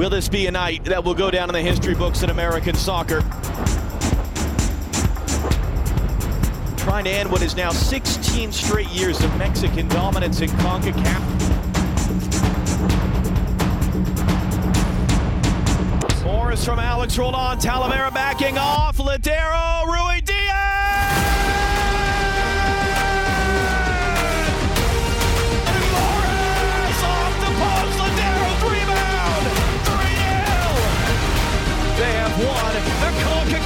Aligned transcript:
Will 0.00 0.08
this 0.08 0.30
be 0.30 0.46
a 0.46 0.50
night 0.50 0.82
that 0.84 1.04
will 1.04 1.12
go 1.12 1.30
down 1.30 1.50
in 1.50 1.52
the 1.52 1.60
history 1.60 1.94
books 1.94 2.22
in 2.22 2.30
American 2.30 2.74
soccer? 2.74 3.20
Trying 6.78 7.04
to 7.04 7.10
end 7.10 7.30
what 7.30 7.42
is 7.42 7.54
now 7.54 7.68
16 7.68 8.50
straight 8.50 8.88
years 8.88 9.22
of 9.22 9.36
Mexican 9.36 9.86
dominance 9.88 10.40
in 10.40 10.48
CONCACAF. 10.48 11.60
Morris 16.24 16.64
from 16.64 16.78
Alex 16.78 17.18
Roldan. 17.18 17.58
Talavera 17.58 18.10
backing 18.14 18.56
off. 18.56 18.96
Lodeiro, 18.96 19.84
Rui 19.84 20.22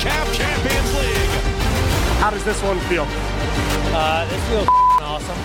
CONCACAF 0.04 0.34
Champions 0.34 0.94
League. 0.98 1.30
How 2.20 2.30
does 2.30 2.44
this 2.44 2.62
one 2.62 2.78
feel? 2.80 3.06
Uh, 3.08 4.27
this 4.28 4.48
feels 4.48 4.68
awesome. 5.00 5.38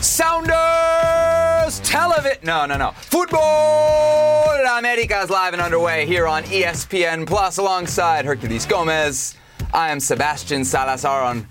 Sounders 0.00 1.80
Television. 1.80 2.38
No, 2.44 2.66
no, 2.66 2.76
no. 2.76 2.90
Futbol 2.90 4.78
America 4.78 5.22
is 5.22 5.30
live 5.30 5.54
and 5.54 5.62
underway 5.62 6.06
here 6.06 6.28
on 6.28 6.44
ESPN 6.44 7.26
Plus 7.26 7.58
alongside 7.58 8.24
Herculez 8.24 8.68
Gomez. 8.68 9.34
I 9.74 9.90
am 9.90 9.98
Sebastian 9.98 10.64
Salazar 10.64 11.22
on 11.22 11.48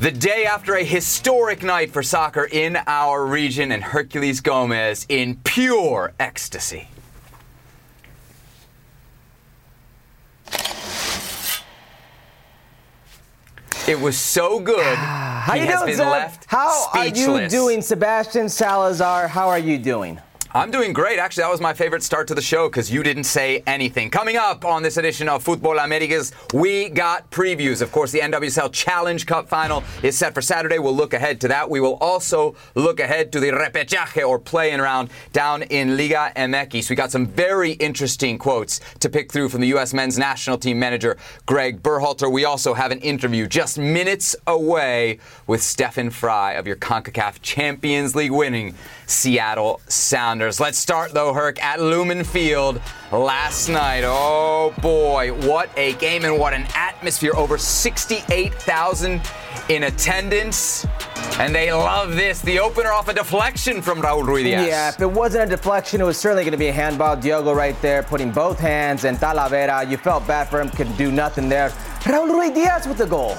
the 0.00 0.10
day 0.10 0.44
after 0.44 0.74
a 0.74 0.84
historic 0.84 1.62
night 1.62 1.90
for 1.90 2.02
soccer 2.02 2.44
in 2.44 2.78
our 2.86 3.24
region, 3.24 3.72
and 3.72 3.82
Herculez 3.82 4.42
Gomez 4.42 5.06
in 5.08 5.36
pure 5.44 6.12
ecstasy. 6.18 6.88
It 13.86 14.00
was 14.00 14.16
so 14.16 14.60
good. 14.60 14.78
Ah, 14.80 15.42
how 15.46 15.54
he 15.54 15.60
you 15.60 15.66
has 15.66 15.80
doing, 15.80 15.90
been 15.90 15.96
Seb? 15.98 16.08
left 16.08 16.44
How 16.46 16.88
are 16.94 17.06
you 17.06 17.48
doing, 17.48 17.82
Sebastian 17.82 18.48
Salazar? 18.48 19.28
How 19.28 19.48
are 19.48 19.58
you 19.58 19.76
doing? 19.76 20.18
I'm 20.56 20.70
doing 20.70 20.92
great. 20.92 21.18
Actually, 21.18 21.42
that 21.42 21.50
was 21.50 21.60
my 21.60 21.74
favorite 21.74 22.04
start 22.04 22.28
to 22.28 22.34
the 22.36 22.40
show 22.40 22.68
because 22.68 22.88
you 22.88 23.02
didn't 23.02 23.24
say 23.24 23.64
anything. 23.66 24.08
Coming 24.08 24.36
up 24.36 24.64
on 24.64 24.84
this 24.84 24.96
edition 24.98 25.28
of 25.28 25.42
Futbol 25.42 25.84
Americas, 25.84 26.30
we 26.52 26.90
got 26.90 27.28
previews. 27.32 27.82
Of 27.82 27.90
course, 27.90 28.12
the 28.12 28.20
NWSL 28.20 28.72
Challenge 28.72 29.26
Cup 29.26 29.48
final 29.48 29.82
is 30.04 30.16
set 30.16 30.32
for 30.32 30.40
Saturday. 30.40 30.78
We'll 30.78 30.94
look 30.94 31.12
ahead 31.12 31.40
to 31.40 31.48
that. 31.48 31.68
We 31.68 31.80
will 31.80 31.96
also 31.96 32.54
look 32.76 33.00
ahead 33.00 33.32
to 33.32 33.40
the 33.40 33.48
repechaje 33.48 34.24
or 34.24 34.38
playing 34.38 34.78
round 34.78 35.10
down 35.32 35.62
in 35.62 35.96
Liga 35.96 36.30
MX. 36.36 36.88
We 36.88 36.94
got 36.94 37.10
some 37.10 37.26
very 37.26 37.72
interesting 37.72 38.38
quotes 38.38 38.80
to 39.00 39.08
pick 39.08 39.32
through 39.32 39.48
from 39.48 39.60
the 39.60 39.66
U.S. 39.68 39.92
men's 39.92 40.20
national 40.20 40.58
team 40.58 40.78
manager 40.78 41.16
Greg 41.46 41.82
Berhalter. 41.82 42.30
We 42.30 42.44
also 42.44 42.74
have 42.74 42.92
an 42.92 43.00
interview 43.00 43.48
just 43.48 43.76
minutes 43.76 44.36
away 44.46 45.18
with 45.48 45.64
Stefan 45.64 46.10
Frei 46.10 46.54
of 46.54 46.68
your 46.68 46.76
CONCACAF 46.76 47.42
Champions 47.42 48.14
League 48.14 48.30
winning 48.30 48.76
Seattle 49.08 49.80
Sounders. 49.88 50.43
Let's 50.44 50.78
start 50.78 51.12
though, 51.12 51.32
Herc, 51.32 51.62
at 51.62 51.80
Lumen 51.80 52.22
Field 52.22 52.80
last 53.10 53.68
night. 53.68 54.02
Oh 54.04 54.74
boy, 54.82 55.32
what 55.46 55.70
a 55.78 55.94
game 55.94 56.24
and 56.24 56.38
what 56.38 56.52
an 56.52 56.66
atmosphere. 56.74 57.32
Over 57.34 57.56
68,000 57.56 59.22
in 59.70 59.84
attendance. 59.84 60.86
And 61.38 61.54
they 61.54 61.72
love 61.72 62.14
this. 62.14 62.42
The 62.42 62.58
opener 62.58 62.92
off 62.92 63.08
a 63.08 63.14
deflection 63.14 63.80
from 63.80 64.02
Raúl 64.02 64.22
Ruidíaz 64.24 64.66
Yeah, 64.66 64.88
if 64.90 65.00
it 65.00 65.10
wasn't 65.10 65.44
a 65.44 65.56
deflection, 65.56 66.00
it 66.00 66.04
was 66.04 66.18
certainly 66.18 66.44
going 66.44 66.52
to 66.52 66.58
be 66.58 66.68
a 66.68 66.72
handball. 66.72 67.16
Diogo 67.16 67.54
right 67.54 67.80
there, 67.80 68.02
putting 68.02 68.30
both 68.30 68.58
hands, 68.58 69.04
and 69.04 69.16
Talavera, 69.16 69.90
you 69.90 69.96
felt 69.96 70.26
bad 70.26 70.48
for 70.48 70.60
him, 70.60 70.68
could 70.68 70.94
do 70.96 71.10
nothing 71.10 71.48
there. 71.48 71.70
Raúl 72.02 72.30
Ruidíaz 72.30 72.86
with 72.86 72.98
the 72.98 73.06
goal. 73.06 73.36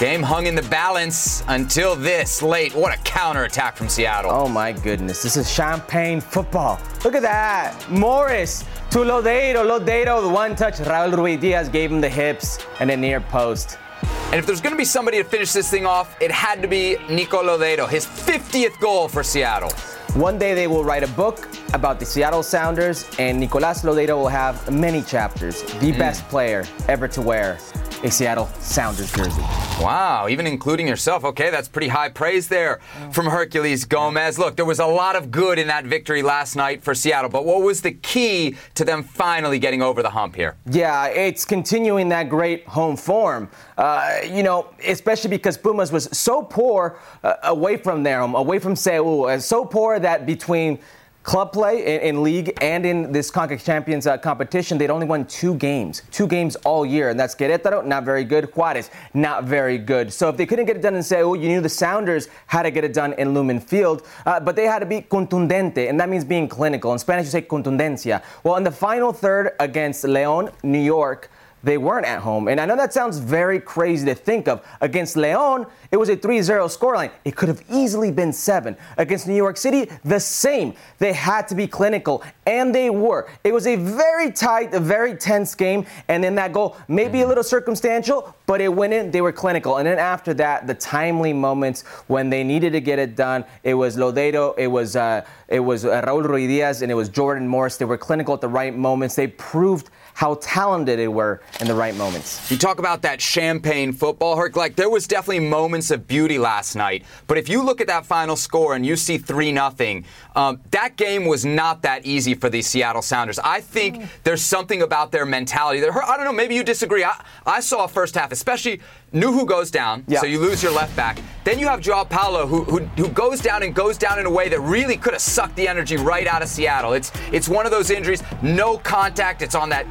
Game 0.00 0.22
hung 0.22 0.46
in 0.46 0.54
the 0.54 0.62
balance 0.62 1.44
until 1.48 1.94
this 1.94 2.40
late. 2.40 2.74
What 2.74 2.98
a 2.98 3.02
counterattack 3.02 3.76
from 3.76 3.90
Seattle. 3.90 4.30
Oh 4.32 4.48
my 4.48 4.72
goodness, 4.72 5.22
this 5.22 5.36
is 5.36 5.52
champagne 5.52 6.22
football. 6.22 6.80
Look 7.04 7.14
at 7.14 7.20
that. 7.20 7.76
Morris 7.90 8.64
to 8.92 9.00
Lodeiro. 9.00 9.62
Lodeiro, 9.62 10.22
the 10.22 10.28
one 10.30 10.56
touch. 10.56 10.76
Raúl 10.76 11.12
Ruidíaz 11.12 11.70
gave 11.70 11.92
him 11.92 12.00
the 12.00 12.08
hips 12.08 12.58
and 12.80 12.90
a 12.90 12.96
near 12.96 13.20
post. 13.20 13.76
And 14.02 14.36
if 14.36 14.46
there's 14.46 14.62
going 14.62 14.72
to 14.72 14.78
be 14.78 14.86
somebody 14.86 15.18
to 15.18 15.24
finish 15.24 15.52
this 15.52 15.70
thing 15.70 15.84
off, 15.84 16.16
it 16.18 16.30
had 16.30 16.62
to 16.62 16.68
be 16.68 16.96
Nico 17.10 17.42
Lodeiro, 17.42 17.86
his 17.86 18.06
50th 18.06 18.80
goal 18.80 19.06
for 19.06 19.22
Seattle. 19.22 19.70
One 20.14 20.38
day 20.38 20.54
they 20.54 20.66
will 20.66 20.82
write 20.82 21.04
a 21.04 21.08
book 21.08 21.48
about 21.72 22.00
the 22.00 22.04
Seattle 22.04 22.42
Sounders, 22.42 23.08
and 23.20 23.38
Nicolas 23.38 23.82
Lodeiro 23.82 24.18
will 24.18 24.28
have 24.28 24.68
many 24.68 25.02
chapters. 25.02 25.62
The 25.62 25.92
mm. 25.92 25.98
best 25.98 26.28
player 26.28 26.64
ever 26.88 27.06
to 27.06 27.22
wear 27.22 27.58
a 28.02 28.10
Seattle 28.10 28.46
Sounders 28.58 29.12
jersey. 29.12 29.42
Wow, 29.80 30.26
even 30.28 30.46
including 30.46 30.88
yourself. 30.88 31.24
Okay, 31.24 31.50
that's 31.50 31.68
pretty 31.68 31.88
high 31.88 32.08
praise 32.08 32.48
there 32.48 32.80
mm. 32.98 33.14
from 33.14 33.26
Herculez 33.26 33.88
Gomez. 33.88 34.36
Look, 34.36 34.56
there 34.56 34.64
was 34.64 34.80
a 34.80 34.86
lot 34.86 35.14
of 35.14 35.30
good 35.30 35.60
in 35.60 35.68
that 35.68 35.84
victory 35.84 36.22
last 36.22 36.56
night 36.56 36.82
for 36.82 36.94
Seattle, 36.94 37.30
but 37.30 37.44
what 37.44 37.62
was 37.62 37.80
the 37.80 37.92
key 37.92 38.56
to 38.74 38.84
them 38.84 39.04
finally 39.04 39.60
getting 39.60 39.80
over 39.80 40.02
the 40.02 40.10
hump 40.10 40.34
here? 40.34 40.56
Yeah, 40.66 41.06
it's 41.06 41.44
continuing 41.44 42.08
that 42.08 42.28
great 42.28 42.66
home 42.66 42.96
form. 42.96 43.48
Uh, 43.80 44.20
you 44.30 44.42
know, 44.42 44.68
especially 44.86 45.30
because 45.30 45.56
Pumas 45.56 45.90
was 45.90 46.06
so 46.12 46.42
poor 46.42 46.98
uh, 47.24 47.36
away 47.44 47.78
from 47.78 48.02
their 48.02 48.20
home, 48.20 48.34
away 48.34 48.58
from 48.58 48.76
CU, 48.76 49.22
uh, 49.22 49.38
so 49.38 49.64
poor 49.64 49.98
that 49.98 50.26
between 50.26 50.78
club 51.22 51.50
play 51.50 51.96
in, 51.96 52.00
in 52.02 52.22
league 52.22 52.52
and 52.60 52.84
in 52.84 53.10
this 53.10 53.30
CONCACAF 53.30 53.64
Champions 53.64 54.06
uh, 54.06 54.18
competition, 54.18 54.76
they'd 54.76 54.90
only 54.90 55.06
won 55.06 55.24
two 55.24 55.54
games, 55.54 56.02
two 56.10 56.26
games 56.26 56.56
all 56.56 56.84
year, 56.84 57.08
and 57.08 57.18
that's 57.18 57.34
Querétaro, 57.34 57.82
not 57.82 58.04
very 58.04 58.22
good. 58.22 58.50
Juarez, 58.54 58.90
not 59.14 59.44
very 59.44 59.78
good. 59.78 60.12
So 60.12 60.28
if 60.28 60.36
they 60.36 60.44
couldn't 60.44 60.66
get 60.66 60.76
it 60.76 60.82
done 60.82 60.94
in 60.94 61.02
CU, 61.02 61.38
you 61.38 61.48
knew 61.48 61.62
the 61.62 61.70
Sounders 61.70 62.28
had 62.48 62.64
to 62.64 62.70
get 62.70 62.84
it 62.84 62.92
done 62.92 63.14
in 63.14 63.32
Lumen 63.32 63.60
Field, 63.60 64.06
uh, 64.26 64.40
but 64.40 64.56
they 64.56 64.66
had 64.66 64.80
to 64.80 64.86
be 64.86 65.00
contundente, 65.00 65.88
and 65.88 65.98
that 65.98 66.10
means 66.10 66.24
being 66.24 66.48
clinical. 66.48 66.92
In 66.92 66.98
Spanish, 66.98 67.24
you 67.24 67.30
say 67.30 67.40
contundencia. 67.40 68.22
Well, 68.44 68.56
in 68.56 68.62
the 68.62 68.70
final 68.70 69.10
third 69.10 69.52
against 69.58 70.04
León, 70.04 70.52
New 70.62 70.82
York. 70.82 71.30
They 71.62 71.76
weren't 71.76 72.06
at 72.06 72.20
home. 72.20 72.48
And 72.48 72.60
I 72.60 72.64
know 72.64 72.76
that 72.76 72.92
sounds 72.92 73.18
very 73.18 73.60
crazy 73.60 74.06
to 74.06 74.14
think 74.14 74.48
of. 74.48 74.66
Against 74.80 75.16
Leon, 75.16 75.66
it 75.90 75.98
was 75.98 76.08
a 76.08 76.16
3 76.16 76.40
0 76.40 76.66
scoreline. 76.68 77.10
It 77.24 77.36
could 77.36 77.48
have 77.48 77.62
easily 77.70 78.10
been 78.10 78.32
seven. 78.32 78.76
Against 78.96 79.26
New 79.26 79.34
York 79.34 79.56
City, 79.56 79.90
the 80.04 80.20
same. 80.20 80.74
They 80.98 81.12
had 81.12 81.48
to 81.48 81.54
be 81.54 81.66
clinical, 81.66 82.22
and 82.46 82.74
they 82.74 82.88
were. 82.88 83.28
It 83.44 83.52
was 83.52 83.66
a 83.66 83.76
very 83.76 84.30
tight, 84.32 84.72
very 84.72 85.14
tense 85.14 85.54
game. 85.54 85.86
And 86.08 86.24
then 86.24 86.34
that 86.36 86.52
goal, 86.52 86.76
maybe 86.88 87.20
a 87.22 87.28
little 87.28 87.44
circumstantial, 87.44 88.34
but 88.46 88.60
it 88.60 88.72
went 88.72 88.92
in. 88.92 89.10
They 89.10 89.20
were 89.20 89.32
clinical. 89.32 89.76
And 89.76 89.86
then 89.86 89.98
after 89.98 90.32
that, 90.34 90.66
the 90.66 90.74
timely 90.74 91.32
moments 91.32 91.82
when 92.06 92.30
they 92.30 92.42
needed 92.42 92.72
to 92.72 92.80
get 92.80 92.98
it 92.98 93.16
done, 93.16 93.44
it 93.62 93.74
was 93.74 93.96
Lodeiro, 93.96 94.54
it 94.56 94.68
was, 94.68 94.96
uh, 94.96 95.26
it 95.48 95.60
was 95.60 95.84
uh, 95.84 96.00
Raúl 96.02 96.24
Ruidíaz, 96.24 96.82
and 96.82 96.90
it 96.90 96.94
was 96.94 97.08
Jordan 97.08 97.46
Morris. 97.46 97.76
They 97.76 97.84
were 97.84 97.98
clinical 97.98 98.34
at 98.34 98.40
the 98.40 98.48
right 98.48 98.74
moments. 98.74 99.14
They 99.14 99.26
proved 99.26 99.90
how 100.20 100.34
talented 100.42 100.98
they 100.98 101.08
were 101.08 101.40
in 101.62 101.66
the 101.66 101.74
right 101.74 101.94
moments. 101.94 102.50
You 102.50 102.58
talk 102.58 102.78
about 102.78 103.00
that 103.00 103.22
champagne 103.22 103.90
football, 103.90 104.36
Herc. 104.36 104.54
Like 104.54 104.76
there 104.76 104.90
was 104.90 105.06
definitely 105.06 105.40
moments 105.48 105.90
of 105.90 106.06
beauty 106.06 106.38
last 106.38 106.76
night. 106.76 107.06
But 107.26 107.38
if 107.38 107.48
you 107.48 107.62
look 107.62 107.80
at 107.80 107.86
that 107.86 108.04
final 108.04 108.36
score 108.36 108.74
and 108.74 108.84
you 108.84 108.96
see 108.96 109.16
three 109.16 109.50
nothing, 109.50 110.04
um, 110.36 110.60
that 110.72 110.96
game 110.96 111.24
was 111.24 111.46
not 111.46 111.80
that 111.82 112.04
easy 112.04 112.34
for 112.34 112.50
the 112.50 112.60
Seattle 112.60 113.00
Sounders. 113.00 113.38
I 113.38 113.62
think 113.62 114.04
there's 114.22 114.42
something 114.42 114.82
about 114.82 115.10
their 115.10 115.24
mentality 115.24 115.80
that 115.80 115.90
I 115.90 116.18
don't 116.18 116.26
know. 116.26 116.34
Maybe 116.34 116.54
you 116.54 116.64
disagree. 116.64 117.02
I, 117.02 117.18
I 117.46 117.60
saw 117.60 117.84
a 117.84 117.88
first 117.88 118.14
half, 118.14 118.30
especially 118.30 118.82
knew 119.12 119.32
who 119.32 119.44
goes 119.46 119.70
down, 119.70 120.04
Yeah. 120.06 120.20
so 120.20 120.26
you 120.26 120.38
lose 120.38 120.62
your 120.62 120.72
left 120.72 120.94
back. 120.96 121.18
Then 121.44 121.58
you 121.58 121.66
have 121.68 121.80
Joao 121.80 122.04
Paulo 122.04 122.46
who, 122.46 122.64
who 122.64 122.78
who 122.96 123.08
goes 123.08 123.40
down 123.40 123.62
and 123.62 123.74
goes 123.74 123.96
down 123.98 124.18
in 124.18 124.26
a 124.26 124.30
way 124.30 124.48
that 124.48 124.60
really 124.60 124.96
could 124.96 125.12
have 125.14 125.22
sucked 125.22 125.56
the 125.56 125.66
energy 125.66 125.96
right 125.96 126.26
out 126.26 126.42
of 126.42 126.48
Seattle. 126.48 126.92
It's 126.92 127.10
it's 127.32 127.48
one 127.48 127.64
of 127.66 127.72
those 127.72 127.90
injuries, 127.90 128.22
no 128.42 128.78
contact. 128.78 129.42
It's 129.42 129.54
on 129.54 129.68
that 129.70 129.86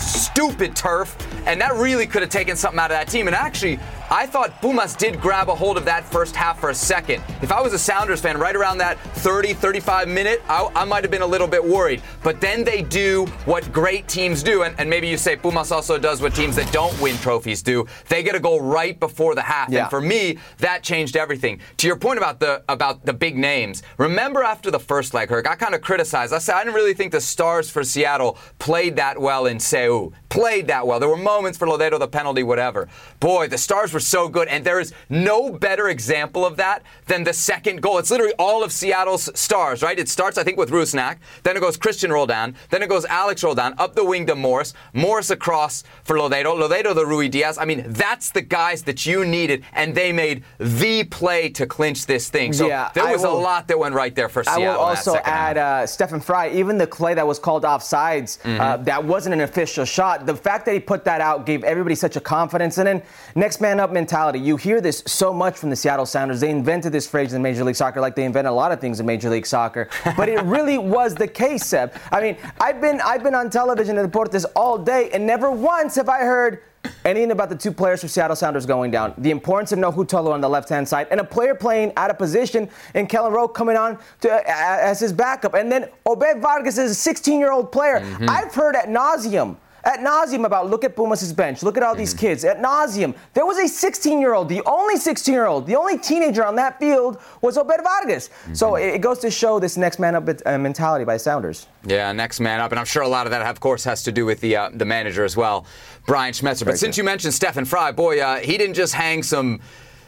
stupid 0.00 0.76
turf, 0.76 1.16
and 1.46 1.60
that 1.60 1.74
really 1.74 2.06
could 2.06 2.22
have 2.22 2.30
taken 2.30 2.56
something 2.56 2.78
out 2.78 2.90
of 2.90 2.96
that 2.96 3.08
team. 3.08 3.26
And 3.26 3.36
actually, 3.36 3.78
I 4.12 4.26
thought 4.26 4.60
Pumas 4.60 4.96
did 4.96 5.20
grab 5.20 5.48
a 5.48 5.54
hold 5.54 5.76
of 5.76 5.84
that 5.84 6.04
first 6.04 6.34
half 6.34 6.58
for 6.58 6.70
a 6.70 6.74
second. 6.74 7.22
If 7.42 7.52
I 7.52 7.60
was 7.60 7.72
a 7.72 7.78
Sounders 7.78 8.20
fan, 8.20 8.38
right 8.38 8.56
around 8.56 8.78
that 8.78 8.98
30, 9.18 9.54
35 9.54 10.08
minute, 10.08 10.42
I, 10.48 10.68
I 10.74 10.84
might 10.84 11.04
have 11.04 11.12
been 11.12 11.22
a 11.22 11.26
little 11.26 11.46
bit 11.46 11.62
worried. 11.64 12.02
But 12.24 12.40
then 12.40 12.64
they 12.64 12.82
do 12.82 13.26
what 13.44 13.72
great 13.72 14.08
teams 14.08 14.42
do, 14.42 14.62
and, 14.64 14.74
and 14.80 14.90
maybe 14.90 15.06
you 15.06 15.16
say 15.16 15.36
Pumas 15.36 15.70
also 15.70 15.96
does 15.96 16.20
what 16.20 16.34
teams 16.34 16.56
that 16.56 16.72
don't 16.72 16.98
win 17.00 17.16
trophies 17.18 17.62
do. 17.62 17.86
They 18.08 18.24
get 18.24 18.34
a 18.34 18.40
goal 18.40 18.60
right 18.60 18.98
before 18.98 19.36
the 19.36 19.42
half, 19.42 19.70
Yeah. 19.70 19.82
and 19.82 19.90
for 19.90 20.00
me, 20.00 20.38
that 20.58 20.82
changed 20.82 21.16
everything. 21.16 21.60
To 21.76 21.86
your 21.86 21.96
point 21.96 22.18
about 22.18 22.40
the 22.40 22.64
about 22.68 23.06
the 23.06 23.12
big 23.12 23.36
names, 23.38 23.84
remember 23.96 24.42
after 24.42 24.72
the 24.72 24.80
first 24.80 25.14
leg, 25.14 25.28
Herc, 25.28 25.48
I 25.48 25.54
kind 25.54 25.74
of 25.74 25.82
criticized. 25.82 26.32
I 26.32 26.38
said 26.38 26.56
I 26.56 26.64
didn't 26.64 26.74
really 26.74 26.94
think 26.94 27.12
the 27.12 27.20
stars 27.20 27.70
for 27.70 27.84
Seattle 27.84 28.36
played 28.58 28.96
that 28.96 29.20
well 29.20 29.46
in 29.46 29.60
CU. 29.60 30.12
Played 30.30 30.66
that 30.68 30.84
well. 30.86 30.98
There 30.98 31.08
were 31.08 31.16
moments 31.16 31.58
for 31.58 31.66
Lodeiro, 31.68 31.98
the 31.98 32.08
penalty, 32.08 32.42
whatever. 32.42 32.88
Boy, 33.20 33.46
the 33.48 33.58
stars 33.58 33.92
were 33.92 33.99
were 34.00 34.04
so 34.18 34.28
good. 34.28 34.48
And 34.48 34.64
there 34.64 34.80
is 34.80 34.92
no 35.08 35.50
better 35.50 35.88
example 35.88 36.44
of 36.46 36.56
that 36.56 36.82
than 37.06 37.24
the 37.24 37.32
second 37.32 37.82
goal. 37.82 37.98
It's 37.98 38.10
literally 38.10 38.32
all 38.38 38.62
of 38.64 38.72
Seattle's 38.72 39.28
stars, 39.38 39.82
right? 39.82 39.98
It 39.98 40.08
starts, 40.08 40.38
I 40.38 40.44
think, 40.44 40.56
with 40.58 40.70
Rusnak. 40.70 41.18
Then 41.42 41.56
it 41.56 41.60
goes 41.60 41.76
Cristian 41.76 42.10
Roldan. 42.10 42.54
Then 42.70 42.82
it 42.82 42.88
goes 42.88 43.04
Alex 43.04 43.42
Roldan 43.44 43.74
up 43.78 43.94
the 43.94 44.04
wing 44.04 44.26
to 44.26 44.34
Morris. 44.34 44.72
Morris 44.94 45.30
across 45.30 45.84
for 46.04 46.16
Lodeiro. 46.16 46.56
Lodeiro 46.58 46.94
to 46.94 47.04
Ruidíaz. 47.14 47.56
I 47.60 47.64
mean, 47.66 47.84
that's 47.88 48.30
the 48.30 48.40
guys 48.42 48.82
that 48.84 49.04
you 49.06 49.24
needed, 49.24 49.64
and 49.74 49.94
they 49.94 50.12
made 50.12 50.44
the 50.58 51.04
play 51.04 51.48
to 51.50 51.66
clinch 51.66 52.06
this 52.06 52.28
thing. 52.30 52.52
So 52.52 52.66
Yeah, 52.68 52.90
there 52.94 53.12
was 53.12 53.22
will- 53.22 53.38
a 53.38 53.40
lot 53.40 53.68
that 53.68 53.78
went 53.78 53.94
right 53.94 54.14
there 54.14 54.28
for 54.28 54.42
Seattle. 54.44 54.64
I 54.64 54.68
will 54.72 54.80
also 54.80 55.16
add 55.16 55.58
uh, 55.58 55.86
Stefan 55.86 56.20
Frei. 56.20 56.52
Even 56.58 56.78
the 56.78 56.86
play 56.86 57.14
that 57.14 57.26
was 57.26 57.38
called 57.38 57.64
offsides, 57.64 58.38
uh, 58.44 58.48
Mm-hmm. 58.50 58.84
that 58.84 59.04
wasn't 59.04 59.34
an 59.34 59.40
official 59.42 59.84
shot. 59.84 60.26
The 60.26 60.34
fact 60.36 60.64
that 60.66 60.72
he 60.74 60.80
put 60.80 61.04
that 61.04 61.20
out 61.20 61.44
gave 61.46 61.64
everybody 61.64 61.94
such 61.94 62.16
a 62.16 62.20
confidence. 62.20 62.78
And 62.78 62.86
then 62.86 63.02
next 63.34 63.60
man 63.60 63.80
up 63.80 63.89
mentality. 63.92 64.38
You 64.38 64.56
hear 64.56 64.80
this 64.80 65.02
so 65.06 65.32
much 65.32 65.56
from 65.56 65.70
the 65.70 65.76
Seattle 65.76 66.06
Sounders. 66.06 66.40
They 66.40 66.50
invented 66.50 66.92
this 66.92 67.06
phrase 67.06 67.32
in 67.32 67.42
Major 67.42 67.64
League 67.64 67.76
Soccer, 67.76 68.00
like 68.00 68.14
they 68.14 68.24
invented 68.24 68.50
a 68.50 68.54
lot 68.54 68.72
of 68.72 68.80
things 68.80 69.00
in 69.00 69.06
Major 69.06 69.30
League 69.30 69.46
Soccer. 69.46 69.88
But 70.16 70.28
it 70.28 70.42
really 70.44 70.78
was 70.78 71.14
the 71.14 71.28
case, 71.28 71.66
Seb. 71.66 71.94
I 72.10 72.20
mean, 72.20 72.36
I've 72.60 72.80
been 72.80 73.00
I've 73.00 73.22
been 73.22 73.34
on 73.34 73.50
television 73.50 73.98
in 73.98 74.08
Deportes 74.08 74.44
all 74.56 74.78
day, 74.78 75.10
and 75.12 75.26
never 75.26 75.50
once 75.50 75.96
have 75.96 76.08
I 76.08 76.20
heard. 76.20 76.62
Anything 77.04 77.30
about 77.30 77.50
the 77.50 77.56
two 77.56 77.72
players 77.72 78.00
for 78.00 78.08
Seattle 78.08 78.36
Sounders 78.36 78.64
going 78.64 78.90
down. 78.90 79.12
The 79.18 79.30
importance 79.30 79.70
of 79.72 79.78
Nouhou 79.78 80.06
Tolo 80.06 80.32
on 80.32 80.40
the 80.40 80.48
left-hand 80.48 80.88
side, 80.88 81.08
and 81.10 81.20
a 81.20 81.24
player 81.24 81.54
playing 81.54 81.92
out 81.96 82.10
of 82.10 82.16
position, 82.16 82.70
and 82.94 83.08
Kelyn 83.08 83.32
Rowe 83.32 83.48
coming 83.48 83.76
on 83.76 83.98
to, 84.22 84.32
uh, 84.32 84.42
as 84.46 84.98
his 85.00 85.12
backup. 85.12 85.54
And 85.54 85.70
then 85.70 85.88
Obed 86.06 86.40
Vargas 86.40 86.78
is 86.78 87.06
a 87.06 87.10
16-year-old 87.10 87.70
player. 87.70 88.02
I've 88.28 88.54
heard 88.54 88.76
at 88.76 88.86
nauseum, 88.88 89.56
at 89.84 90.00
nauseum 90.00 90.44
about 90.44 90.68
look 90.68 90.84
at 90.84 90.94
Pumas' 90.96 91.32
bench, 91.32 91.62
look 91.62 91.76
at 91.76 91.82
all 91.82 91.94
these 91.94 92.14
kids. 92.14 92.44
At 92.44 92.60
nauseum, 92.60 93.14
there 93.34 93.46
was 93.46 93.58
a 93.58 93.64
16-year-old, 93.64 94.48
the 94.48 94.62
only 94.66 94.96
16-year-old, 94.96 95.66
the 95.66 95.76
only 95.76 95.98
teenager 95.98 96.44
on 96.44 96.56
that 96.56 96.78
field 96.78 97.20
was 97.40 97.56
Obed 97.56 97.80
Vargas. 97.82 98.30
So 98.52 98.76
it, 98.76 98.94
it 98.94 99.00
goes 99.00 99.18
to 99.20 99.30
show 99.30 99.58
this 99.58 99.76
next 99.76 99.98
man 99.98 100.14
up 100.14 100.28
uh, 100.44 100.58
mentality 100.58 101.04
by 101.04 101.16
Sounders. 101.16 101.66
Yeah, 101.84 102.12
next 102.12 102.40
man 102.40 102.60
up, 102.60 102.72
and 102.72 102.78
I'm 102.78 102.86
sure 102.86 103.02
a 103.02 103.08
lot 103.08 103.26
of 103.26 103.30
that, 103.30 103.42
of 103.42 103.60
course, 103.60 103.84
has 103.84 104.02
to 104.04 104.12
do 104.12 104.26
with 104.26 104.40
the 104.40 104.56
uh, 104.56 104.70
the 104.72 104.84
manager 104.84 105.24
as 105.24 105.36
well, 105.36 105.66
Brian 106.06 106.32
Schmetzer. 106.32 106.64
But 106.64 106.78
since 106.78 106.96
you 106.96 107.04
mentioned 107.04 107.34
Stefan 107.34 107.64
Frei, 107.64 107.92
boy, 107.92 108.20
uh, 108.20 108.38
he 108.38 108.58
didn't 108.58 108.74
just 108.74 108.94
hang 108.94 109.22
some 109.22 109.60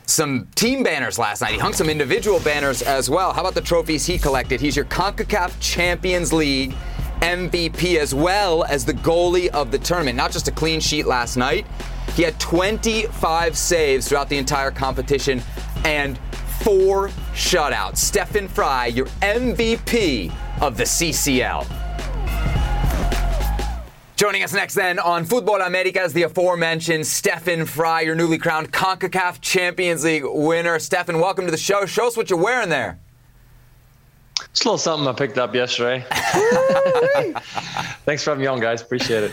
some 0.06 0.48
team 0.54 0.82
banners 0.82 1.18
last 1.18 1.40
night. 1.40 1.52
He 1.52 1.58
hung 1.58 1.72
some 1.72 1.88
individual 1.88 2.40
banners 2.40 2.82
as 2.82 3.08
well. 3.08 3.32
How 3.32 3.40
about 3.40 3.54
the 3.54 3.60
trophies 3.60 4.04
he 4.06 4.18
collected? 4.18 4.60
He's 4.60 4.76
your 4.76 4.84
Concacaf 4.86 5.58
Champions 5.60 6.32
League 6.32 6.74
MVP 7.22 7.98
as 7.98 8.12
well 8.12 8.64
as 8.64 8.84
the 8.84 8.92
goalie 8.92 9.48
of 9.50 9.70
the 9.70 9.78
tournament. 9.78 10.16
Not 10.16 10.32
just 10.32 10.48
a 10.48 10.50
clean 10.50 10.80
sheet 10.80 11.06
last 11.06 11.36
night. 11.36 11.66
He 12.14 12.24
had 12.24 12.38
25 12.40 13.56
saves 13.56 14.08
throughout 14.08 14.28
the 14.28 14.36
entire 14.36 14.72
competition 14.72 15.40
and 15.84 16.18
four 16.62 17.08
shutouts. 17.32 17.98
Stefan 17.98 18.48
Frei, 18.48 18.88
your 18.88 19.06
MVP 19.22 20.34
of 20.60 20.76
the 20.76 20.82
CCL. 20.82 21.64
Joining 24.16 24.42
us 24.42 24.52
next 24.52 24.74
then 24.74 24.98
on 24.98 25.24
Futbol 25.24 25.64
America 25.64 26.02
is 26.02 26.12
the 26.12 26.24
aforementioned 26.24 27.06
Stefan 27.06 27.66
Frei, 27.66 28.04
your 28.04 28.16
newly 28.16 28.38
crowned 28.38 28.72
CONCACAF 28.72 29.40
Champions 29.40 30.04
League 30.04 30.24
winner. 30.24 30.78
Stefan, 30.80 31.20
welcome 31.20 31.44
to 31.44 31.50
the 31.52 31.56
show. 31.56 31.86
Show 31.86 32.08
us 32.08 32.16
what 32.16 32.30
you're 32.30 32.38
wearing 32.38 32.68
there. 32.68 32.98
It's 34.50 34.62
a 34.62 34.64
little 34.64 34.78
something 34.78 35.06
I 35.06 35.12
picked 35.12 35.38
up 35.38 35.54
yesterday. 35.54 36.04
Thanks 38.04 38.24
for 38.24 38.30
having 38.30 38.42
me 38.42 38.46
on, 38.46 38.60
guys. 38.60 38.82
Appreciate 38.82 39.24
it. 39.24 39.32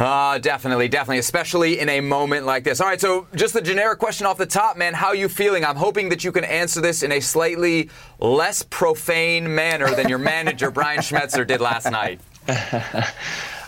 Uh, 0.00 0.38
definitely, 0.38 0.88
definitely, 0.88 1.18
especially 1.18 1.78
in 1.78 1.90
a 1.90 2.00
moment 2.00 2.46
like 2.46 2.64
this. 2.64 2.80
All 2.80 2.86
right, 2.86 3.00
so 3.00 3.26
just 3.34 3.52
the 3.52 3.60
generic 3.60 3.98
question 3.98 4.26
off 4.26 4.38
the 4.38 4.46
top, 4.46 4.78
man. 4.78 4.94
How 4.94 5.12
you 5.12 5.28
feeling? 5.28 5.62
I'm 5.62 5.76
hoping 5.76 6.08
that 6.08 6.24
you 6.24 6.32
can 6.32 6.44
answer 6.44 6.80
this 6.80 7.02
in 7.02 7.12
a 7.12 7.20
slightly 7.20 7.90
less 8.18 8.62
profane 8.62 9.54
manner 9.54 9.94
than 9.94 10.08
your 10.08 10.18
manager, 10.18 10.70
Brian 10.80 11.00
Schmetzer, 11.00 11.46
did 11.46 11.60
last 11.60 11.90
night. 11.90 12.20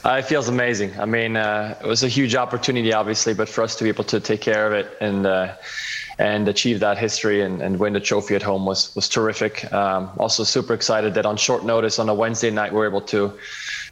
Uh, 0.04 0.16
it 0.16 0.24
feels 0.24 0.48
amazing. 0.48 0.92
I 0.98 1.04
mean, 1.04 1.36
uh, 1.36 1.78
it 1.80 1.86
was 1.86 2.02
a 2.02 2.08
huge 2.08 2.34
opportunity, 2.34 2.92
obviously, 2.92 3.34
but 3.34 3.48
for 3.48 3.62
us 3.62 3.76
to 3.76 3.84
be 3.84 3.88
able 3.88 4.02
to 4.04 4.18
take 4.18 4.40
care 4.40 4.66
of 4.66 4.72
it 4.72 4.96
and 5.00 5.26
uh, 5.26 5.54
and 6.22 6.46
achieve 6.46 6.78
that 6.78 6.98
history 6.98 7.42
and, 7.42 7.60
and 7.60 7.80
win 7.80 7.92
the 7.94 8.00
trophy 8.00 8.36
at 8.36 8.42
home 8.42 8.64
was 8.64 8.94
was 8.94 9.08
terrific. 9.08 9.54
Um, 9.72 10.10
also, 10.18 10.44
super 10.44 10.72
excited 10.72 11.14
that 11.14 11.26
on 11.26 11.36
short 11.36 11.64
notice 11.64 11.98
on 11.98 12.08
a 12.08 12.14
Wednesday 12.14 12.50
night 12.50 12.70
we 12.72 12.78
were 12.78 12.86
able 12.86 13.00
to, 13.14 13.36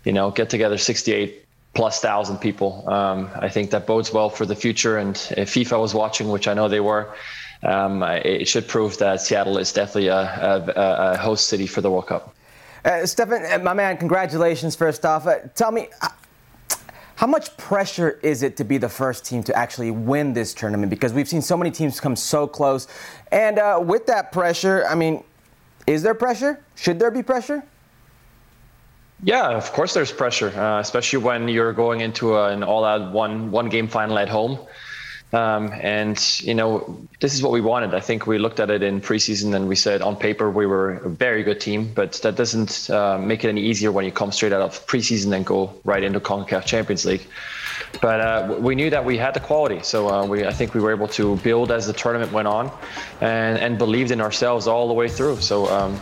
you 0.05 0.12
know, 0.12 0.31
get 0.31 0.49
together 0.49 0.79
68 0.79 1.44
plus 1.75 2.00
thousand 2.00 2.38
people. 2.38 2.88
Um, 2.88 3.29
I 3.35 3.49
think 3.49 3.71
that 3.73 3.85
bodes 3.85 4.12
well 4.12 4.31
for 4.31 4.47
the 4.47 4.55
future. 4.55 4.97
And 4.97 5.17
if 5.37 5.50
FIFA 5.55 5.81
was 5.81 5.93
watching, 5.93 6.29
which 6.31 6.47
I 6.47 6.55
know 6.55 6.69
they 6.69 6.81
were, 6.81 7.12
um, 7.65 8.03
it 8.03 8.47
should 8.47 8.69
prove 8.69 8.99
that 8.99 9.21
Seattle 9.21 9.59
is 9.59 9.73
definitely 9.73 10.09
a, 10.09 10.23
a, 10.53 11.12
a 11.15 11.19
host 11.19 11.49
city 11.49 11.67
for 11.67 11.81
the 11.81 11.91
World 11.91 12.06
Cup. 12.06 12.35
Uh, 12.85 13.05
Stefan, 13.06 13.44
uh, 13.44 13.59
my 13.59 13.75
man, 13.75 13.97
congratulations 13.97 14.77
first 14.77 15.05
off. 15.05 15.27
Uh, 15.27 15.41
tell 15.55 15.73
me, 15.73 15.88
how 17.20 17.26
much 17.26 17.55
pressure 17.58 18.19
is 18.22 18.43
it 18.43 18.56
to 18.56 18.64
be 18.64 18.78
the 18.78 18.88
first 18.88 19.26
team 19.26 19.43
to 19.43 19.55
actually 19.55 19.90
win 19.90 20.32
this 20.32 20.55
tournament? 20.55 20.88
Because 20.88 21.12
we've 21.12 21.28
seen 21.28 21.43
so 21.43 21.55
many 21.55 21.70
teams 21.70 22.00
come 22.00 22.17
so 22.17 22.46
close. 22.46 22.88
And 23.31 23.58
uh, 23.58 23.78
with 23.84 24.06
that 24.06 24.32
pressure, 24.32 24.87
I 24.88 24.94
mean, 24.94 25.22
is 25.87 26.02
there 26.02 26.14
pressure? 26.14 26.64
Should 26.76 26.99
there 26.99 27.11
be 27.11 27.22
pressure? 27.22 27.62
Yeah, 29.22 29.50
of 29.50 29.70
course 29.72 29.93
there's 29.93 30.11
pressure, 30.11 30.49
uh, 30.58 30.81
especially 30.81 31.19
when 31.19 31.46
you're 31.46 31.75
going 31.75 32.00
into 32.00 32.37
a, 32.37 32.55
an 32.55 32.62
all-out 32.62 33.12
one 33.12 33.50
one 33.50 33.69
game 33.69 33.87
final 33.87 34.19
at 34.19 34.31
home. 34.31 34.58
Um, 35.32 35.73
and 35.81 36.19
you 36.41 36.55
know, 36.55 36.99
this 37.21 37.35
is 37.35 37.43
what 37.43 37.53
we 37.53 37.61
wanted. 37.61 37.94
I 37.94 38.00
think 38.00 38.27
we 38.27 38.38
looked 38.38 38.59
at 38.59 38.71
it 38.71 38.82
in 38.82 39.00
preseason 39.00 39.55
and 39.55 39.69
we 39.69 39.77
said 39.77 40.03
on 40.03 40.17
paper 40.17 40.50
we 40.50 40.67
were 40.67 40.94
a 40.94 41.09
very 41.09 41.43
good 41.43 41.61
team, 41.61 41.93
but 41.94 42.15
that 42.23 42.35
doesn't 42.37 42.91
uh, 42.91 43.19
make 43.19 43.44
it 43.44 43.49
any 43.49 43.62
easier 43.62 43.93
when 43.93 44.05
you 44.05 44.11
come 44.11 44.32
straight 44.32 44.53
out 44.53 44.61
of 44.61 44.85
preseason 44.87 45.35
and 45.35 45.47
go 45.47 45.73
right 45.85 46.03
into 46.03 46.19
CONCACAF 46.19 46.65
Champions 46.65 47.05
League. 47.05 47.27
But 48.03 48.21
uh, 48.21 48.56
we 48.59 48.75
knew 48.75 48.91
that 48.91 49.05
we 49.05 49.17
had 49.17 49.35
the 49.35 49.41
quality, 49.41 49.82
so 49.82 50.09
uh, 50.09 50.27
we 50.27 50.44
I 50.44 50.53
think 50.53 50.75
we 50.75 50.81
were 50.81 50.93
able 50.93 51.09
to 51.09 51.37
build 51.37 51.71
as 51.71 51.87
the 51.87 51.93
tournament 51.93 52.32
went 52.32 52.49
on, 52.49 52.71
and 53.21 53.59
and 53.59 53.79
believed 53.79 54.11
in 54.11 54.21
ourselves 54.21 54.67
all 54.67 54.88
the 54.88 54.94
way 54.94 55.09
through. 55.09 55.41
So. 55.41 55.69
Um, 55.69 56.00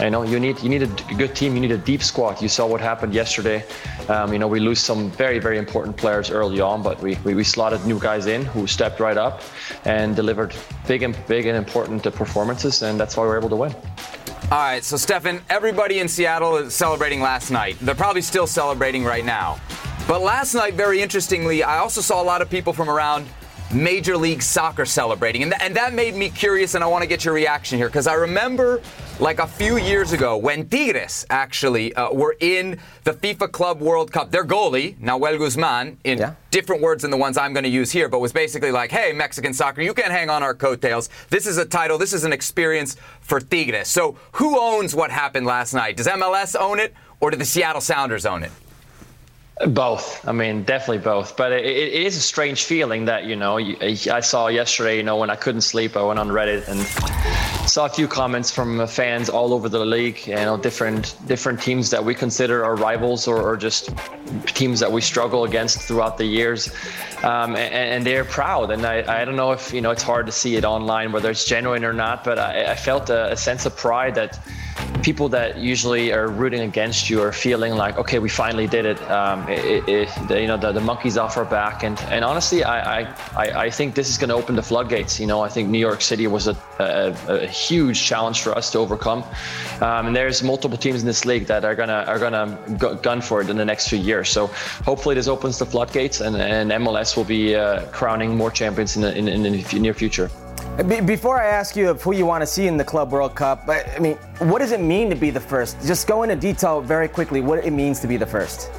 I 0.00 0.08
know 0.08 0.22
you 0.22 0.38
need 0.38 0.60
you 0.60 0.68
need 0.68 0.82
a 0.82 1.14
good 1.16 1.34
team. 1.34 1.54
You 1.54 1.60
need 1.60 1.72
a 1.72 1.78
deep 1.78 2.02
squad. 2.02 2.40
You 2.40 2.48
saw 2.48 2.66
what 2.66 2.80
happened 2.80 3.14
yesterday. 3.14 3.64
Um, 4.08 4.32
you 4.32 4.38
know 4.38 4.46
we 4.46 4.60
lose 4.60 4.78
some 4.78 5.10
very 5.10 5.40
very 5.40 5.58
important 5.58 5.96
players 5.96 6.30
early 6.30 6.60
on, 6.60 6.82
but 6.82 7.02
we, 7.02 7.16
we 7.24 7.34
we 7.34 7.42
slotted 7.42 7.84
new 7.84 7.98
guys 7.98 8.26
in 8.26 8.44
who 8.44 8.66
stepped 8.66 9.00
right 9.00 9.16
up 9.16 9.42
and 9.84 10.14
delivered 10.14 10.54
big 10.86 11.02
and 11.02 11.16
big 11.26 11.46
and 11.46 11.56
important 11.56 12.06
uh, 12.06 12.10
performances, 12.10 12.82
and 12.82 12.98
that's 12.98 13.16
why 13.16 13.24
we're 13.24 13.38
able 13.38 13.48
to 13.48 13.56
win. 13.56 13.74
All 14.50 14.58
right, 14.58 14.84
so 14.84 14.96
Stefan, 14.96 15.42
everybody 15.50 15.98
in 15.98 16.08
Seattle 16.08 16.56
is 16.56 16.74
celebrating 16.74 17.20
last 17.20 17.50
night. 17.50 17.76
They're 17.80 17.94
probably 17.94 18.22
still 18.22 18.46
celebrating 18.46 19.04
right 19.04 19.24
now. 19.24 19.58
But 20.06 20.22
last 20.22 20.54
night, 20.54 20.72
very 20.72 21.02
interestingly, 21.02 21.62
I 21.62 21.78
also 21.78 22.00
saw 22.00 22.22
a 22.22 22.24
lot 22.24 22.40
of 22.40 22.48
people 22.48 22.72
from 22.72 22.88
around 22.88 23.26
Major 23.72 24.16
League 24.16 24.42
Soccer 24.42 24.86
celebrating. 24.86 25.42
And, 25.42 25.52
th- 25.52 25.62
and 25.62 25.76
that 25.76 25.92
made 25.92 26.14
me 26.14 26.30
curious, 26.30 26.74
and 26.74 26.82
I 26.82 26.86
want 26.86 27.02
to 27.02 27.06
get 27.08 27.24
your 27.24 27.34
reaction 27.34 27.76
here, 27.78 27.88
because 27.88 28.06
I 28.06 28.14
remember 28.14 28.80
like 29.20 29.40
a 29.40 29.46
few 29.46 29.76
years 29.76 30.12
ago 30.12 30.36
when 30.38 30.68
Tigres 30.68 31.26
actually 31.28 31.92
uh, 31.94 32.10
were 32.12 32.36
in 32.40 32.78
the 33.04 33.12
FIFA 33.12 33.52
Club 33.52 33.80
World 33.80 34.10
Cup. 34.10 34.30
Their 34.30 34.44
goalie, 34.44 34.96
Nahuel 34.98 35.38
Guzman, 35.38 35.98
in 36.04 36.18
Yeah. 36.18 36.34
different 36.50 36.80
words 36.80 37.02
than 37.02 37.10
the 37.10 37.16
ones 37.18 37.36
I'm 37.36 37.52
going 37.52 37.64
to 37.64 37.68
use 37.70 37.90
here, 37.90 38.08
but 38.08 38.20
was 38.20 38.32
basically 38.32 38.70
like, 38.70 38.90
hey, 38.90 39.12
Mexican 39.12 39.52
soccer, 39.52 39.82
you 39.82 39.92
can't 39.92 40.12
hang 40.12 40.30
on 40.30 40.42
our 40.42 40.54
coattails. 40.54 41.10
This 41.28 41.46
is 41.46 41.58
a 41.58 41.64
title, 41.66 41.98
this 41.98 42.12
is 42.14 42.24
an 42.24 42.32
experience 42.32 42.96
for 43.20 43.38
Tigres. 43.38 43.88
So 43.88 44.16
who 44.32 44.58
owns 44.58 44.94
what 44.94 45.10
happened 45.10 45.44
last 45.46 45.74
night? 45.74 45.96
Does 45.98 46.06
MLS 46.06 46.56
own 46.58 46.80
it, 46.80 46.94
or 47.20 47.30
do 47.30 47.36
the 47.36 47.44
Seattle 47.44 47.80
Sounders 47.82 48.24
own 48.24 48.44
it? 48.44 48.52
Both. 49.66 50.26
I 50.26 50.32
mean, 50.32 50.62
definitely 50.62 51.02
both. 51.02 51.36
But 51.36 51.50
it, 51.52 51.64
it 51.64 51.92
is 51.92 52.16
a 52.16 52.20
strange 52.20 52.64
feeling 52.64 53.06
that 53.06 53.24
you 53.24 53.34
know. 53.34 53.58
I 53.58 54.20
saw 54.20 54.46
yesterday. 54.46 54.96
You 54.96 55.02
know, 55.02 55.16
when 55.16 55.30
I 55.30 55.36
couldn't 55.36 55.62
sleep, 55.62 55.96
I 55.96 56.02
went 56.02 56.20
on 56.20 56.28
Reddit 56.28 56.68
and 56.68 56.80
saw 57.68 57.86
a 57.86 57.88
few 57.88 58.06
comments 58.06 58.50
from 58.50 58.80
uh, 58.80 58.86
fans 58.86 59.28
all 59.28 59.52
over 59.52 59.68
the 59.68 59.84
league. 59.84 60.26
You 60.26 60.36
know, 60.36 60.56
different 60.56 61.16
different 61.26 61.60
teams 61.60 61.90
that 61.90 62.04
we 62.04 62.14
consider 62.14 62.64
our 62.64 62.76
rivals 62.76 63.26
or, 63.26 63.40
or 63.42 63.56
just 63.56 63.90
teams 64.46 64.78
that 64.80 64.90
we 64.90 65.00
struggle 65.00 65.44
against 65.44 65.80
throughout 65.80 66.18
the 66.18 66.24
years, 66.24 66.72
um, 67.24 67.56
and, 67.56 67.74
and 67.74 68.06
they're 68.06 68.24
proud. 68.24 68.70
And 68.70 68.86
I, 68.86 69.22
I 69.22 69.24
don't 69.24 69.36
know 69.36 69.50
if 69.52 69.72
you 69.72 69.80
know 69.80 69.90
it's 69.90 70.04
hard 70.04 70.26
to 70.26 70.32
see 70.32 70.54
it 70.54 70.64
online 70.64 71.10
whether 71.10 71.30
it's 71.30 71.44
genuine 71.44 71.84
or 71.84 71.92
not, 71.92 72.22
but 72.22 72.38
I, 72.38 72.72
I 72.72 72.74
felt 72.76 73.10
a, 73.10 73.32
a 73.32 73.36
sense 73.36 73.66
of 73.66 73.76
pride 73.76 74.14
that 74.14 74.38
people 75.02 75.28
that 75.28 75.58
usually 75.58 76.12
are 76.12 76.28
rooting 76.28 76.60
against 76.60 77.08
you 77.10 77.22
are 77.22 77.32
feeling 77.32 77.74
like, 77.74 77.96
okay, 77.98 78.18
we 78.18 78.28
finally 78.28 78.66
did 78.66 78.84
it. 78.84 79.00
Um, 79.10 79.47
it, 79.48 79.88
it, 79.88 80.30
you 80.30 80.46
know, 80.46 80.56
the, 80.56 80.72
the 80.72 80.80
monkey's 80.80 81.16
off 81.16 81.36
our 81.36 81.44
back, 81.44 81.82
and 81.82 81.98
and 82.02 82.24
honestly, 82.24 82.64
I 82.64 83.02
I, 83.02 83.64
I 83.64 83.70
think 83.70 83.94
this 83.94 84.08
is 84.08 84.18
going 84.18 84.28
to 84.28 84.34
open 84.34 84.56
the 84.56 84.62
floodgates. 84.62 85.18
You 85.18 85.26
know, 85.26 85.40
I 85.40 85.48
think 85.48 85.68
New 85.68 85.78
York 85.78 86.00
City 86.00 86.26
was 86.26 86.48
a, 86.48 86.56
a, 86.78 87.14
a 87.28 87.46
huge 87.46 88.02
challenge 88.02 88.42
for 88.42 88.56
us 88.56 88.70
to 88.72 88.78
overcome, 88.78 89.24
um, 89.80 90.06
and 90.08 90.16
there's 90.16 90.42
multiple 90.42 90.78
teams 90.78 91.00
in 91.00 91.06
this 91.06 91.24
league 91.24 91.46
that 91.46 91.64
are 91.64 91.74
gonna 91.74 92.04
are 92.06 92.18
gonna 92.18 92.58
gun 93.02 93.20
for 93.20 93.40
it 93.40 93.50
in 93.50 93.56
the 93.56 93.64
next 93.64 93.88
few 93.88 93.98
years. 93.98 94.28
So 94.28 94.48
hopefully, 94.84 95.14
this 95.14 95.28
opens 95.28 95.58
the 95.58 95.66
floodgates, 95.66 96.20
and, 96.20 96.36
and 96.36 96.70
MLS 96.82 97.16
will 97.16 97.24
be 97.24 97.54
uh, 97.54 97.86
crowning 97.86 98.36
more 98.36 98.50
champions 98.50 98.96
in 98.96 99.02
the, 99.02 99.16
in, 99.16 99.28
in 99.28 99.42
the 99.42 99.78
near 99.78 99.94
future. 99.94 100.30
Before 101.06 101.40
I 101.42 101.46
ask 101.46 101.74
you 101.74 101.90
of 101.90 102.00
who 102.02 102.12
you 102.12 102.24
want 102.24 102.42
to 102.42 102.46
see 102.46 102.68
in 102.68 102.76
the 102.76 102.84
Club 102.84 103.10
World 103.10 103.34
Cup, 103.34 103.68
I 103.68 103.98
mean, 103.98 104.14
what 104.38 104.60
does 104.60 104.70
it 104.70 104.80
mean 104.80 105.10
to 105.10 105.16
be 105.16 105.30
the 105.30 105.40
first? 105.40 105.76
Just 105.84 106.06
go 106.06 106.22
into 106.22 106.36
detail 106.36 106.80
very 106.80 107.08
quickly 107.08 107.40
what 107.40 107.64
it 107.64 107.72
means 107.72 107.98
to 108.00 108.06
be 108.06 108.16
the 108.16 108.26
first. 108.26 108.70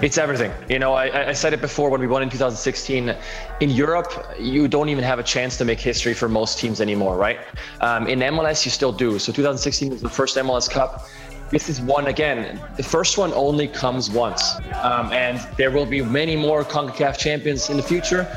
It's 0.00 0.18
everything. 0.18 0.52
You 0.68 0.78
know, 0.78 0.92
I, 0.92 1.30
I, 1.30 1.32
said 1.32 1.52
it 1.52 1.60
before 1.60 1.90
when 1.90 2.00
we 2.00 2.06
won 2.06 2.22
in 2.22 2.30
2016. 2.30 3.14
In 3.60 3.70
Europe, 3.70 4.12
you 4.38 4.68
don't 4.68 4.88
even 4.88 5.02
have 5.02 5.18
a 5.18 5.22
chance 5.22 5.56
to 5.58 5.64
make 5.64 5.80
history 5.80 6.14
for 6.14 6.28
most 6.28 6.58
teams 6.58 6.80
anymore, 6.80 7.16
right? 7.16 7.40
Um, 7.80 8.06
in 8.06 8.20
MLS, 8.20 8.64
you 8.64 8.70
still 8.70 8.92
do. 8.92 9.18
So 9.18 9.32
2016 9.32 9.90
was 9.90 10.02
the 10.02 10.08
first 10.08 10.36
MLS 10.36 10.70
Cup. 10.70 11.08
This 11.50 11.68
is 11.68 11.80
one 11.80 12.06
again. 12.06 12.60
The 12.76 12.82
first 12.82 13.18
one 13.18 13.32
only 13.32 13.66
comes 13.66 14.10
once, 14.10 14.56
um, 14.82 15.10
and 15.12 15.40
there 15.56 15.70
will 15.70 15.86
be 15.86 16.02
many 16.02 16.36
more 16.36 16.62
CONCACAF 16.62 17.18
champions 17.18 17.70
in 17.70 17.76
the 17.76 17.82
future 17.82 18.28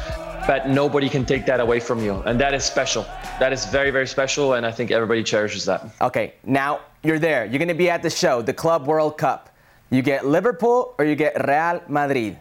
but 0.48 0.67
nobody 0.67 1.10
can 1.10 1.25
take 1.25 1.46
that 1.46 1.60
away 1.60 1.79
from 1.79 2.03
you. 2.03 2.15
And 2.25 2.39
that 2.39 2.53
is 2.53 2.63
special. 2.63 3.03
That 3.39 3.53
is 3.53 3.65
very, 3.65 3.91
very 3.91 4.08
special. 4.08 4.53
And 4.53 4.65
I 4.65 4.72
think 4.72 4.91
everybody 4.91 5.24
cherishes 5.24 5.65
that. 5.65 5.86
Okay, 6.01 6.34
now 6.43 6.81
you're 7.03 7.20
there. 7.20 7.46
You're 7.46 7.60
going 7.60 7.67
to 7.67 7.74
be 7.74 7.89
at 7.89 8.01
the 8.01 8.10
show, 8.10 8.41
the 8.41 8.53
Club 8.53 8.88
World 8.88 9.17
Cup. 9.17 9.50
You 9.91 10.01
get 10.01 10.25
Liverpool 10.25 10.95
or 10.98 11.03
you 11.03 11.15
get 11.15 11.45
Real 11.45 11.81
Madrid. 11.89 12.38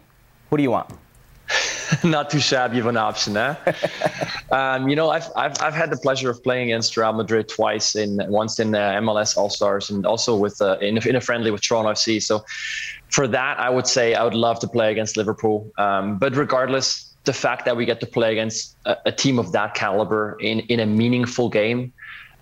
What 0.49 0.57
do 0.57 0.63
you 0.63 0.71
want? 0.71 0.89
Not 2.05 2.31
too 2.31 2.39
shabby 2.39 2.79
of 2.79 2.87
an 2.87 2.97
option, 2.97 3.37
eh? 3.37 3.57
um, 4.53 4.89
you 4.89 4.95
know, 4.95 5.11
I've, 5.11 5.27
I've, 5.35 5.61
I've 5.61 5.75
had 5.75 5.91
the 5.91 5.97
pleasure 5.97 6.31
of 6.31 6.41
playing 6.45 6.71
against 6.71 6.97
Real 6.97 7.13
Madrid 7.13 7.49
twice, 7.49 7.97
in 7.97 8.21
once 8.29 8.61
in 8.61 8.77
uh, 8.77 9.01
MLS 9.03 9.37
All 9.37 9.51
Stars 9.51 9.91
and 9.91 10.07
also 10.07 10.37
with 10.37 10.63
uh, 10.63 10.79
in, 10.79 11.05
in 11.05 11.17
a 11.17 11.21
friendly 11.21 11.51
with 11.51 11.61
Toronto 11.61 11.91
FC. 11.91 12.23
So 12.23 12.45
for 13.09 13.27
that, 13.27 13.59
I 13.59 13.69
would 13.69 13.89
say 13.89 14.15
I 14.15 14.23
would 14.23 14.35
love 14.35 14.61
to 14.61 14.69
play 14.69 14.93
against 14.93 15.17
Liverpool. 15.17 15.73
Um, 15.77 16.19
but 16.19 16.37
regardless, 16.37 17.13
the 17.25 17.33
fact 17.33 17.65
that 17.65 17.77
we 17.77 17.85
get 17.85 17.99
to 17.99 18.07
play 18.07 18.31
against 18.31 18.77
a, 18.85 18.97
a 19.07 19.13
team 19.13 19.41
of 19.41 19.51
that 19.53 19.75
caliber 19.75 20.37
in, 20.41 20.61
in 20.61 20.79
a 20.79 20.87
meaningful 20.87 21.49
game, 21.49 21.93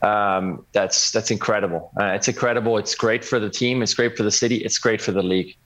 um, 0.02 0.64
that's 0.72 1.10
that's 1.10 1.30
incredible. 1.30 1.90
Uh, 1.98 2.06
it's 2.06 2.28
incredible. 2.28 2.78
It's 2.78 2.94
great 2.94 3.24
for 3.24 3.38
the 3.40 3.50
team. 3.50 3.82
It's 3.82 3.94
great 3.94 4.16
for 4.16 4.22
the 4.22 4.30
city. 4.30 4.56
It's 4.56 4.78
great 4.78 5.00
for 5.00 5.12
the 5.12 5.22
league. 5.22 5.56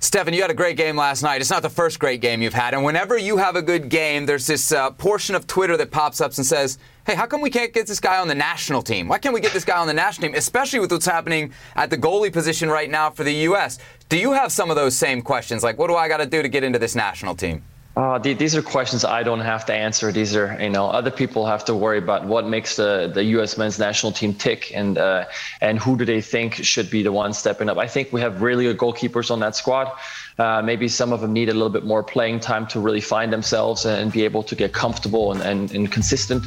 Stefan, 0.00 0.32
you 0.32 0.42
had 0.42 0.50
a 0.50 0.54
great 0.54 0.76
game 0.76 0.94
last 0.94 1.24
night. 1.24 1.40
It's 1.40 1.50
not 1.50 1.62
the 1.62 1.68
first 1.68 1.98
great 1.98 2.20
game 2.20 2.40
you've 2.40 2.54
had. 2.54 2.72
And 2.72 2.84
whenever 2.84 3.18
you 3.18 3.36
have 3.36 3.56
a 3.56 3.62
good 3.62 3.88
game, 3.88 4.26
there's 4.26 4.46
this 4.46 4.70
uh, 4.70 4.92
portion 4.92 5.34
of 5.34 5.48
Twitter 5.48 5.76
that 5.76 5.90
pops 5.90 6.20
up 6.20 6.32
and 6.34 6.46
says, 6.46 6.78
hey, 7.04 7.16
how 7.16 7.26
come 7.26 7.40
we 7.40 7.50
can't 7.50 7.72
get 7.72 7.88
this 7.88 7.98
guy 7.98 8.20
on 8.20 8.28
the 8.28 8.34
national 8.34 8.80
team? 8.80 9.08
Why 9.08 9.18
can't 9.18 9.34
we 9.34 9.40
get 9.40 9.52
this 9.52 9.64
guy 9.64 9.76
on 9.76 9.88
the 9.88 9.92
national 9.94 10.28
team, 10.28 10.36
especially 10.36 10.78
with 10.78 10.92
what's 10.92 11.04
happening 11.04 11.52
at 11.74 11.90
the 11.90 11.98
goalie 11.98 12.32
position 12.32 12.70
right 12.70 12.88
now 12.88 13.10
for 13.10 13.24
the 13.24 13.34
U.S.? 13.34 13.80
Do 14.08 14.16
you 14.16 14.32
have 14.32 14.52
some 14.52 14.70
of 14.70 14.76
those 14.76 14.94
same 14.94 15.20
questions? 15.20 15.64
Like, 15.64 15.78
what 15.78 15.88
do 15.88 15.96
I 15.96 16.06
got 16.06 16.18
to 16.18 16.26
do 16.26 16.42
to 16.42 16.48
get 16.48 16.62
into 16.62 16.78
this 16.78 16.94
national 16.94 17.34
team? 17.34 17.64
Uh, 17.98 18.16
these 18.16 18.54
are 18.54 18.62
questions 18.62 19.04
I 19.04 19.24
don't 19.24 19.40
have 19.40 19.66
to 19.66 19.74
answer. 19.74 20.12
These 20.12 20.36
are, 20.36 20.56
you 20.60 20.70
know, 20.70 20.86
other 20.86 21.10
people 21.10 21.46
have 21.46 21.64
to 21.64 21.74
worry 21.74 21.98
about 21.98 22.24
what 22.24 22.46
makes 22.46 22.76
the, 22.76 23.10
the 23.12 23.24
U.S. 23.34 23.58
men's 23.58 23.76
national 23.76 24.12
team 24.12 24.34
tick 24.34 24.70
and 24.72 24.96
uh, 24.96 25.24
and 25.60 25.80
who 25.80 25.96
do 25.96 26.04
they 26.04 26.20
think 26.20 26.54
should 26.54 26.90
be 26.90 27.02
the 27.02 27.10
one 27.10 27.32
stepping 27.32 27.68
up. 27.68 27.76
I 27.76 27.88
think 27.88 28.12
we 28.12 28.20
have 28.20 28.40
really 28.40 28.66
good 28.66 28.78
goalkeepers 28.78 29.32
on 29.32 29.40
that 29.40 29.56
squad. 29.56 29.90
Uh, 30.38 30.62
maybe 30.62 30.86
some 30.86 31.12
of 31.12 31.20
them 31.20 31.32
need 31.32 31.48
a 31.48 31.52
little 31.52 31.68
bit 31.68 31.84
more 31.84 32.02
playing 32.02 32.38
time 32.38 32.64
to 32.68 32.78
really 32.78 33.00
find 33.00 33.32
themselves 33.32 33.84
and 33.84 34.12
be 34.12 34.24
able 34.24 34.42
to 34.42 34.54
get 34.54 34.72
comfortable 34.72 35.32
and, 35.32 35.40
and, 35.42 35.72
and 35.72 35.90
consistent. 35.90 36.46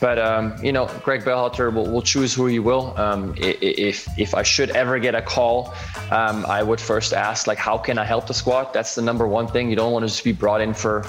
But 0.00 0.18
um, 0.18 0.54
you 0.62 0.72
know, 0.72 0.86
Greg 1.02 1.22
Berhalter 1.22 1.74
will, 1.74 1.90
will 1.90 2.02
choose 2.02 2.32
who 2.32 2.46
he 2.46 2.60
will. 2.60 2.94
Um, 2.96 3.34
if 3.38 4.06
if 4.18 4.34
I 4.34 4.42
should 4.42 4.70
ever 4.70 4.98
get 5.00 5.14
a 5.14 5.22
call, 5.22 5.74
um, 6.10 6.46
I 6.46 6.62
would 6.62 6.80
first 6.80 7.12
ask 7.12 7.46
like, 7.46 7.58
how 7.58 7.76
can 7.76 7.98
I 7.98 8.04
help 8.04 8.26
the 8.26 8.34
squad? 8.34 8.72
That's 8.72 8.94
the 8.94 9.02
number 9.02 9.26
one 9.26 9.48
thing. 9.48 9.68
You 9.68 9.76
don't 9.76 9.92
want 9.92 10.04
to 10.04 10.08
just 10.08 10.24
be 10.24 10.32
brought 10.32 10.60
in 10.60 10.72
for 10.72 11.04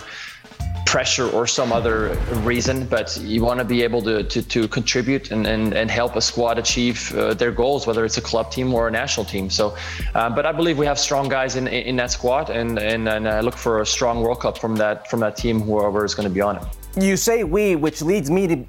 pressure 0.85 1.27
or 1.29 1.47
some 1.47 1.71
other 1.71 2.15
reason, 2.43 2.85
but 2.85 3.17
you 3.17 3.43
want 3.43 3.59
to 3.59 3.65
be 3.65 3.81
able 3.83 4.01
to, 4.03 4.23
to, 4.23 4.41
to 4.41 4.67
contribute 4.67 5.31
and, 5.31 5.45
and, 5.47 5.73
and 5.73 5.89
help 5.89 6.15
a 6.15 6.21
squad 6.21 6.57
achieve 6.59 7.13
uh, 7.15 7.33
their 7.33 7.51
goals, 7.51 7.87
whether 7.87 8.05
it's 8.05 8.17
a 8.17 8.21
club 8.21 8.51
team 8.51 8.73
or 8.73 8.87
a 8.87 8.91
national 8.91 9.25
team. 9.25 9.49
So, 9.49 9.75
uh, 10.13 10.29
but 10.29 10.45
I 10.45 10.51
believe 10.51 10.77
we 10.77 10.85
have 10.85 10.99
strong 10.99 11.27
guys 11.27 11.55
in, 11.55 11.67
in 11.67 11.95
that 11.97 12.11
squad, 12.11 12.49
and, 12.49 12.77
and, 12.77 13.09
and 13.09 13.27
I 13.27 13.41
look 13.41 13.55
for 13.55 13.81
a 13.81 13.85
strong 13.85 14.21
World 14.21 14.39
Cup 14.39 14.57
from 14.57 14.75
that 14.77 15.09
from 15.09 15.19
that 15.21 15.35
team, 15.35 15.59
whoever 15.61 16.05
is 16.05 16.15
going 16.15 16.27
to 16.27 16.33
be 16.33 16.41
on 16.41 16.57
it. 16.57 16.63
You 16.97 17.17
say 17.17 17.43
we, 17.43 17.75
which 17.75 18.01
leads 18.01 18.29
me 18.29 18.47
to 18.47 18.65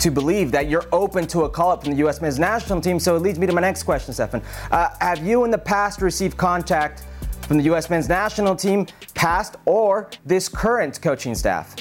to 0.00 0.10
believe 0.10 0.50
that 0.50 0.68
you're 0.68 0.86
open 0.90 1.28
to 1.28 1.42
a 1.42 1.48
call 1.48 1.70
up 1.70 1.84
from 1.84 1.92
the 1.92 1.98
U.S. 1.98 2.20
men's 2.20 2.38
national 2.38 2.80
team. 2.80 2.98
So 2.98 3.14
it 3.14 3.20
leads 3.20 3.38
me 3.38 3.46
to 3.46 3.52
my 3.52 3.60
next 3.60 3.84
question, 3.84 4.12
Stefan. 4.12 4.42
Uh, 4.70 4.88
have 5.00 5.24
you 5.24 5.44
in 5.44 5.52
the 5.52 5.58
past 5.58 6.02
received 6.02 6.36
contact 6.36 7.04
from 7.42 7.58
the 7.58 7.64
U.S. 7.64 7.90
men's 7.90 8.08
national 8.08 8.56
team, 8.56 8.86
past 9.14 9.56
or 9.66 10.10
this 10.24 10.48
current 10.48 11.00
coaching 11.02 11.34
staff? 11.34 11.76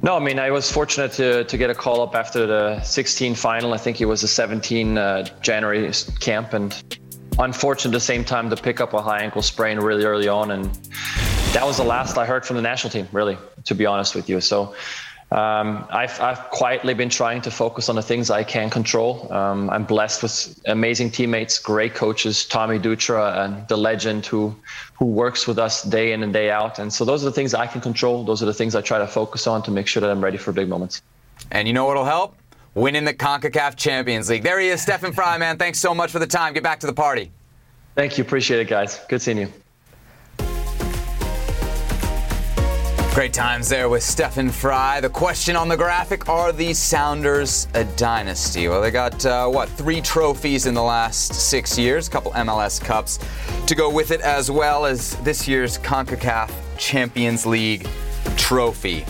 No, 0.00 0.16
I 0.16 0.20
mean, 0.20 0.38
I 0.38 0.50
was 0.50 0.70
fortunate 0.70 1.12
to, 1.12 1.44
to 1.44 1.58
get 1.58 1.70
a 1.70 1.74
call 1.74 2.00
up 2.00 2.14
after 2.14 2.46
the 2.46 2.80
16 2.82 3.34
final. 3.34 3.74
I 3.74 3.78
think 3.78 4.00
it 4.00 4.04
was 4.04 4.22
a 4.22 4.28
17 4.28 4.96
uh, 4.96 5.24
January 5.40 5.90
camp, 6.20 6.52
and 6.52 7.00
unfortunate 7.38 7.90
at 7.90 7.94
the 7.94 8.00
same 8.00 8.24
time 8.24 8.48
to 8.50 8.56
pick 8.56 8.80
up 8.80 8.94
a 8.94 9.02
high 9.02 9.20
ankle 9.22 9.42
sprain 9.42 9.78
really 9.78 10.04
early 10.04 10.28
on. 10.28 10.52
And 10.52 10.66
that 11.52 11.64
was 11.64 11.78
the 11.78 11.84
last 11.84 12.16
I 12.16 12.26
heard 12.26 12.46
from 12.46 12.56
the 12.56 12.62
national 12.62 12.92
team, 12.92 13.08
really, 13.10 13.36
to 13.64 13.74
be 13.74 13.86
honest 13.86 14.14
with 14.14 14.28
you. 14.28 14.40
So 14.40 14.74
um, 15.30 15.84
I've, 15.90 16.18
I've 16.22 16.48
quietly 16.50 16.94
been 16.94 17.10
trying 17.10 17.42
to 17.42 17.50
focus 17.50 17.90
on 17.90 17.96
the 17.96 18.02
things 18.02 18.30
I 18.30 18.44
can 18.44 18.70
control. 18.70 19.30
Um, 19.30 19.68
I'm 19.68 19.84
blessed 19.84 20.22
with 20.22 20.58
amazing 20.66 21.10
teammates, 21.10 21.58
great 21.58 21.94
coaches, 21.94 22.46
Tommy 22.46 22.78
Dutra, 22.78 23.44
and 23.44 23.68
the 23.68 23.76
legend 23.76 24.24
who 24.24 24.56
who 24.94 25.04
works 25.04 25.46
with 25.46 25.58
us 25.58 25.82
day 25.82 26.12
in 26.12 26.22
and 26.22 26.32
day 26.32 26.50
out. 26.50 26.78
And 26.78 26.92
so 26.92 27.04
those 27.04 27.22
are 27.22 27.26
the 27.26 27.32
things 27.32 27.54
I 27.54 27.66
can 27.66 27.80
control. 27.80 28.24
Those 28.24 28.42
are 28.42 28.46
the 28.46 28.54
things 28.54 28.74
I 28.74 28.80
try 28.80 28.98
to 28.98 29.06
focus 29.06 29.46
on 29.46 29.62
to 29.64 29.70
make 29.70 29.86
sure 29.86 30.00
that 30.00 30.10
I'm 30.10 30.24
ready 30.24 30.38
for 30.38 30.50
big 30.50 30.68
moments. 30.68 31.02
And 31.50 31.68
you 31.68 31.74
know 31.74 31.84
what'll 31.84 32.04
help? 32.04 32.34
Winning 32.74 33.04
the 33.04 33.14
CONCACAF 33.14 33.76
Champions 33.76 34.28
League. 34.30 34.42
There 34.42 34.58
he 34.58 34.68
is, 34.68 34.80
Stefan 34.82 35.12
Frei, 35.12 35.38
man. 35.38 35.58
Thanks 35.58 35.78
so 35.78 35.94
much 35.94 36.10
for 36.10 36.18
the 36.18 36.26
time. 36.26 36.54
Get 36.54 36.62
back 36.62 36.80
to 36.80 36.86
the 36.86 36.92
party. 36.92 37.30
Thank 37.94 38.18
you. 38.18 38.24
Appreciate 38.24 38.60
it, 38.60 38.68
guys. 38.68 39.00
Good 39.08 39.20
seeing 39.20 39.38
you. 39.38 39.52
Great 43.18 43.32
times 43.32 43.68
there 43.68 43.88
with 43.88 44.04
Stefan 44.04 44.48
Frei. 44.48 45.00
The 45.00 45.10
question 45.10 45.56
on 45.56 45.66
the 45.66 45.76
graphic 45.76 46.28
are 46.28 46.52
the 46.52 46.72
Sounders 46.72 47.66
a 47.74 47.82
dynasty? 47.96 48.68
Well, 48.68 48.80
they 48.80 48.92
got, 48.92 49.26
uh, 49.26 49.48
what, 49.48 49.68
three 49.70 50.00
trophies 50.00 50.66
in 50.66 50.74
the 50.74 50.84
last 50.84 51.34
six 51.34 51.76
years, 51.76 52.06
a 52.06 52.12
couple 52.12 52.30
MLS 52.30 52.80
Cups 52.80 53.18
to 53.66 53.74
go 53.74 53.90
with 53.90 54.12
it, 54.12 54.20
as 54.20 54.52
well 54.52 54.86
as 54.86 55.16
this 55.24 55.48
year's 55.48 55.78
CONCACAF 55.78 56.52
Champions 56.78 57.44
League 57.44 57.88
trophy. 58.36 59.04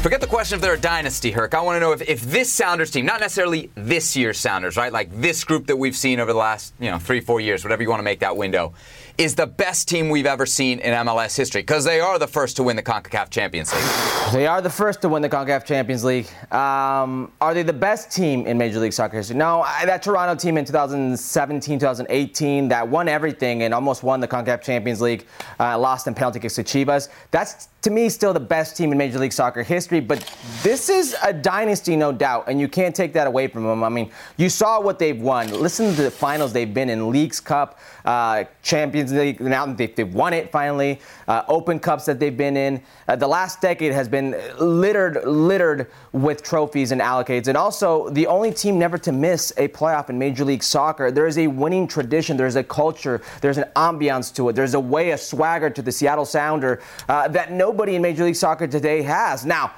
Forget 0.00 0.22
the 0.22 0.26
question 0.26 0.56
if 0.56 0.62
they're 0.62 0.74
a 0.74 0.80
dynasty, 0.80 1.30
Herc. 1.30 1.52
I 1.52 1.60
want 1.60 1.76
to 1.76 1.80
know 1.80 1.92
if, 1.92 2.00
if 2.08 2.22
this 2.22 2.50
Sounders 2.50 2.90
team, 2.90 3.04
not 3.04 3.20
necessarily 3.20 3.70
this 3.74 4.16
year's 4.16 4.38
Sounders, 4.38 4.78
right? 4.78 4.92
Like 4.92 5.10
this 5.20 5.44
group 5.44 5.66
that 5.66 5.76
we've 5.76 5.96
seen 5.96 6.20
over 6.20 6.32
the 6.32 6.38
last, 6.38 6.72
you 6.80 6.90
know, 6.90 6.98
three, 6.98 7.20
four 7.20 7.40
years, 7.40 7.64
whatever 7.64 7.82
you 7.82 7.90
want 7.90 7.98
to 7.98 8.04
make 8.04 8.20
that 8.20 8.36
window 8.36 8.72
is 9.18 9.34
the 9.34 9.46
best 9.46 9.88
team 9.88 10.10
we've 10.10 10.26
ever 10.26 10.44
seen 10.44 10.78
in 10.80 10.92
MLS 11.06 11.36
history 11.36 11.62
because 11.62 11.84
they 11.84 12.00
are 12.00 12.18
the 12.18 12.26
first 12.26 12.56
to 12.56 12.62
win 12.62 12.76
the 12.76 12.82
CONCACAF 12.82 13.30
Champions 13.30 13.72
League. 13.72 14.32
They 14.32 14.46
are 14.46 14.60
the 14.60 14.70
first 14.70 15.00
to 15.02 15.08
win 15.08 15.22
the 15.22 15.28
CONCACAF 15.28 15.64
Champions 15.64 16.04
League. 16.04 16.26
Um, 16.52 17.32
are 17.40 17.54
they 17.54 17.62
the 17.62 17.72
best 17.72 18.10
team 18.10 18.46
in 18.46 18.58
Major 18.58 18.78
League 18.78 18.92
Soccer 18.92 19.16
history? 19.16 19.36
No, 19.36 19.64
that 19.84 20.02
Toronto 20.02 20.34
team 20.34 20.58
in 20.58 20.64
2017, 20.64 21.78
2018 21.78 22.68
that 22.68 22.86
won 22.86 23.08
everything 23.08 23.62
and 23.62 23.72
almost 23.72 24.02
won 24.02 24.20
the 24.20 24.28
CONCACAF 24.28 24.62
Champions 24.62 25.00
League, 25.00 25.26
uh, 25.58 25.78
lost 25.78 26.06
in 26.06 26.14
penalty 26.14 26.40
kicks 26.40 26.56
to 26.56 26.64
Chivas. 26.64 27.08
That's 27.30 27.68
to 27.86 27.90
me 27.90 28.08
still 28.08 28.32
the 28.32 28.40
best 28.40 28.76
team 28.76 28.90
in 28.90 28.98
Major 28.98 29.20
League 29.20 29.32
Soccer 29.32 29.62
history. 29.62 30.00
But 30.00 30.28
this 30.64 30.88
is 30.88 31.14
a 31.22 31.32
dynasty, 31.32 31.94
no 31.94 32.10
doubt, 32.10 32.46
and 32.48 32.60
you 32.60 32.66
can't 32.66 32.94
take 32.94 33.12
that 33.12 33.28
away 33.28 33.46
from 33.46 33.62
them. 33.62 33.84
I 33.84 33.88
mean, 33.88 34.10
you 34.36 34.48
saw 34.48 34.80
what 34.80 34.98
they've 34.98 35.20
won. 35.20 35.48
Listen 35.52 35.94
to 35.94 36.02
the 36.02 36.10
finals 36.10 36.52
they've 36.52 36.74
been 36.74 36.90
in: 36.90 37.10
Leagues 37.10 37.38
Cup, 37.38 37.78
uh, 38.04 38.42
Champions 38.62 39.05
League. 39.12 39.40
Now 39.40 39.66
they've, 39.66 39.94
they've 39.94 40.14
won 40.14 40.32
it 40.32 40.50
finally. 40.50 41.00
Uh, 41.28 41.42
Open 41.48 41.78
Cups 41.78 42.04
that 42.06 42.18
they've 42.18 42.36
been 42.36 42.56
in. 42.56 42.82
Uh, 43.08 43.16
the 43.16 43.26
last 43.26 43.60
decade 43.60 43.92
has 43.92 44.08
been 44.08 44.36
littered, 44.58 45.24
littered 45.24 45.90
with 46.12 46.42
trophies 46.42 46.92
and 46.92 47.00
allocates, 47.00 47.48
and 47.48 47.56
also 47.56 48.08
the 48.10 48.26
only 48.26 48.52
team 48.52 48.78
never 48.78 48.98
to 48.98 49.12
miss 49.12 49.52
a 49.56 49.68
playoff 49.68 50.10
in 50.10 50.18
Major 50.18 50.44
League 50.44 50.62
Soccer. 50.62 51.10
There 51.10 51.26
is 51.26 51.38
a 51.38 51.46
winning 51.46 51.86
tradition. 51.86 52.36
There's 52.36 52.56
a 52.56 52.64
culture. 52.64 53.22
There's 53.40 53.58
an 53.58 53.66
ambiance 53.76 54.34
to 54.36 54.48
it. 54.48 54.54
There's 54.54 54.74
a 54.74 54.80
way, 54.80 55.10
a 55.10 55.18
swagger 55.18 55.70
to 55.70 55.82
the 55.82 55.92
Seattle 55.92 56.24
Sounder 56.24 56.80
uh, 57.08 57.28
that 57.28 57.52
nobody 57.52 57.96
in 57.96 58.02
Major 58.02 58.24
League 58.24 58.36
Soccer 58.36 58.66
today 58.66 59.02
has. 59.02 59.44
Now 59.44 59.72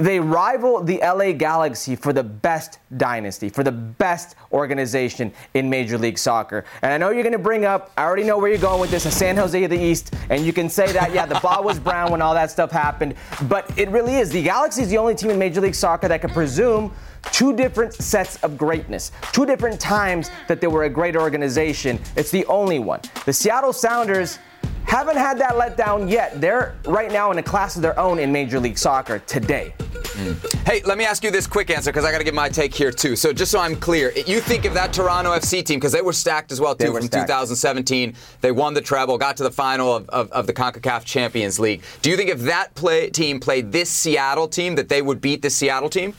They 0.00 0.18
rival 0.18 0.82
the 0.82 0.98
LA 1.02 1.32
Galaxy 1.32 1.94
for 1.94 2.14
the 2.14 2.22
best 2.22 2.78
dynasty, 2.96 3.50
for 3.50 3.62
the 3.62 3.72
best 3.72 4.34
organization 4.50 5.30
in 5.52 5.68
Major 5.68 5.98
League 5.98 6.16
Soccer. 6.16 6.64
And 6.80 6.90
I 6.90 6.96
know 6.96 7.10
you're 7.10 7.22
going 7.22 7.34
to 7.34 7.38
bring 7.38 7.66
up, 7.66 7.92
I 7.98 8.04
already 8.04 8.24
know 8.24 8.38
where 8.38 8.48
you're 8.48 8.58
going 8.58 8.80
with 8.80 8.90
this, 8.90 9.04
a 9.04 9.10
San 9.10 9.36
Jose 9.36 9.62
of 9.62 9.68
the 9.68 9.78
East, 9.78 10.14
and 10.30 10.42
you 10.44 10.54
can 10.54 10.70
say 10.70 10.90
that, 10.92 11.12
yeah, 11.12 11.26
the 11.26 11.38
ball 11.40 11.62
was 11.62 11.78
brown 11.78 12.10
when 12.10 12.22
all 12.22 12.32
that 12.32 12.50
stuff 12.50 12.70
happened, 12.70 13.14
but 13.42 13.70
it 13.78 13.90
really 13.90 14.16
is. 14.16 14.30
The 14.30 14.42
Galaxy 14.42 14.80
is 14.80 14.88
the 14.88 14.96
only 14.96 15.14
team 15.14 15.30
in 15.30 15.38
Major 15.38 15.60
League 15.60 15.74
Soccer 15.74 16.08
that 16.08 16.22
can 16.22 16.30
presume 16.30 16.92
two 17.30 17.54
different 17.54 17.92
sets 17.92 18.36
of 18.42 18.56
greatness, 18.56 19.12
two 19.32 19.44
different 19.44 19.78
times 19.78 20.30
that 20.48 20.62
they 20.62 20.66
were 20.66 20.84
a 20.84 20.90
great 20.90 21.14
organization. 21.14 22.00
It's 22.16 22.30
the 22.30 22.46
only 22.46 22.78
one. 22.78 23.00
The 23.26 23.34
Seattle 23.34 23.74
Sounders 23.74 24.38
haven't 24.90 25.18
had 25.18 25.38
that 25.38 25.52
letdown 25.52 26.10
yet. 26.10 26.40
They're 26.40 26.74
right 26.84 27.12
now 27.12 27.30
in 27.30 27.38
a 27.38 27.42
class 27.44 27.76
of 27.76 27.82
their 27.82 27.96
own 27.98 28.18
in 28.18 28.32
Major 28.32 28.58
League 28.58 28.76
Soccer 28.76 29.20
today. 29.20 29.72
Mm. 29.78 30.66
Hey, 30.66 30.82
let 30.84 30.98
me 30.98 31.04
ask 31.04 31.22
you 31.22 31.30
this 31.30 31.46
quick 31.46 31.70
answer 31.70 31.92
because 31.92 32.04
I 32.04 32.10
got 32.10 32.18
to 32.18 32.24
give 32.24 32.34
my 32.34 32.48
take 32.48 32.74
here 32.74 32.90
too. 32.90 33.14
So 33.14 33.32
just 33.32 33.52
so 33.52 33.60
I'm 33.60 33.76
clear, 33.76 34.12
you 34.26 34.40
think 34.40 34.64
of 34.64 34.74
that 34.74 34.92
Toronto 34.92 35.30
FC 35.30 35.64
team 35.64 35.78
because 35.78 35.92
they 35.92 36.02
were 36.02 36.12
stacked 36.12 36.50
as 36.50 36.60
well 36.60 36.74
too 36.74 36.92
from 36.92 37.06
stacked. 37.06 37.28
2017. 37.28 38.14
They 38.40 38.50
won 38.50 38.74
the 38.74 38.80
treble, 38.80 39.16
got 39.16 39.36
to 39.36 39.44
the 39.44 39.50
final 39.52 39.94
of, 39.94 40.08
of, 40.08 40.32
of 40.32 40.48
the 40.48 40.52
Concacaf 40.52 41.04
Champions 41.04 41.60
League. 41.60 41.82
Do 42.02 42.10
you 42.10 42.16
think 42.16 42.28
if 42.28 42.40
that 42.40 42.74
play, 42.74 43.10
team 43.10 43.38
played 43.38 43.70
this 43.70 43.90
Seattle 43.90 44.48
team 44.48 44.74
that 44.74 44.88
they 44.88 45.02
would 45.02 45.20
beat 45.20 45.40
the 45.42 45.50
Seattle 45.50 45.88
team? 45.88 46.14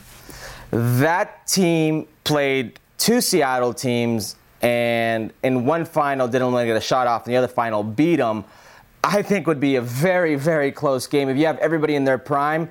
That 0.70 1.46
team 1.46 2.06
played 2.24 2.78
two 2.96 3.20
Seattle 3.20 3.74
teams 3.74 4.36
and 4.62 5.32
in 5.42 5.66
one 5.66 5.84
final 5.84 6.26
didn't 6.26 6.42
only 6.46 6.64
get 6.64 6.76
a 6.76 6.80
shot 6.80 7.06
off, 7.06 7.26
and 7.26 7.34
the 7.34 7.36
other 7.36 7.48
final 7.48 7.82
beat 7.82 8.16
them. 8.16 8.44
I 9.04 9.22
think 9.22 9.46
would 9.46 9.60
be 9.60 9.76
a 9.76 9.82
very, 9.82 10.36
very 10.36 10.70
close 10.70 11.06
game. 11.06 11.28
If 11.28 11.36
you 11.36 11.46
have 11.46 11.58
everybody 11.58 11.96
in 11.96 12.04
their 12.04 12.18
prime, 12.18 12.70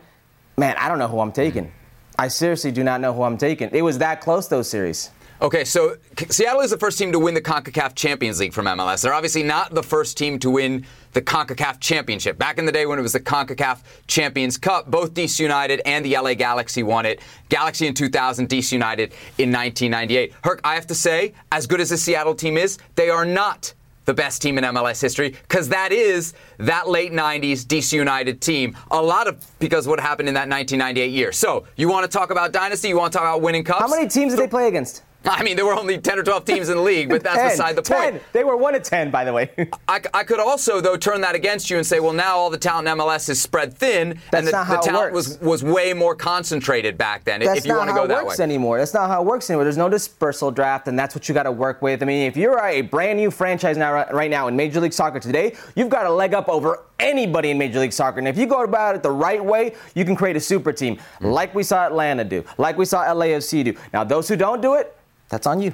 man, 0.58 0.76
I 0.78 0.88
don't 0.88 1.00
know 1.00 1.08
who 1.08 1.20
I'm 1.20 1.32
taking. 1.32 1.72
I 2.18 2.28
seriously 2.28 2.72
do 2.72 2.84
not 2.84 3.02
know 3.02 3.14
who 3.14 3.24
I'm 3.24 3.38
taking. 3.38 3.70
It 3.72 3.82
was 3.82 3.98
that 3.98 4.22
close, 4.22 4.48
those 4.48 4.70
series. 4.70 5.12
Okay, 5.42 5.66
so 5.66 5.96
Seattle 6.30 6.62
is 6.62 6.70
the 6.70 6.78
first 6.78 7.00
team 7.00 7.12
to 7.14 7.18
win 7.18 7.34
the 7.34 7.42
CONCACAF 7.42 7.96
Champions 7.96 8.40
League 8.40 8.54
from 8.54 8.68
MLS. 8.68 9.02
They're 9.02 9.14
obviously 9.14 9.42
not 9.42 9.74
the 9.74 9.82
first 9.82 10.16
team 10.16 10.38
to 10.38 10.52
win 10.52 10.86
the 11.14 11.22
CONCACAF 11.22 11.80
Championship. 11.80 12.38
Back 12.38 12.60
in 12.60 12.66
the 12.66 12.72
day 12.72 12.86
when 12.86 13.00
it 13.00 13.02
was 13.02 13.14
the 13.14 13.20
CONCACAF 13.20 13.82
Champions 14.06 14.60
Cup, 14.60 14.92
both 14.92 15.16
DC 15.16 15.40
United 15.40 15.82
and 15.84 16.06
the 16.06 16.16
LA 16.16 16.36
Galaxy 16.36 16.84
won 16.84 17.08
it. 17.08 17.22
Galaxy 17.50 17.88
in 17.88 17.96
2000, 17.96 18.48
DC 18.48 18.72
United 18.72 19.14
in 19.40 19.52
1998. 19.52 20.32
Herc, 20.44 20.62
I 20.64 20.76
have 20.76 20.86
to 20.86 20.96
say, 20.96 21.34
as 21.52 21.66
good 21.66 21.82
as 21.82 21.90
the 21.90 21.98
Seattle 21.98 22.36
team 22.36 22.56
is, 22.56 22.78
they 22.94 23.10
are 23.10 23.26
not 23.26 23.74
the 24.06 24.14
best 24.14 24.42
team 24.42 24.58
in 24.58 24.64
MLS 24.64 25.02
history 25.02 25.30
because 25.30 25.70
that 25.70 25.92
is 25.92 26.34
that 26.58 26.88
late 26.90 27.12
90s 27.12 27.66
DC 27.66 27.94
United 27.94 28.42
team. 28.42 28.76
A 28.92 29.02
lot 29.02 29.28
of 29.28 29.38
because 29.60 29.88
what 29.88 30.00
happened 30.00 30.28
in 30.28 30.34
that 30.36 30.50
1998 30.50 31.12
year. 31.12 31.32
So, 31.32 31.66
you 31.76 31.90
want 31.90 32.10
to 32.10 32.18
talk 32.18 32.32
about 32.32 32.52
dynasty? 32.52 32.90
You 32.90 32.98
want 32.98 33.14
to 33.14 33.18
talk 33.18 33.28
about 33.28 33.42
winning 33.42 33.64
cups? 33.64 33.80
How 33.80 33.88
many 33.88 34.08
teams 34.08 34.34
did 34.34 34.42
they 34.42 34.48
play 34.48 34.68
against? 34.68 35.04
I 35.26 35.44
mean, 35.44 35.56
there 35.56 35.66
were 35.66 35.74
only 35.76 35.98
10 36.00 36.18
or 36.20 36.24
12 36.24 36.46
teams 36.46 36.70
in 36.70 36.78
the 36.78 36.84
league, 36.84 37.10
but 37.10 37.24
that's 37.24 37.38
10, 37.38 37.50
beside 37.52 37.76
the 37.76 37.82
10. 37.82 38.12
point. 38.14 38.24
They 38.34 38.44
were 38.44 38.58
one 38.58 38.74
of 38.76 38.84
10, 38.84 39.12
by 39.12 39.24
the 39.24 39.34
way. 39.34 39.50
I, 39.88 40.02
I 40.14 40.24
could 40.24 40.40
also, 40.40 40.82
though, 40.82 40.98
turn 40.98 41.22
that 41.22 41.36
against 41.36 41.70
you 41.70 41.78
and 41.78 41.86
say, 41.86 42.00
well, 42.00 42.14
now 42.14 42.38
all 42.38 42.50
the 42.50 42.58
talent 42.58 42.88
in 42.88 42.98
MLS 42.98 43.30
is 43.30 43.42
spread 43.42 43.74
thin, 43.74 44.20
That's 44.32 44.40
and 44.40 44.48
the, 44.48 44.52
not 44.52 44.66
how 44.68 44.74
the 44.76 44.80
it 44.80 44.84
talent 44.92 45.14
works. 45.14 45.40
was, 45.40 45.64
was 45.64 45.64
way 45.64 45.94
more 45.94 46.16
concentrated 46.16 46.98
back 46.98 47.24
then, 47.24 47.42
That's 47.42 47.60
if 47.60 47.66
you 47.66 47.74
not 47.74 47.78
want 47.80 47.90
to 47.90 47.94
how 47.94 48.00
go 48.00 48.06
it 48.06 48.08
that 48.10 48.26
works 48.26 48.40
way. 48.40 48.44
anymore. 48.44 48.78
That's 48.80 48.94
not 48.94 49.10
how 49.10 49.22
it 49.22 49.26
works 49.26 49.50
anymore. 49.50 49.64
There's 49.64 49.78
no 49.78 49.90
dispersal 49.90 50.52
draft, 50.52 50.88
and 50.88 50.98
that's 50.98 51.14
what 51.14 51.28
you 51.30 51.36
got 51.36 51.44
to 51.44 51.52
work 51.52 51.82
with. 51.82 52.02
I 52.02 52.06
mean, 52.06 52.26
if 52.28 52.36
you're 52.36 52.60
a 52.60 52.82
brand 52.82 53.20
new 53.20 53.30
franchise 53.30 53.78
now, 53.78 54.10
right 54.12 54.32
now 54.32 54.48
in 54.48 54.56
Major 54.56 54.80
League 54.80 54.94
Soccer 54.94 55.20
today, 55.20 55.56
you've 55.76 55.90
got 55.90 56.06
a 56.06 56.12
leg 56.12 56.34
up 56.34 56.50
over 56.50 56.84
anybody 57.00 57.52
in 57.52 57.58
Major 57.58 57.80
League 57.80 57.94
Soccer. 57.94 58.20
And 58.20 58.28
if 58.28 58.38
you 58.38 58.46
go 58.48 58.64
about 58.64 58.96
it 58.96 59.04
the 59.04 59.12
right 59.12 59.44
way, 59.44 59.76
you 59.96 60.06
can 60.06 60.16
create 60.16 60.36
a 60.36 60.40
super 60.40 60.72
team, 60.72 61.00
like 61.20 61.54
we 61.56 61.64
saw 61.64 61.86
Atlanta 61.86 62.24
do, 62.24 62.44
like 62.58 62.78
we 62.78 62.86
saw 62.86 63.04
LAFC 63.06 63.64
do. 63.66 63.76
Now, 63.94 64.04
those 64.04 64.28
who 64.28 64.36
don't 64.36 64.62
do 64.62 64.76
it, 64.76 64.96
that's 65.32 65.48
on 65.48 65.62
you. 65.62 65.74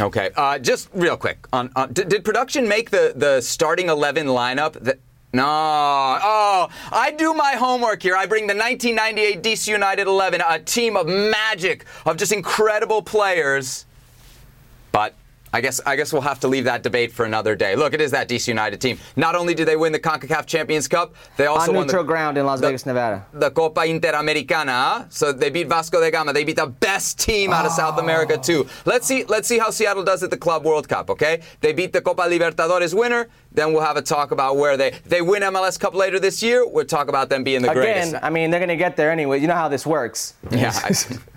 Okay, 0.00 0.30
uh, 0.36 0.58
just 0.58 0.88
real 0.92 1.16
quick. 1.16 1.46
On, 1.52 1.70
on, 1.76 1.92
did, 1.92 2.08
did 2.08 2.24
production 2.24 2.68
make 2.68 2.90
the, 2.90 3.12
the 3.16 3.40
starting 3.40 3.88
11 3.88 4.26
lineup? 4.26 4.72
That, 4.74 4.98
no. 5.32 5.44
Oh, 5.46 6.68
I 6.90 7.12
do 7.12 7.32
my 7.34 7.52
homework 7.52 8.02
here. 8.02 8.16
I 8.16 8.26
bring 8.26 8.46
the 8.48 8.54
1998 8.54 9.42
DC 9.42 9.68
United 9.68 10.08
11, 10.08 10.42
a 10.46 10.58
team 10.58 10.96
of 10.96 11.06
magic, 11.06 11.84
of 12.04 12.16
just 12.16 12.32
incredible 12.32 13.00
players. 13.00 13.86
But 14.90 15.14
I 15.56 15.62
guess 15.62 15.80
I 15.86 15.96
guess 15.96 16.12
we'll 16.12 16.20
have 16.20 16.40
to 16.40 16.48
leave 16.48 16.64
that 16.64 16.82
debate 16.82 17.12
for 17.12 17.24
another 17.24 17.56
day. 17.56 17.76
Look, 17.76 17.94
it 17.94 18.00
is 18.02 18.10
that 18.10 18.28
DC 18.28 18.46
United 18.46 18.78
team. 18.78 18.98
Not 19.16 19.34
only 19.34 19.54
did 19.54 19.66
they 19.66 19.76
win 19.76 19.90
the 19.90 19.98
CONCACAF 19.98 20.44
Champions 20.44 20.86
Cup, 20.86 21.14
they 21.38 21.46
also 21.46 21.70
On 21.70 21.76
won 21.76 21.86
neutral 21.86 22.02
the, 22.02 22.08
ground 22.08 22.36
in 22.36 22.44
Las 22.44 22.60
the- 22.60 22.66
Vegas, 22.66 22.84
Nevada. 22.84 23.24
the 23.32 23.50
Copa 23.50 23.80
Interamericana. 23.80 25.10
So 25.10 25.32
they 25.32 25.48
beat 25.48 25.66
Vasco 25.66 25.98
da 25.98 26.10
Gama. 26.10 26.34
They 26.34 26.44
beat 26.44 26.56
the 26.56 26.66
best 26.66 27.18
team 27.18 27.54
out 27.54 27.64
of 27.64 27.72
South 27.72 27.98
America 27.98 28.34
oh. 28.36 28.42
too. 28.42 28.68
Let's 28.84 29.06
see. 29.06 29.24
Let's 29.24 29.48
see 29.48 29.58
how 29.58 29.70
Seattle 29.70 30.04
does 30.04 30.22
at 30.22 30.28
the 30.28 30.36
Club 30.36 30.62
World 30.62 30.90
Cup. 30.90 31.08
Okay, 31.08 31.40
they 31.62 31.72
beat 31.72 31.94
the 31.94 32.02
Copa 32.02 32.24
Libertadores 32.24 32.92
winner. 32.92 33.26
Then 33.50 33.72
we'll 33.72 33.80
have 33.90 33.96
a 33.96 34.02
talk 34.02 34.32
about 34.32 34.58
where 34.58 34.76
they 34.76 34.90
they 35.06 35.22
win 35.22 35.42
MLS 35.42 35.80
Cup 35.80 35.94
later 35.94 36.20
this 36.20 36.42
year. 36.42 36.68
We'll 36.68 36.84
talk 36.84 37.08
about 37.08 37.30
them 37.30 37.44
being 37.44 37.62
the 37.62 37.72
greatest. 37.72 38.10
Again, 38.10 38.20
I 38.22 38.28
mean, 38.28 38.50
they're 38.50 38.60
going 38.60 38.68
to 38.68 38.76
get 38.76 38.94
there 38.98 39.10
anyway. 39.10 39.40
You 39.40 39.46
know 39.46 39.54
how 39.54 39.68
this 39.68 39.86
works. 39.86 40.34
Yeah. 40.50 40.78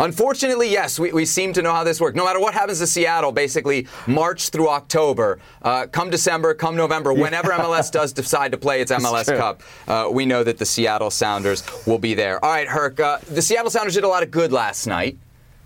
Unfortunately, 0.00 0.70
yes, 0.70 0.98
we, 0.98 1.12
we 1.12 1.26
seem 1.26 1.52
to 1.52 1.60
know 1.60 1.72
how 1.72 1.84
this 1.84 2.00
works. 2.00 2.16
No 2.16 2.24
matter 2.24 2.40
what 2.40 2.54
happens 2.54 2.78
to 2.78 2.86
Seattle, 2.86 3.32
basically 3.32 3.86
March 4.06 4.48
through 4.48 4.70
October, 4.70 5.38
uh, 5.60 5.86
come 5.88 6.08
December, 6.08 6.54
come 6.54 6.74
November, 6.74 7.12
whenever 7.12 7.50
MLS 7.50 7.92
does 8.00 8.14
decide 8.14 8.50
to 8.52 8.58
play 8.58 8.80
its 8.80 8.90
MLS. 8.90 9.26
Cup, 9.36 9.62
uh, 9.86 10.08
we 10.10 10.24
know 10.24 10.42
that 10.42 10.56
the 10.56 10.64
Seattle 10.64 11.10
Sounders 11.10 11.62
will 11.86 11.98
be 11.98 12.14
there. 12.14 12.42
All 12.42 12.50
right, 12.50 12.66
Herc, 12.66 12.98
uh, 12.98 13.18
the 13.30 13.42
Seattle 13.42 13.70
Sounders 13.70 13.94
did 13.94 14.04
a 14.04 14.08
lot 14.08 14.22
of 14.22 14.30
good 14.30 14.52
last 14.52 14.86
night, 14.86 15.18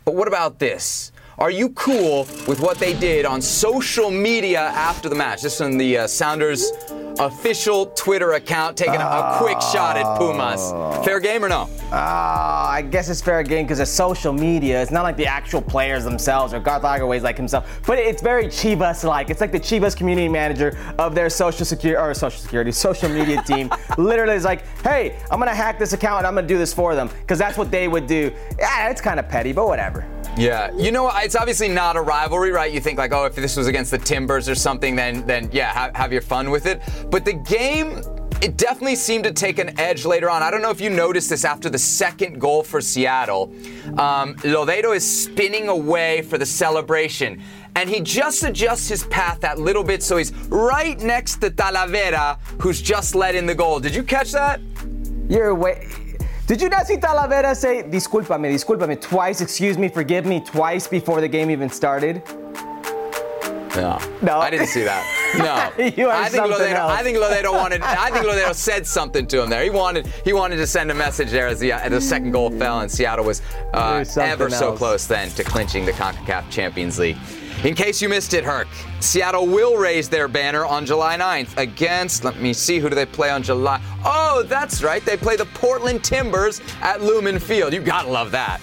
but 0.05 0.17
what 0.17 0.27
about 0.27 0.59
this? 0.59 1.13
Are 1.37 1.51
you 1.51 1.71
cool 1.71 2.29
with 2.47 2.61
what 2.61 2.79
they 2.79 2.95
did 2.95 3.27
on 3.27 3.43
social 3.43 4.09
media 4.09 4.61
after 4.61 5.09
the 5.09 5.17
match? 5.17 5.43
This 5.43 5.57
is 5.57 5.61
on 5.63 5.77
the 5.77 5.99
uh, 5.99 6.07
Sounders 6.07 6.71
official 7.19 7.87
Twitter 7.87 8.33
account, 8.33 8.77
taking 8.77 9.01
a, 9.01 9.05
a 9.05 9.37
quick 9.39 9.61
shot 9.61 9.97
at 9.97 10.19
Pumas. 10.19 10.73
Fair 11.05 11.19
game 11.19 11.45
or 11.45 11.49
no? 11.49 11.69
Ah, 11.93 12.71
I 12.71 12.83
guess 12.83 13.09
it's 13.09 13.21
fair 13.21 13.43
game 13.43 13.65
because 13.65 13.81
it's 13.81 13.91
social 13.91 14.33
media. 14.33 14.81
It's 14.81 14.93
not 14.93 15.03
like 15.03 15.17
the 15.17 15.27
actual 15.27 15.61
players 15.61 16.05
themselves 16.05 16.55
or 16.55 16.61
Garth 16.61 16.83
Lagerwey's 16.83 17.23
like 17.25 17.37
himself, 17.37 17.81
but 17.87 17.99
it's 17.99 18.23
very 18.23 18.47
Chivas-like. 18.47 19.29
It's 19.29 19.41
like 19.41 19.53
the 19.53 19.61
Chivas 19.61 19.97
community 19.97 20.29
manager 20.29 20.77
of 20.99 21.17
their 21.17 21.31
social 21.31 21.65
security 21.65 22.01
or 22.01 22.15
social 22.15 22.41
security 22.41 22.71
social 22.87 23.09
media 23.09 23.43
team. 23.43 23.71
Literally, 23.99 24.35
is 24.35 24.45
like, 24.45 24.67
hey, 24.83 25.19
I'm 25.33 25.39
gonna 25.41 25.55
hack 25.55 25.79
this 25.81 25.93
account 25.93 26.19
and 26.19 26.27
I'm 26.29 26.35
gonna 26.35 26.47
do 26.47 26.59
this 26.59 26.73
for 26.73 26.95
them 26.95 27.09
because 27.09 27.39
that's 27.39 27.59
what 27.59 27.71
they 27.73 27.89
would 27.89 28.07
do. 28.07 28.33
Yeah, 28.59 28.89
it's 28.89 29.01
kind 29.01 29.19
of 29.19 29.29
petty, 29.29 29.53
but 29.53 29.67
whatever. 29.67 30.07
Yeah, 30.37 30.73
you 30.77 30.91
know, 30.91 31.11
it's 31.15 31.37
obviously 31.37 31.69
not 31.69 31.97
a 31.97 32.01
rivalry, 32.01 32.51
right? 32.51 32.73
You 32.73 32.81
think 32.81 32.99
like, 32.99 33.13
oh, 33.13 33.25
if 33.25 33.37
this 33.37 33.57
was 33.57 33.69
against 33.69 33.91
the 33.91 33.99
Timbers 33.99 34.49
or 34.49 34.55
something, 34.55 34.97
then 34.97 35.25
then 35.27 35.49
yeah, 35.53 35.73
have, 35.73 35.95
have 35.95 36.13
your 36.13 36.23
fun 36.23 36.51
with 36.51 36.67
it. 36.67 36.83
But 37.11 37.25
the 37.25 37.35
game, 37.35 38.03
it 38.43 38.57
definitely 38.57 38.97
seemed 38.97 39.25
to 39.25 39.33
take 39.33 39.59
an 39.59 39.79
edge 39.79 40.05
later 40.05 40.29
on. 40.29 40.43
I 40.43 40.51
don't 40.51 40.61
know 40.61 40.71
if 40.71 40.81
you 40.81 40.91
noticed 40.91 41.31
this 41.31 41.45
after 41.45 41.71
the 41.71 41.79
second 41.79 42.41
goal 42.41 42.65
for 42.65 42.81
Seattle. 42.81 43.53
Um, 43.97 44.35
Lodeiro 44.43 44.95
is 44.95 45.09
spinning 45.09 45.69
away 45.69 46.23
for 46.23 46.37
the 46.37 46.47
celebration. 46.47 47.41
And 47.77 47.89
he 47.89 48.01
just 48.01 48.45
adjusts 48.45 48.89
his 48.89 49.05
path 49.05 49.41
that 49.41 49.59
little 49.59 49.83
bit 49.83 50.03
so 50.03 50.17
he's 50.17 50.33
right 50.49 50.99
next 51.01 51.37
to 51.41 51.51
Talavera, 51.51 52.39
who's 52.61 52.81
just 52.81 53.15
let 53.15 53.35
in 53.35 53.47
the 53.47 53.55
goal. 53.55 53.81
Did 53.81 53.95
you 53.95 54.03
catch 54.03 54.31
that? 54.33 54.61
You're 55.29 55.55
way. 55.55 55.89
Did 56.47 56.61
you 56.61 56.69
not 56.69 56.87
see 56.87 56.97
Talavera 56.97 57.57
say 57.57 57.83
"discúlpame, 57.83 58.53
discúlpame" 58.53 59.01
twice? 59.01 59.41
Excuse 59.41 59.79
me, 59.79 59.89
forgive 59.89 60.27
me 60.27 60.41
twice 60.41 60.87
before 60.87 61.23
the 61.23 61.29
game 61.29 61.51
even 61.51 61.71
started? 61.71 62.23
No. 63.75 63.99
No. 64.23 64.39
I 64.39 64.51
didn't 64.51 64.69
see 64.69 64.85
that. 64.85 65.03
No. 65.39 65.85
You 65.97 66.09
are 66.09 66.13
I 66.13 66.29
think 66.29 66.45
something 66.45 66.59
Lodeiro, 66.59 66.75
else. 66.75 66.93
I 66.93 67.03
think 67.03 67.19
Lodeiro 67.19 67.53
wanted 67.63 67.83
I 67.83 68.11
think 68.11 68.27
Lodeiro 68.27 68.55
said 68.55 68.87
something 68.87 69.27
to 69.29 69.43
him 69.43 69.49
there. 69.51 69.65
He 69.65 69.71
wanted 69.71 70.07
he 70.25 70.33
wanted 70.33 70.57
to 70.57 70.67
send 70.67 70.91
a 70.91 70.95
message 70.95 71.31
there 71.31 71.47
as 71.49 71.61
the, 71.61 71.73
as 71.73 71.91
the 71.91 72.01
second 72.01 72.31
goal 72.33 72.51
fell 72.51 72.81
and 72.81 72.91
Seattle 72.91 73.25
was 73.25 73.41
uh, 73.73 74.05
ever 74.21 74.51
so 74.51 74.77
close 74.77 75.07
then 75.07 75.31
to 75.31 75.43
clinching 75.45 75.85
the 75.87 75.93
CONCACAF 75.93 76.51
Champions 76.51 76.99
League. 76.99 77.17
In 77.65 77.75
case 77.75 78.03
you 78.03 78.11
missed 78.11 78.35
it, 78.35 78.45
Herc, 78.45 78.69
Seattle 79.01 79.47
will 79.47 79.79
raise 79.79 80.11
their 80.11 80.29
banner 80.29 80.67
on 80.67 80.85
July 80.85 81.17
9th 81.17 81.57
against, 81.57 82.23
let 82.23 82.39
me 82.39 82.53
see, 82.53 82.79
who 82.79 82.91
do 82.91 82.95
they 82.95 83.07
play 83.07 83.31
on 83.31 83.43
July? 83.43 83.81
Oh, 84.05 84.45
that's 84.47 84.83
right. 84.83 85.03
They 85.03 85.17
play 85.17 85.37
the 85.37 85.47
Portland 85.47 86.05
Timbers 86.05 86.61
at 86.83 87.01
Lumen 87.01 87.39
Field. 87.39 87.73
You 87.73 87.81
gotta 87.81 88.11
love 88.11 88.31
that. 88.33 88.61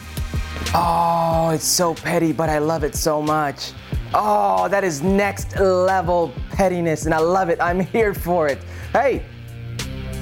Oh, 0.75 1.49
it's 1.49 1.65
so 1.65 1.95
petty, 1.95 2.31
but 2.31 2.47
I 2.47 2.59
love 2.59 2.83
it 2.83 2.93
so 2.93 3.23
much. 3.23 3.73
Oh, 4.13 4.67
that 4.67 4.83
is 4.83 5.01
next 5.01 5.57
level 5.59 6.31
pettiness, 6.51 7.05
and 7.05 7.13
I 7.15 7.19
love 7.19 7.49
it. 7.49 7.59
I'm 7.59 7.79
here 7.79 8.13
for 8.13 8.47
it. 8.49 8.59
Hey, 8.93 9.25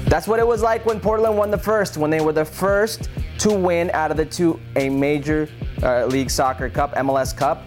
that's 0.06 0.26
what 0.26 0.40
it 0.40 0.46
was 0.46 0.62
like 0.62 0.86
when 0.86 1.00
Portland 1.00 1.36
won 1.36 1.50
the 1.50 1.58
first, 1.58 1.98
when 1.98 2.08
they 2.10 2.22
were 2.22 2.32
the 2.32 2.46
first 2.46 3.10
to 3.40 3.52
win 3.52 3.90
out 3.92 4.10
of 4.10 4.16
the 4.16 4.24
two 4.24 4.58
a 4.76 4.88
major 4.88 5.50
uh, 5.82 6.06
league 6.06 6.30
soccer 6.30 6.70
cup, 6.70 6.94
MLS 6.94 7.36
Cup. 7.36 7.66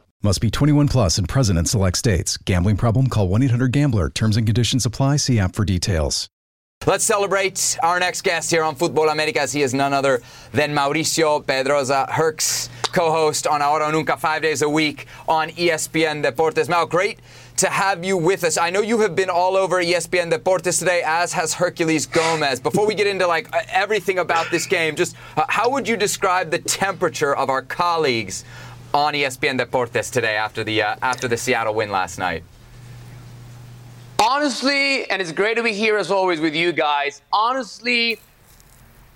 Must 0.23 0.39
be 0.39 0.51
21 0.51 0.87
plus 0.87 1.17
and 1.17 1.27
present 1.27 1.57
in 1.57 1.65
select 1.65 1.97
states. 1.97 2.37
Gambling 2.37 2.77
problem? 2.77 3.07
Call 3.07 3.27
1 3.27 3.41
800 3.41 3.71
Gambler. 3.71 4.07
Terms 4.07 4.37
and 4.37 4.45
conditions 4.45 4.85
apply. 4.85 5.15
See 5.17 5.39
app 5.39 5.55
for 5.55 5.65
details. 5.65 6.29
Let's 6.85 7.03
celebrate 7.03 7.77
our 7.81 7.99
next 7.99 8.21
guest 8.21 8.51
here 8.51 8.63
on 8.63 8.75
Futbol 8.75 9.11
Americas. 9.11 9.51
He 9.51 9.63
is 9.63 9.73
none 9.73 9.93
other 9.93 10.21
than 10.51 10.75
Mauricio 10.75 11.43
Pedroza 11.43 12.07
Herx, 12.09 12.69
co-host 12.91 13.45
on 13.47 13.61
Ahora 13.61 13.91
Nunca 13.91 14.15
five 14.17 14.43
days 14.43 14.61
a 14.61 14.69
week 14.69 15.07
on 15.27 15.49
ESPN 15.49 16.23
Deportes. 16.23 16.69
Mal, 16.69 16.85
great 16.85 17.19
to 17.57 17.69
have 17.69 18.03
you 18.03 18.17
with 18.17 18.43
us. 18.43 18.57
I 18.57 18.71
know 18.71 18.81
you 18.81 18.99
have 19.01 19.15
been 19.15 19.29
all 19.29 19.55
over 19.57 19.83
ESPN 19.83 20.31
Deportes 20.31 20.79
today, 20.79 21.03
as 21.05 21.33
has 21.33 21.53
Herculez 21.53 22.11
Gomez. 22.11 22.59
Before 22.59 22.87
we 22.87 22.95
get 22.95 23.05
into 23.05 23.27
like 23.27 23.47
everything 23.71 24.17
about 24.17 24.49
this 24.49 24.65
game, 24.65 24.95
just 24.95 25.15
uh, 25.37 25.45
how 25.49 25.69
would 25.69 25.87
you 25.87 25.97
describe 25.97 26.49
the 26.49 26.59
temperature 26.59 27.35
of 27.35 27.49
our 27.49 27.61
colleagues 27.61 28.43
on 28.93 29.13
ESPN 29.13 29.59
Deportes 29.59 30.11
today 30.11 30.35
after 30.35 30.63
the 30.63 30.81
uh, 30.81 30.95
after 31.01 31.27
the 31.27 31.37
Seattle 31.37 31.73
win 31.73 31.91
last 31.91 32.19
night? 32.19 32.43
Honestly, 34.19 35.09
and 35.09 35.21
it's 35.21 35.31
great 35.31 35.55
to 35.57 35.63
be 35.63 35.73
here 35.73 35.97
as 35.97 36.11
always 36.11 36.39
with 36.39 36.55
you 36.55 36.71
guys. 36.71 37.21
Honestly, 37.33 38.19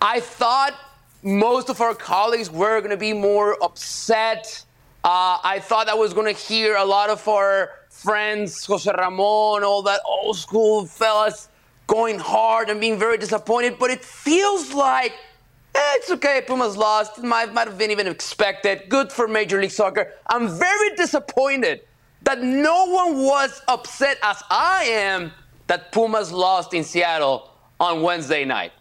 I 0.02 0.20
thought 0.20 0.74
most 1.22 1.70
of 1.70 1.82
our 1.82 1.94
colleagues 1.94 2.50
were 2.50 2.80
going 2.80 2.92
to 2.92 2.98
be 2.98 3.14
more 3.14 3.62
upset. 3.64 4.64
Uh, 5.04 5.38
I 5.44 5.60
thought 5.60 5.90
I 5.90 5.94
was 5.94 6.14
going 6.14 6.34
to 6.34 6.40
hear 6.40 6.76
a 6.76 6.86
lot 6.86 7.10
of 7.10 7.28
our 7.28 7.72
friends, 7.90 8.66
Jose 8.66 8.92
Ramon, 8.92 9.64
all 9.64 9.84
that 9.84 10.02
old 10.06 10.38
school 10.38 10.86
fellas, 10.86 11.50
going 11.88 12.18
hard 12.18 12.70
and 12.70 12.80
being 12.80 12.98
very 12.98 13.18
disappointed. 13.18 13.78
But 13.78 13.92
it 13.92 14.04
feels 14.04 14.74
like 14.74 15.14
it's 15.76 16.12
okay. 16.12 16.42
Pumas 16.46 16.78
lost. 16.78 17.18
It 17.18 17.24
might, 17.24 17.54
might 17.54 17.68
have 17.68 17.78
been 17.78 17.92
even 17.92 18.08
expected. 18.08 18.84
Good 18.90 19.12
for 19.12 19.28
Major 19.28 19.60
League 19.62 19.72
Soccer. 19.72 20.14
I'm 20.28 20.48
very 20.48 20.96
disappointed 20.96 21.82
that 22.24 22.42
no 22.42 22.86
one 22.86 23.24
was 23.24 23.62
upset 23.68 24.18
as 24.24 24.42
I 24.50 24.86
am 24.86 25.32
that 25.68 25.92
Pumas 25.92 26.32
lost 26.32 26.74
in 26.74 26.84
Seattle 26.84 27.52
on 27.80 28.02
Wednesday 28.02 28.46
night. 28.46 28.72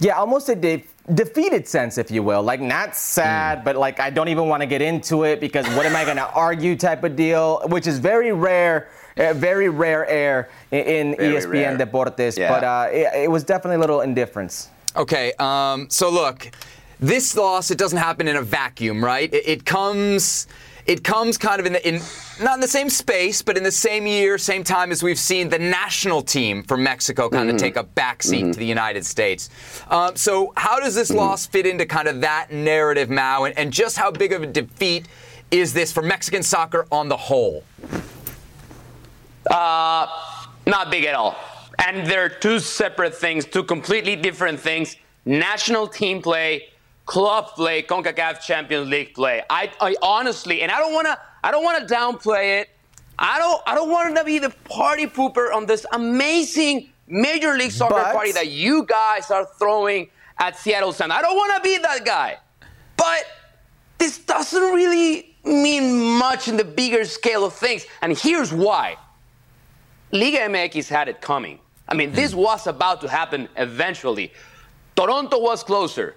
Yeah, 0.00 0.14
almost 0.18 0.48
a 0.48 0.54
de- 0.54 0.84
defeated 1.14 1.66
sense, 1.66 1.98
if 1.98 2.10
you 2.10 2.22
will. 2.22 2.42
Like, 2.42 2.60
not 2.60 2.94
sad, 2.94 3.64
but 3.64 3.76
like, 3.76 3.98
I 4.00 4.10
don't 4.10 4.28
even 4.28 4.48
want 4.48 4.60
to 4.62 4.66
get 4.66 4.80
into 4.80 5.24
it 5.24 5.40
because 5.40 5.66
what 5.76 5.86
am 5.86 5.96
I 5.96 6.04
going 6.04 6.16
to 6.26 6.30
argue 6.32 6.76
type 6.76 7.02
of 7.04 7.16
deal, 7.16 7.62
which 7.66 7.86
is 7.86 7.98
very 7.98 8.32
rare. 8.32 8.88
Uh, 9.16 9.32
very 9.34 9.68
rare 9.68 10.06
air 10.06 10.48
in, 10.70 11.16
ESPN 11.16 11.50
rare. 11.50 11.76
Deportes, 11.76 12.38
Yeah. 12.38 12.48
but 12.52 12.62
uh, 12.62 12.86
it, 12.92 13.24
it 13.24 13.28
was 13.28 13.42
definitely 13.42 13.74
a 13.74 13.80
little 13.80 14.02
indifference. 14.02 14.68
Okay, 14.98 15.32
um, 15.38 15.88
so 15.88 16.10
look, 16.10 16.50
this 16.98 17.36
loss 17.36 17.70
it 17.70 17.78
doesn't 17.78 17.98
happen 17.98 18.26
in 18.26 18.34
a 18.34 18.42
vacuum, 18.42 19.02
right? 19.04 19.32
It, 19.32 19.48
it 19.48 19.64
comes, 19.64 20.48
it 20.86 21.04
comes 21.04 21.38
kind 21.38 21.60
of 21.60 21.66
in 21.66 21.74
the 21.74 21.88
in 21.88 22.00
not 22.42 22.54
in 22.54 22.60
the 22.60 22.66
same 22.66 22.90
space, 22.90 23.40
but 23.40 23.56
in 23.56 23.62
the 23.62 23.70
same 23.70 24.08
year, 24.08 24.38
same 24.38 24.64
time 24.64 24.90
as 24.90 25.00
we've 25.00 25.18
seen 25.18 25.50
the 25.50 25.58
national 25.58 26.20
team 26.20 26.64
from 26.64 26.82
Mexico 26.82 27.28
kind 27.28 27.48
of 27.48 27.56
take 27.56 27.76
a 27.76 27.84
backseat 27.84 28.52
to 28.52 28.58
the 28.58 28.66
United 28.66 29.06
States. 29.06 29.50
Um, 29.88 30.16
so 30.16 30.52
how 30.56 30.80
does 30.80 30.96
this 30.96 31.12
loss 31.12 31.46
fit 31.46 31.64
into 31.64 31.86
kind 31.86 32.08
of 32.08 32.20
that 32.22 32.50
narrative, 32.50 33.08
Mao, 33.08 33.44
and, 33.44 33.56
and 33.56 33.72
just 33.72 33.96
how 33.96 34.10
big 34.10 34.32
of 34.32 34.42
a 34.42 34.46
defeat 34.46 35.06
is 35.52 35.72
this 35.72 35.92
for 35.92 36.02
Mexican 36.02 36.42
soccer 36.42 36.88
on 36.90 37.08
the 37.08 37.16
whole? 37.16 37.62
Uh, 39.48 40.06
not 40.66 40.90
big 40.90 41.04
at 41.04 41.14
all. 41.14 41.36
And 41.78 42.06
they're 42.06 42.28
two 42.28 42.58
separate 42.58 43.14
things, 43.14 43.44
two 43.46 43.62
completely 43.62 44.16
different 44.16 44.58
things. 44.60 44.96
National 45.24 45.86
team 45.86 46.20
play, 46.22 46.68
club 47.06 47.48
play, 47.54 47.82
CONCACAF 47.82 48.40
Champions 48.40 48.88
League 48.88 49.14
play. 49.14 49.42
I, 49.48 49.70
I 49.80 49.94
honestly, 50.02 50.62
and 50.62 50.72
I 50.72 50.78
don't 50.78 50.92
wanna, 50.92 51.18
I 51.42 51.50
don't 51.50 51.64
wanna 51.64 51.86
downplay 51.86 52.60
it. 52.62 52.70
I 53.18 53.38
don't, 53.38 53.60
I 53.66 53.74
don't 53.74 53.90
want 53.90 54.16
to 54.16 54.22
be 54.24 54.38
the 54.38 54.50
party 54.64 55.06
pooper 55.06 55.52
on 55.52 55.66
this 55.66 55.84
amazing 55.92 56.90
Major 57.08 57.54
League 57.56 57.72
Soccer 57.72 57.94
But- 57.94 58.12
party 58.12 58.32
that 58.32 58.48
you 58.48 58.84
guys 58.84 59.30
are 59.30 59.46
throwing 59.58 60.08
at 60.38 60.56
Seattle 60.56 60.92
Sound. 60.92 61.12
I 61.12 61.20
don't 61.20 61.36
want 61.36 61.56
to 61.56 61.60
be 61.68 61.78
that 61.78 62.04
guy. 62.04 62.38
But 62.96 63.24
this 63.98 64.18
doesn't 64.18 64.62
really 64.72 65.34
mean 65.44 66.18
much 66.18 66.46
in 66.48 66.56
the 66.56 66.64
bigger 66.64 67.04
scale 67.04 67.44
of 67.44 67.54
things. 67.54 67.86
And 68.02 68.16
here's 68.16 68.52
why. 68.52 68.96
Liga 70.12 70.38
MX 70.38 70.74
has 70.74 70.88
had 70.88 71.08
it 71.08 71.20
coming. 71.20 71.58
I 71.88 71.94
mean, 71.94 72.12
this 72.12 72.34
was 72.34 72.66
about 72.66 73.00
to 73.00 73.08
happen 73.08 73.48
eventually. 73.56 74.32
Toronto 74.94 75.40
was 75.40 75.62
closer. 75.62 76.16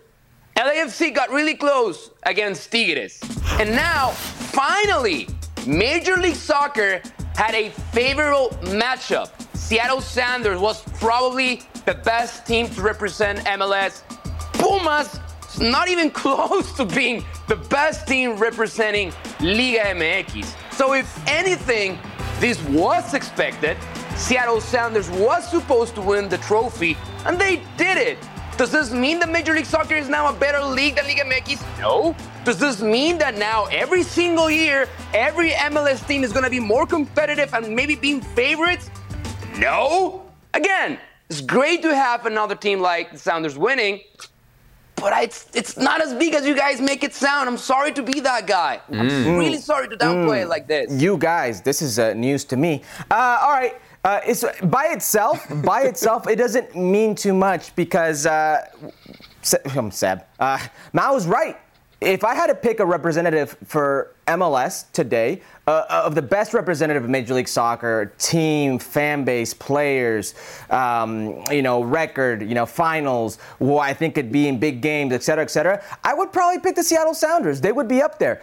LAFC 0.58 1.16
got 1.16 1.30
really 1.32 1.56
close 1.56 2.12
against 2.24 2.72
Tigres. 2.72 3.22
And 3.60 3.72
now, 3.72 4.10
finally, 4.10 5.28
Major 5.66 6.18
League 6.18 6.36
Soccer 6.36 7.02
had 7.36 7.56
a 7.56 7.70
favorable 7.70 8.50
matchup. 8.64 9.30
Seattle 9.56 10.02
Sounders 10.02 10.60
was 10.60 10.84
probably 11.00 11.62
the 11.86 11.94
best 11.94 12.46
team 12.46 12.68
to 12.70 12.82
represent 12.82 13.40
MLS. 13.40 14.04
Pumas 14.54 15.20
not 15.60 15.88
even 15.88 16.12
close 16.24 16.72
to 16.74 16.86
being 16.86 17.24
the 17.48 17.56
best 17.56 18.08
team 18.08 18.38
representing 18.38 19.14
Liga 19.40 19.80
MX. 19.86 20.54
So, 20.74 20.94
if 20.94 21.28
anything, 21.28 21.98
this 22.40 22.62
was 22.64 23.14
expected. 23.14 23.78
Seattle 24.22 24.62
Sounders 24.62 25.10
was 25.10 25.50
supposed 25.50 25.96
to 25.96 26.02
win 26.02 26.30
the 26.30 26.38
trophy, 26.38 26.96
and 27.26 27.42
they 27.42 27.64
did 27.76 27.98
it. 27.98 28.20
Does 28.56 28.72
this 28.72 28.92
mean 28.92 29.18
that 29.20 29.30
Major 29.30 29.54
League 29.56 29.66
Soccer 29.66 29.96
is 29.96 30.08
now 30.08 30.30
a 30.30 30.34
better 30.34 30.64
league 30.64 30.96
than 30.96 31.06
Liga 31.08 31.24
MX? 31.24 31.80
No. 31.80 32.16
Does 32.46 32.60
this 32.60 32.82
mean 32.84 33.18
that 33.18 33.36
now 33.36 33.66
every 33.72 34.04
single 34.04 34.50
year, 34.50 34.88
every 35.16 35.50
MLS 35.52 36.08
team 36.08 36.24
is 36.24 36.32
going 36.32 36.44
to 36.44 36.52
be 36.52 36.60
more 36.60 36.86
competitive 36.86 37.52
and 37.56 37.76
maybe 37.76 37.96
being 37.96 38.22
favorites? 38.22 38.92
No. 39.58 40.24
Again, 40.54 41.00
it's 41.28 41.42
great 41.42 41.82
to 41.82 41.94
have 41.96 42.28
another 42.28 42.56
team 42.56 42.80
like 42.80 43.14
the 43.14 43.18
Sounders 43.18 43.58
winning, 43.58 44.02
but 44.98 45.14
it's 45.24 45.48
it's 45.56 45.78
not 45.78 46.00
as 46.00 46.14
big 46.14 46.36
as 46.36 46.46
you 46.46 46.56
guys 46.56 46.80
make 46.80 47.04
it 47.04 47.16
sound. 47.16 47.50
I'm 47.50 47.58
sorry 47.58 47.92
to 47.94 48.04
be 48.04 48.20
that 48.20 48.46
guy. 48.46 48.82
I'm 48.92 49.40
really 49.40 49.58
sorry 49.58 49.90
to 49.90 49.98
downplay 49.98 50.44
it 50.44 50.48
like 50.48 50.68
this. 50.68 50.92
You 51.02 51.18
guys, 51.18 51.62
this 51.62 51.82
is 51.82 51.98
uh, 51.98 52.14
news 52.14 52.46
to 52.46 52.56
me. 52.56 52.84
Uh, 53.10 53.40
all 53.42 53.52
right. 53.52 53.74
Uh, 54.04 54.20
it's 54.26 54.44
by 54.64 54.88
itself. 54.88 55.46
by 55.64 55.82
itself, 55.92 56.28
it 56.28 56.38
doesn't 56.38 56.76
mean 56.76 57.16
too 57.16 57.34
much 57.34 57.76
because 57.76 58.26
uh, 58.26 58.66
um, 59.76 59.92
Seb, 59.92 60.24
uh, 60.40 60.58
Mao 60.94 61.14
was 61.14 61.28
right. 61.28 61.58
If 62.00 62.24
I 62.24 62.34
had 62.34 62.48
to 62.48 62.56
pick 62.56 62.80
a 62.80 62.86
representative 62.86 63.56
for 63.68 64.16
MLS 64.26 64.92
today, 64.92 65.44
uh, 65.68 65.86
of 65.88 66.16
the 66.16 66.22
best 66.22 66.52
representative 66.56 67.04
of 67.04 67.12
Major 67.12 67.36
League 67.36 67.48
Soccer, 67.48 68.12
team, 68.18 68.80
fan 68.80 69.24
base, 69.24 69.54
players, 69.54 70.34
um, 70.72 71.44
you 71.52 71.62
know, 71.62 71.84
record, 71.84 72.42
you 72.42 72.56
know, 72.56 72.66
finals, 72.66 73.38
who 73.60 73.78
I 73.78 73.94
think 73.94 74.16
could 74.16 74.32
be 74.32 74.48
in 74.48 74.58
big 74.58 74.82
games, 74.82 75.14
et 75.14 75.22
cetera, 75.22 75.44
et 75.44 75.52
cetera, 75.52 75.84
I 76.04 76.16
would 76.16 76.34
probably 76.34 76.60
pick 76.60 76.76
the 76.76 76.84
Seattle 76.84 77.14
Sounders. 77.14 77.62
They 77.62 77.72
would 77.72 77.88
be 77.88 78.02
up 78.02 78.18
there. 78.18 78.42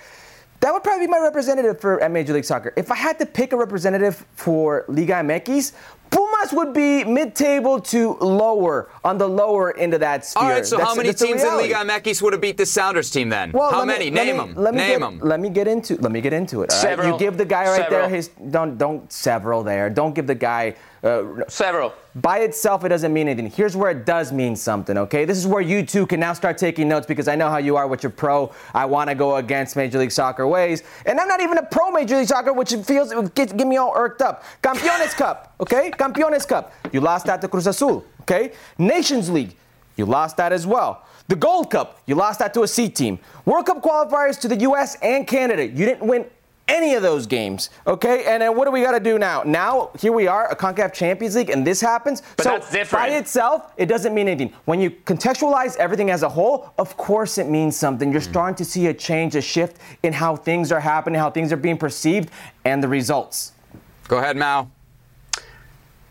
That 0.60 0.72
would 0.72 0.82
probably 0.82 1.06
be 1.06 1.10
my 1.10 1.20
representative 1.20 1.80
for 1.80 2.06
Major 2.08 2.32
League 2.32 2.44
Soccer. 2.44 2.72
If 2.76 2.90
I 2.90 2.96
had 2.96 3.18
to 3.20 3.26
pick 3.26 3.52
a 3.52 3.56
representative 3.56 4.24
for 4.34 4.84
Liga 4.88 5.14
MX, 5.14 5.72
Pumas 6.10 6.52
would 6.52 6.72
be 6.72 7.04
mid-table 7.04 7.78
to 7.80 8.14
lower, 8.14 8.88
on 9.04 9.18
the 9.18 9.28
lower 9.28 9.76
end 9.76 9.92
of 9.94 10.00
that 10.00 10.24
sphere. 10.24 10.42
All 10.42 10.48
right, 10.50 10.66
so 10.66 10.76
That's- 10.76 10.88
how 10.88 10.96
many 10.96 11.12
teams 11.12 11.42
in. 11.44 11.54
Liga 11.56 11.74
MX 11.74 12.22
would 12.22 12.32
have 12.32 12.40
beat 12.42 12.56
the 12.56 12.66
Sounders 12.66 13.10
team 13.10 13.28
then? 13.28 13.52
Well, 13.52 13.70
how 13.70 13.82
me- 13.84 13.92
many? 13.92 14.10
let 14.10 14.24
Name 14.26 14.36
me- 14.38 14.42
them. 14.46 14.54
Let 14.56 14.74
me 14.74 14.80
Name 14.80 14.88
get, 14.90 15.00
them. 15.00 15.20
Let 15.22 15.38
me 15.40 15.48
get 15.50 15.68
into. 15.68 15.96
Let 16.00 16.10
me 16.10 16.20
get 16.22 16.32
into 16.32 16.62
it. 16.62 16.72
all 16.72 16.76
right? 16.76 16.82
Several. 16.82 17.12
You 17.12 17.18
give 17.18 17.36
the 17.36 17.44
guy 17.44 17.64
right 17.68 17.88
there 17.90 18.08
his. 18.08 18.28
Don't 18.50 18.78
don't 18.78 19.12
several 19.12 19.62
there. 19.62 19.90
Don't 19.90 20.14
give 20.14 20.26
the 20.26 20.34
guy. 20.34 20.74
Uh, 21.02 21.48
Several. 21.48 21.94
by 22.16 22.38
itself, 22.40 22.84
it 22.84 22.88
doesn't 22.88 23.12
mean 23.12 23.28
anything. 23.28 23.50
Here's 23.50 23.76
where 23.76 23.90
it 23.90 24.04
does 24.04 24.32
mean 24.32 24.56
something, 24.56 24.98
okay? 24.98 25.24
This 25.24 25.38
is 25.38 25.46
where 25.46 25.60
you 25.60 25.84
two 25.86 26.06
can 26.06 26.18
now 26.18 26.32
start 26.32 26.58
taking 26.58 26.88
notes 26.88 27.06
because 27.06 27.28
I 27.28 27.36
know 27.36 27.48
how 27.48 27.58
you 27.58 27.76
are 27.76 27.86
with 27.86 28.02
your 28.02 28.10
pro. 28.10 28.52
I 28.74 28.84
want 28.84 29.08
to 29.08 29.14
go 29.14 29.36
against 29.36 29.76
Major 29.76 29.98
League 29.98 30.10
Soccer 30.10 30.46
ways. 30.48 30.82
And 31.06 31.20
I'm 31.20 31.28
not 31.28 31.40
even 31.40 31.56
a 31.58 31.62
pro 31.62 31.90
Major 31.92 32.16
League 32.16 32.26
Soccer, 32.28 32.52
which 32.52 32.74
feels, 32.74 33.12
it 33.12 33.34
gets, 33.34 33.52
get 33.52 33.66
me 33.66 33.76
all 33.76 33.92
irked 33.94 34.22
up. 34.22 34.42
Campeones 34.62 35.14
Cup, 35.14 35.54
okay? 35.60 35.90
Campeones 35.92 36.46
Cup. 36.48 36.72
You 36.92 37.00
lost 37.00 37.26
that 37.26 37.40
to 37.42 37.48
Cruz 37.48 37.66
Azul, 37.68 38.04
okay? 38.22 38.52
Nations 38.76 39.30
League. 39.30 39.54
You 39.96 40.06
lost 40.06 40.36
that 40.38 40.52
as 40.52 40.66
well. 40.66 41.04
The 41.28 41.36
Gold 41.36 41.70
Cup, 41.70 42.00
you 42.06 42.14
lost 42.14 42.38
that 42.38 42.54
to 42.54 42.62
a 42.62 42.68
C 42.68 42.88
team. 42.88 43.18
World 43.44 43.66
Cup 43.66 43.82
qualifiers 43.82 44.40
to 44.40 44.48
the 44.48 44.56
US 44.60 44.96
and 45.02 45.26
Canada. 45.26 45.66
You 45.66 45.84
didn't 45.84 46.06
win 46.06 46.24
any 46.68 46.94
of 46.94 47.02
those 47.02 47.26
games. 47.26 47.70
Okay, 47.86 48.24
and 48.26 48.42
then 48.42 48.56
what 48.56 48.66
do 48.66 48.70
we 48.70 48.82
got 48.82 48.92
to 48.92 49.00
do 49.00 49.18
now? 49.18 49.42
Now 49.42 49.90
here 49.98 50.12
we 50.12 50.26
are, 50.26 50.50
a 50.50 50.56
Concacaf 50.56 50.92
Champions 50.92 51.34
League, 51.34 51.50
and 51.50 51.66
this 51.66 51.80
happens. 51.80 52.22
But 52.36 52.44
so 52.44 52.50
that's 52.50 52.70
different. 52.70 53.06
by 53.06 53.16
itself, 53.16 53.72
it 53.76 53.86
doesn't 53.86 54.14
mean 54.14 54.28
anything. 54.28 54.54
When 54.66 54.80
you 54.80 54.90
contextualize 54.90 55.76
everything 55.76 56.10
as 56.10 56.22
a 56.22 56.28
whole, 56.28 56.72
of 56.78 56.96
course 56.96 57.38
it 57.38 57.48
means 57.48 57.76
something. 57.76 58.12
You're 58.12 58.20
hmm. 58.20 58.30
starting 58.30 58.56
to 58.56 58.64
see 58.64 58.86
a 58.86 58.94
change, 58.94 59.34
a 59.34 59.40
shift 59.40 59.78
in 60.02 60.12
how 60.12 60.36
things 60.36 60.70
are 60.70 60.80
happening, 60.80 61.18
how 61.18 61.30
things 61.30 61.52
are 61.52 61.56
being 61.56 61.78
perceived, 61.78 62.30
and 62.64 62.82
the 62.82 62.88
results. 62.88 63.52
Go 64.06 64.18
ahead, 64.18 64.36
Mao. 64.36 64.70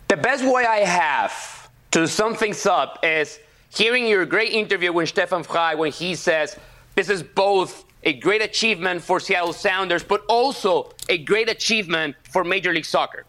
The 0.07 0.17
best 0.17 0.43
way 0.43 0.65
I 0.65 0.79
have 0.79 1.69
to 1.91 2.07
sum 2.07 2.35
things 2.35 2.65
up 2.65 2.99
is 3.03 3.39
hearing 3.69 4.07
your 4.07 4.25
great 4.25 4.53
interview 4.53 4.93
with 4.93 5.09
Stefan 5.09 5.43
Frei 5.43 5.75
when 5.75 5.91
he 5.91 6.15
says 6.15 6.57
this 6.95 7.09
is 7.09 7.21
both 7.21 7.83
a 8.03 8.13
great 8.13 8.41
achievement 8.41 9.01
for 9.01 9.19
Seattle 9.19 9.53
Sounders, 9.53 10.03
but 10.03 10.23
also 10.29 10.93
a 11.09 11.17
great 11.17 11.49
achievement 11.49 12.15
for 12.29 12.43
Major 12.43 12.73
League 12.73 12.85
Soccer. 12.85 13.25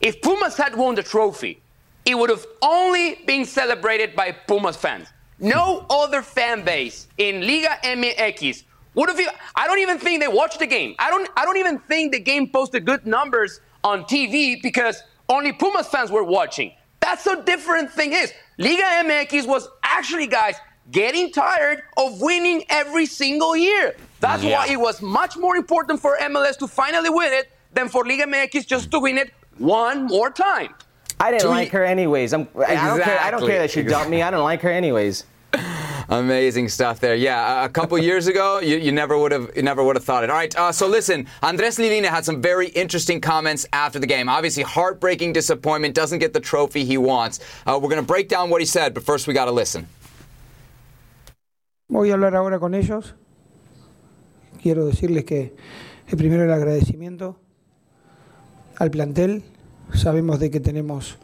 If 0.00 0.20
Pumas 0.22 0.56
had 0.56 0.76
won 0.76 0.94
the 0.94 1.02
trophy, 1.02 1.60
it 2.04 2.16
would 2.16 2.30
have 2.30 2.46
only 2.62 3.22
been 3.26 3.44
celebrated 3.44 4.14
by 4.14 4.30
Pumas 4.32 4.76
fans. 4.76 5.08
No 5.38 5.84
other 5.90 6.22
fan 6.22 6.64
base 6.64 7.08
in 7.18 7.40
Liga 7.40 7.76
MX 7.82 8.62
would 8.94 9.08
have. 9.08 9.20
I 9.54 9.66
don't 9.66 9.80
even 9.80 9.98
think 9.98 10.20
they 10.20 10.28
watched 10.28 10.58
the 10.58 10.66
game. 10.66 10.94
I 10.98 11.10
don't. 11.10 11.28
I 11.36 11.44
don't 11.44 11.58
even 11.58 11.78
think 11.80 12.12
the 12.12 12.20
game 12.20 12.48
posted 12.48 12.86
good 12.86 13.06
numbers 13.06 13.60
on 13.84 14.04
TV 14.04 14.62
because 14.62 15.02
only 15.28 15.52
Pumas 15.52 15.88
fans 15.88 16.10
were 16.10 16.24
watching. 16.24 16.72
That's 17.00 17.26
a 17.26 17.42
different 17.42 17.90
thing. 17.90 18.12
Is 18.12 18.32
Liga 18.58 18.82
MX 18.82 19.46
was 19.46 19.68
actually, 19.82 20.26
guys, 20.26 20.56
getting 20.90 21.32
tired 21.32 21.82
of 21.96 22.20
winning 22.20 22.64
every 22.68 23.06
single 23.06 23.56
year. 23.56 23.96
That's 24.20 24.42
Yeah. 24.42 24.58
why 24.58 24.66
it 24.72 24.80
was 24.80 25.02
much 25.02 25.36
more 25.36 25.56
important 25.56 26.00
for 26.00 26.16
MLS 26.20 26.56
to 26.58 26.66
finally 26.66 27.10
win 27.10 27.32
it 27.32 27.50
than 27.72 27.88
for 27.88 28.04
Liga 28.04 28.24
MX 28.26 28.66
just 28.66 28.90
to 28.92 29.00
win 29.00 29.18
it 29.18 29.30
one 29.58 30.06
more 30.06 30.30
time. 30.30 30.74
I 31.18 31.30
didn't 31.30 31.42
Do 31.44 31.48
like 31.48 31.70
her 31.70 31.84
anyways. 31.84 32.32
I'm, 32.34 32.48
I 32.66 32.74
don't 32.88 33.02
care. 33.02 33.18
I 33.20 33.30
don't 33.30 33.46
care 33.46 33.58
that 33.60 33.70
she 33.70 33.82
dumped 33.82 34.10
me. 34.10 34.22
I 34.22 34.30
don't 34.30 34.44
like 34.44 34.60
her 34.62 34.70
anyways. 34.70 35.24
Amazing 36.08 36.68
stuff 36.68 37.00
there. 37.00 37.14
Yeah, 37.16 37.62
a- 37.62 37.64
a 37.64 37.68
couple 37.68 37.96
years 37.98 38.26
ago, 38.26 38.60
you, 38.60 38.76
you 38.76 38.92
never 38.92 39.18
would 39.18 39.32
have 39.32 39.50
you 39.56 39.62
never 39.62 39.82
would 39.82 39.96
have 39.96 40.04
thought 40.04 40.24
it. 40.24 40.30
All 40.30 40.36
right, 40.36 40.54
uh, 40.56 40.70
so 40.72 40.86
listen, 40.86 41.26
Andres 41.42 41.78
Lillini 41.78 42.04
had 42.06 42.24
some 42.24 42.40
very 42.42 42.68
interesting 42.68 43.20
comments 43.20 43.66
after 43.72 43.98
the 43.98 44.06
game. 44.06 44.28
Obviously, 44.28 44.62
heartbreaking 44.62 45.32
disappointment, 45.32 45.94
doesn't 45.94 46.18
get 46.20 46.32
the 46.32 46.40
trophy 46.40 46.84
he 46.84 46.98
wants. 46.98 47.40
Uh, 47.66 47.78
we're 47.82 47.88
going 47.88 48.00
to 48.00 48.06
break 48.06 48.28
down 48.28 48.50
what 48.50 48.60
he 48.60 48.66
said, 48.66 48.94
but 48.94 49.02
first 49.02 49.26
we 49.26 49.34
got 49.34 49.46
to 49.46 49.52
listen. 49.52 49.88
Voy 51.88 52.10
a 52.10 52.14
hablar 52.14 52.34
ahora 52.34 52.58
con 52.58 52.74
ellos. 52.74 53.14
Quiero 54.60 54.86
decirles 54.86 55.24
que 55.24 55.54
el 56.08 56.16
primero 56.16 56.42
el 56.42 56.52
agradecimiento 56.52 57.38
al 58.76 58.90
plantel. 58.90 59.44
Sabemos 59.94 60.40
de 60.40 60.50
que 60.50 60.58
tenemos 60.58 61.16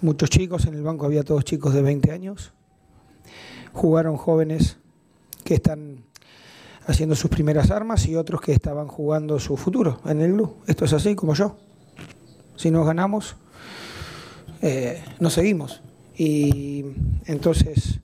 muchos 0.00 0.30
chicos, 0.30 0.66
en 0.66 0.74
el 0.74 0.84
banco 0.84 1.06
había 1.06 1.24
todos 1.24 1.44
chicos 1.44 1.74
de 1.74 1.82
20 1.82 2.12
años. 2.12 2.52
Jugaron 3.72 4.16
jóvenes 4.16 4.78
que 5.42 5.54
están 5.54 6.04
haciendo 6.86 7.16
sus 7.16 7.28
primeras 7.28 7.72
armas 7.72 8.06
y 8.06 8.14
otros 8.14 8.40
que 8.42 8.52
estaban 8.52 8.86
jugando 8.86 9.40
su 9.40 9.56
futuro 9.56 10.00
en 10.04 10.20
el 10.20 10.34
club. 10.34 10.54
Esto 10.68 10.84
es 10.84 10.92
así 10.92 11.16
como 11.16 11.34
yo. 11.34 11.56
Si 12.54 12.70
nos 12.70 12.86
ganamos, 12.86 13.34
eh, 14.60 15.02
nos 15.18 15.32
seguimos. 15.32 15.82
Y 16.16 16.84
entonces, 17.26 18.01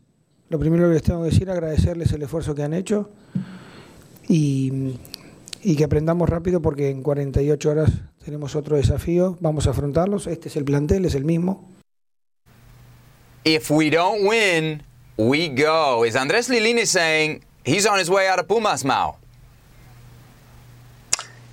lo 0.48 0.58
primero 0.58 0.88
que 0.88 0.94
les 0.94 1.02
tengo 1.02 1.22
que 1.22 1.30
decir, 1.30 1.50
agradecerles 1.50 2.12
el 2.12 2.22
esfuerzo 2.22 2.54
que 2.54 2.62
han 2.62 2.72
hecho 2.72 3.10
y, 4.28 4.94
y 5.62 5.76
que 5.76 5.84
aprendamos 5.84 6.28
rápido 6.28 6.62
porque 6.62 6.90
en 6.90 7.02
48 7.02 7.70
horas 7.70 7.90
tenemos 8.24 8.56
otro 8.56 8.76
desafío, 8.76 9.36
vamos 9.40 9.66
a 9.66 9.70
afrontarlos. 9.70 10.26
Este 10.26 10.48
es 10.48 10.56
el 10.56 10.64
plantel, 10.64 11.04
es 11.04 11.14
el 11.14 11.24
mismo. 11.24 11.68
If 13.44 13.70
we 13.70 13.88
don't 13.88 14.26
win, 14.26 14.82
we 15.16 15.48
go. 15.48 16.04
Is 16.04 16.16
Andres 16.16 16.48
Lilina 16.50 16.84
saying 16.86 17.42
he's 17.64 17.86
on 17.86 17.98
his 17.98 18.10
way 18.10 18.28
out 18.28 18.38
of 18.38 18.46
Pumas, 18.46 18.84
Mao? 18.84 19.16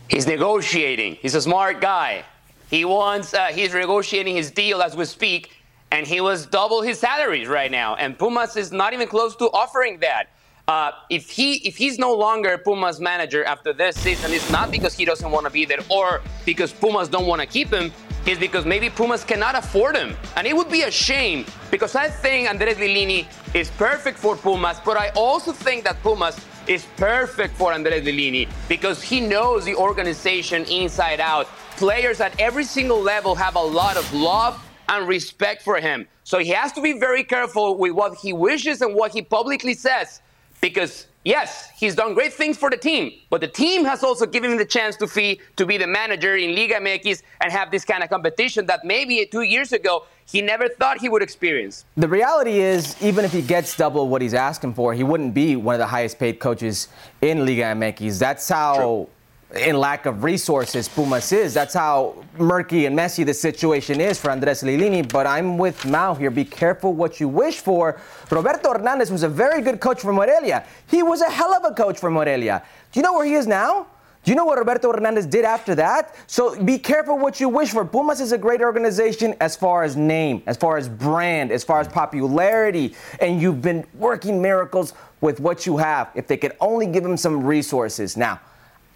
He's 0.10 0.28
negotiating. 0.28 1.18
He's 1.22 1.36
a 1.36 1.42
smart 1.42 1.80
guy. 1.80 2.26
He 2.70 2.84
wants. 2.84 3.34
Uh, 3.34 3.48
he's 3.54 3.74
negotiating 3.74 4.36
his 4.36 4.52
deal 4.52 4.82
as 4.82 4.96
we 4.96 5.06
speak, 5.06 5.55
and 5.91 6.06
he 6.06 6.21
was 6.21 6.45
double 6.45 6.82
his 6.82 7.00
salaries 7.00 7.48
right 7.48 7.71
now. 7.71 7.95
And 7.95 8.17
Pumas 8.17 8.56
is 8.56 8.71
not 8.71 8.93
even 8.93 9.08
close 9.08 9.36
to 9.38 9.45
offering 9.45 10.00
that. 10.00 10.28
Uh, 10.67 10.91
if 11.12 11.30
he 11.30 11.58
if 11.67 11.78
he's 11.78 12.00
no 12.00 12.12
longer 12.12 12.58
Pumas 12.58 13.00
manager 13.00 13.43
after 13.43 13.71
this 13.71 13.95
season, 13.98 14.34
it's 14.34 14.50
not 14.50 14.71
because 14.71 14.95
he 14.95 15.06
doesn't 15.06 15.30
want 15.30 15.45
to 15.45 15.52
be 15.52 15.63
there 15.63 15.78
or 15.89 16.21
because 16.43 16.74
Pumas 16.74 17.08
don't 17.08 17.28
want 17.28 17.39
to 17.39 17.48
keep 17.48 17.71
him. 17.71 17.91
It's 18.26 18.39
because 18.39 18.65
maybe 18.65 18.89
Pumas 18.89 19.24
cannot 19.24 19.54
afford 19.54 19.95
him, 19.95 20.15
and 20.36 20.48
it 20.48 20.56
would 20.58 20.71
be 20.71 20.82
a 20.82 20.89
shame 20.89 21.45
because 21.69 21.95
I 21.95 22.10
think 22.10 22.50
Andres 22.50 22.78
Lillini 22.78 23.28
is 23.54 23.69
perfect 23.78 24.17
for 24.17 24.36
Pumas, 24.36 24.80
but 24.84 24.98
I 24.98 25.10
also 25.10 25.52
think 25.52 25.84
that 25.84 26.02
Pumas 26.02 26.43
is 26.67 26.88
perfect 26.98 27.56
for 27.56 27.71
Andres 27.71 28.04
Lillini 28.04 28.50
because 28.67 29.04
he 29.04 29.21
knows 29.21 29.65
the 29.65 29.76
organization 29.76 30.65
inside 30.65 31.19
out. 31.19 31.45
Players 31.78 32.19
at 32.19 32.34
every 32.39 32.63
single 32.63 33.00
level 33.00 33.36
have 33.36 33.56
a 33.56 33.62
lot 33.62 33.98
of 33.98 34.12
love 34.15 34.64
and 34.89 35.08
respect 35.08 35.62
for 35.62 35.78
him. 35.78 36.08
So 36.24 36.39
he 36.39 36.50
has 36.50 36.71
to 36.74 36.82
be 36.82 36.93
very 37.00 37.24
careful 37.24 37.78
with 37.78 37.91
what 37.91 38.15
he 38.15 38.34
wishes 38.34 38.82
and 38.82 38.95
what 38.95 39.12
he 39.12 39.21
publicly 39.21 39.74
says 39.74 40.21
because 40.62 41.08
yes, 41.24 41.69
he's 41.78 41.95
done 41.95 42.13
great 42.13 42.34
things 42.34 42.58
for 42.58 42.69
the 42.69 42.78
team, 42.78 43.12
but 43.30 43.41
the 43.41 43.48
team 43.48 43.86
has 43.86 44.04
also 44.04 44.26
given 44.26 44.52
him 44.52 44.58
the 44.58 44.65
chance 44.65 44.95
to 44.98 45.08
be 45.08 45.39
to 45.58 45.65
be 45.65 45.78
the 45.78 45.88
manager 45.88 46.36
in 46.36 46.56
Liga 46.56 46.76
MX 46.76 47.21
and 47.41 47.52
have 47.52 47.71
this 47.71 47.86
kind 47.86 48.04
of 48.04 48.10
competition 48.10 48.65
that 48.65 48.84
maybe 48.84 49.26
two 49.32 49.41
years 49.41 49.74
ago 49.74 50.06
he 50.28 50.41
never 50.41 50.67
thought 50.67 51.00
he 51.00 51.08
would 51.08 51.21
experience. 51.21 51.86
The 51.98 52.08
reality 52.08 52.60
is, 52.60 53.00
even 53.02 53.26
if 53.26 53.32
he 53.32 53.43
gets 53.43 53.78
double 53.78 54.08
what 54.10 54.21
he's 54.24 54.34
asking 54.34 54.74
for, 54.74 54.93
he 54.93 55.04
wouldn't 55.04 55.36
be 55.36 55.56
one 55.56 55.76
of 55.76 55.80
the 55.80 55.86
highest 55.86 56.17
paid 56.17 56.39
coaches 56.39 56.88
in 57.21 57.45
Liga 57.45 57.63
MX. 57.76 58.17
That's 58.17 58.50
how, 58.50 59.08
in 59.54 59.78
lack 59.78 60.06
of 60.06 60.24
resources, 60.24 60.88
Pumas 60.88 61.32
is. 61.32 61.54
That's 61.54 61.74
how 61.74 62.24
murky 62.38 62.86
and 62.88 62.96
messy 62.96 63.24
the 63.24 63.34
situation 63.34 64.02
is 64.02 64.20
for 64.20 64.32
Andres 64.32 64.64
Lillini. 64.64 65.08
But 65.08 65.28
I'm 65.28 65.58
with 65.58 65.86
Mao 65.86 66.14
here. 66.16 66.32
Be 66.32 66.46
careful 66.46 66.94
what 66.94 67.20
you 67.20 67.30
wish 67.30 67.60
for. 67.60 68.00
Roberto 68.30 68.74
Hernandez 68.74 69.12
was 69.12 69.24
a 69.24 69.30
very 69.30 69.62
good 69.62 69.80
coach 69.80 70.02
for 70.02 70.12
Morelia. 70.12 70.66
He 70.88 71.04
was 71.04 71.22
a 71.22 71.30
hell 71.30 71.54
of 71.54 71.64
a 71.64 71.74
coach 71.74 72.00
for 72.00 72.10
Morelia. 72.10 72.64
Do 72.92 73.00
you 73.00 73.04
know 73.04 73.14
where 73.14 73.26
he 73.26 73.36
is 73.36 73.48
now? 73.48 73.88
Do 74.24 74.32
you 74.32 74.36
know 74.36 74.46
what 74.46 74.58
Roberto 74.58 74.92
Hernandez 74.92 75.28
did 75.28 75.46
after 75.46 75.76
that? 75.76 76.16
So 76.26 76.62
be 76.64 76.80
careful 76.80 77.20
what 77.20 77.40
you 77.40 77.48
wish 77.48 77.70
for. 77.70 77.86
Pumas 77.86 78.20
is 78.20 78.32
a 78.32 78.40
great 78.40 78.60
organization 78.60 79.36
as 79.40 79.56
far 79.56 79.84
as 79.84 79.96
name, 79.96 80.42
as 80.48 80.58
far 80.58 80.78
as 80.78 80.90
brand, 80.90 81.52
as 81.52 81.64
far 81.64 81.80
as 81.80 81.88
popularity, 81.88 82.96
and 83.22 83.40
you've 83.40 83.62
been 83.62 83.86
working 83.94 84.42
miracles 84.42 84.94
with 85.22 85.40
what 85.40 85.68
you 85.68 85.78
have. 85.78 86.10
If 86.16 86.26
they 86.26 86.38
could 86.38 86.54
only 86.60 86.88
give 86.88 87.06
him 87.06 87.18
some 87.18 87.46
resources. 87.46 88.18
Now, 88.18 88.42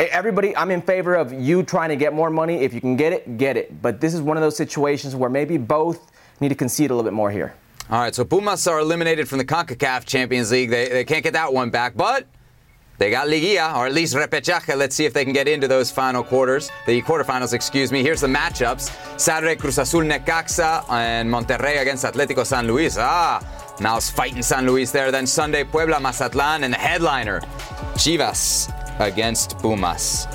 everybody, 0.07 0.55
I'm 0.55 0.71
in 0.71 0.81
favor 0.81 1.15
of 1.15 1.33
you 1.33 1.63
trying 1.63 1.89
to 1.89 1.95
get 1.95 2.13
more 2.13 2.29
money. 2.29 2.61
If 2.61 2.73
you 2.73 2.81
can 2.81 2.95
get 2.95 3.13
it, 3.13 3.37
get 3.37 3.57
it. 3.57 3.81
But 3.81 3.99
this 3.99 4.13
is 4.13 4.21
one 4.21 4.37
of 4.37 4.41
those 4.41 4.55
situations 4.55 5.15
where 5.15 5.29
maybe 5.29 5.57
both 5.57 6.11
need 6.39 6.49
to 6.49 6.55
concede 6.55 6.91
a 6.91 6.95
little 6.95 7.09
bit 7.09 7.13
more 7.13 7.31
here. 7.31 7.53
All 7.89 7.99
right, 7.99 8.13
so 8.13 8.23
Pumas 8.23 8.67
are 8.67 8.79
eliminated 8.79 9.27
from 9.27 9.39
the 9.39 9.45
CONCACAF 9.45 10.05
Champions 10.05 10.51
League. 10.51 10.69
They, 10.69 10.89
they 10.89 11.03
can't 11.03 11.23
get 11.23 11.33
that 11.33 11.51
one 11.51 11.71
back, 11.71 11.95
but 11.95 12.27
they 12.99 13.09
got 13.09 13.27
Liguilla, 13.27 13.75
or 13.75 13.87
at 13.87 13.93
least 13.93 14.15
repechaje. 14.15 14.77
Let's 14.77 14.95
see 14.95 15.05
if 15.05 15.13
they 15.13 15.23
can 15.23 15.33
get 15.33 15.47
into 15.47 15.67
those 15.67 15.89
final 15.89 16.23
quarters, 16.23 16.69
the 16.85 17.01
quarterfinals, 17.01 17.53
excuse 17.53 17.91
me. 17.91 18.03
Here's 18.03 18.21
the 18.21 18.27
matchups. 18.27 19.19
Saturday, 19.19 19.55
Cruz 19.55 19.79
Azul 19.79 20.01
Necaxa 20.01 20.87
and 20.89 21.27
Monterrey 21.27 21.81
against 21.81 22.05
Atlético 22.05 22.45
San 22.45 22.67
Luis. 22.67 22.95
Ah, 22.99 23.41
Mao's 23.81 24.09
fighting 24.09 24.43
San 24.43 24.67
Luis 24.67 24.91
there. 24.91 25.11
Then 25.11 25.25
Sunday, 25.25 25.63
Puebla, 25.63 25.99
Mazatlan, 25.99 26.63
and 26.63 26.73
the 26.73 26.77
headliner, 26.77 27.39
Chivas 27.95 28.71
against 28.99 29.57
Pumas. 29.57 30.27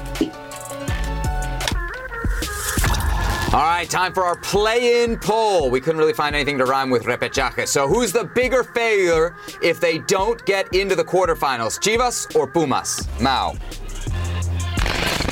All 3.55 3.61
right, 3.61 3.89
time 3.89 4.13
for 4.13 4.25
our 4.25 4.35
play-in 4.35 5.17
poll. 5.17 5.71
We 5.71 5.81
couldn't 5.81 6.01
really 6.01 6.13
find 6.13 6.35
anything 6.35 6.59
to 6.59 6.65
rhyme 6.65 6.91
with 6.91 7.05
repechaje. 7.05 7.69
So 7.69 7.87
who's 7.87 8.11
the 8.11 8.25
bigger 8.25 8.65
failure 8.65 9.37
if 9.63 9.79
they 9.79 9.99
don't 9.99 10.45
get 10.45 10.75
into 10.75 10.97
the 10.97 11.05
quarterfinals? 11.05 11.79
Chivas 11.79 12.35
or 12.35 12.49
Pumas? 12.49 13.07
Mao. 13.21 13.55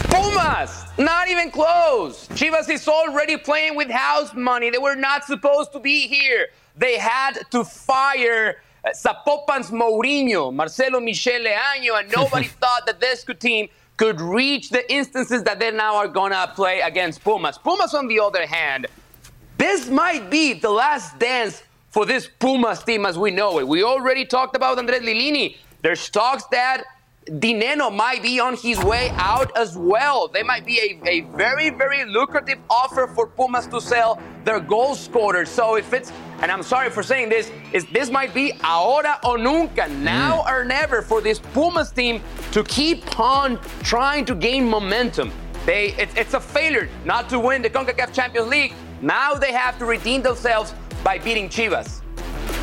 Pumas, 0.09 0.85
not 0.99 1.29
even 1.29 1.51
close. 1.51 2.29
Chivas 2.29 2.71
is 2.71 2.87
already 2.87 3.37
playing 3.37 3.75
with 3.75 3.91
house 3.91 4.33
money. 4.35 4.71
They 4.71 4.79
were 4.79 4.95
not 4.95 5.25
supposed 5.25 5.73
to 5.73 5.81
be 5.81 6.07
here. 6.07 6.47
They 6.77 6.99
had 6.99 7.41
to 7.51 7.65
fire 7.65 8.59
Zapopan's 8.89 9.71
Mourinho, 9.71 10.53
Marcelo 10.53 11.01
Michel 11.01 11.41
Leaño, 11.41 12.01
and 12.01 12.11
nobody 12.11 12.49
thought 12.61 12.87
that 12.87 13.01
this 13.01 13.25
team 13.39 13.69
could 13.97 14.21
reach 14.21 14.71
the 14.71 14.91
instances 14.93 15.43
that 15.45 15.61
they 15.61 15.71
now 15.71 15.97
are 15.97 16.09
gonna 16.09 16.51
play 16.55 16.81
against 16.81 17.23
Pumas. 17.23 17.59
Pumas, 17.59 17.95
on 17.95 18.09
the 18.09 18.19
other 18.19 18.47
hand, 18.47 18.87
this 19.59 19.89
might 19.89 20.29
be 20.31 20.55
the 20.55 20.71
last 20.71 21.19
dance 21.19 21.63
for 21.91 22.05
this 22.05 22.27
Pumas 22.27 22.83
team 22.83 23.07
as 23.07 23.19
we 23.19 23.31
know 23.31 23.61
it. 23.61 23.69
We 23.69 23.85
already 23.85 24.25
talked 24.25 24.57
about 24.57 24.79
Andres 24.79 25.03
Lillini. 25.03 25.57
There's 25.83 26.09
talks 26.11 26.45
that 26.51 26.85
Dinenno 27.27 27.95
might 27.95 28.23
be 28.23 28.41
on 28.41 28.57
his 28.57 28.83
way 28.83 29.11
out 29.15 29.57
as 29.57 29.77
well. 29.77 30.27
They 30.27 30.43
might 30.43 30.67
be 30.67 30.79
a, 30.81 31.09
a 31.09 31.21
very, 31.37 31.71
very 31.71 32.05
lucrative 32.05 32.59
offer 32.69 33.07
for 33.07 33.29
Pumas 33.29 33.69
to 33.69 33.81
sell 33.81 34.21
their 34.45 34.59
goal 34.59 34.97
scorers. 34.97 35.49
So 35.49 35.77
if 35.77 35.93
it's, 35.93 36.11
and 36.43 36.51
I'm 36.51 36.63
sorry 36.63 36.91
for 36.91 37.03
saying 37.03 37.29
this, 37.29 37.51
is 37.73 37.87
this 37.87 38.11
might 38.11 38.35
be 38.35 38.53
ahora 38.65 39.19
o 39.23 39.37
nunca, 39.37 39.89
now 39.89 40.43
mm. 40.43 40.53
or 40.53 40.65
never 40.65 41.01
for 41.01 41.21
this 41.21 41.39
Pumas 41.39 41.93
team 41.93 42.21
to 42.51 42.65
keep 42.65 43.19
on 43.19 43.61
trying 43.83 44.25
to 44.25 44.35
gain 44.35 44.69
momentum. 44.69 45.33
They, 45.65 45.93
it, 45.93 46.09
it's 46.17 46.35
a 46.35 46.41
failure 46.41 46.89
not 47.05 47.29
to 47.29 47.39
win 47.39 47.63
the 47.63 47.71
CONCACAF 47.71 48.13
Champions 48.13 48.49
League. 48.49 48.75
Now 49.01 49.35
they 49.35 49.53
have 49.53 49.79
to 49.79 49.85
redeem 49.85 50.23
themselves 50.23 50.75
by 51.05 51.19
beating 51.19 51.49
Chivas. 51.49 52.01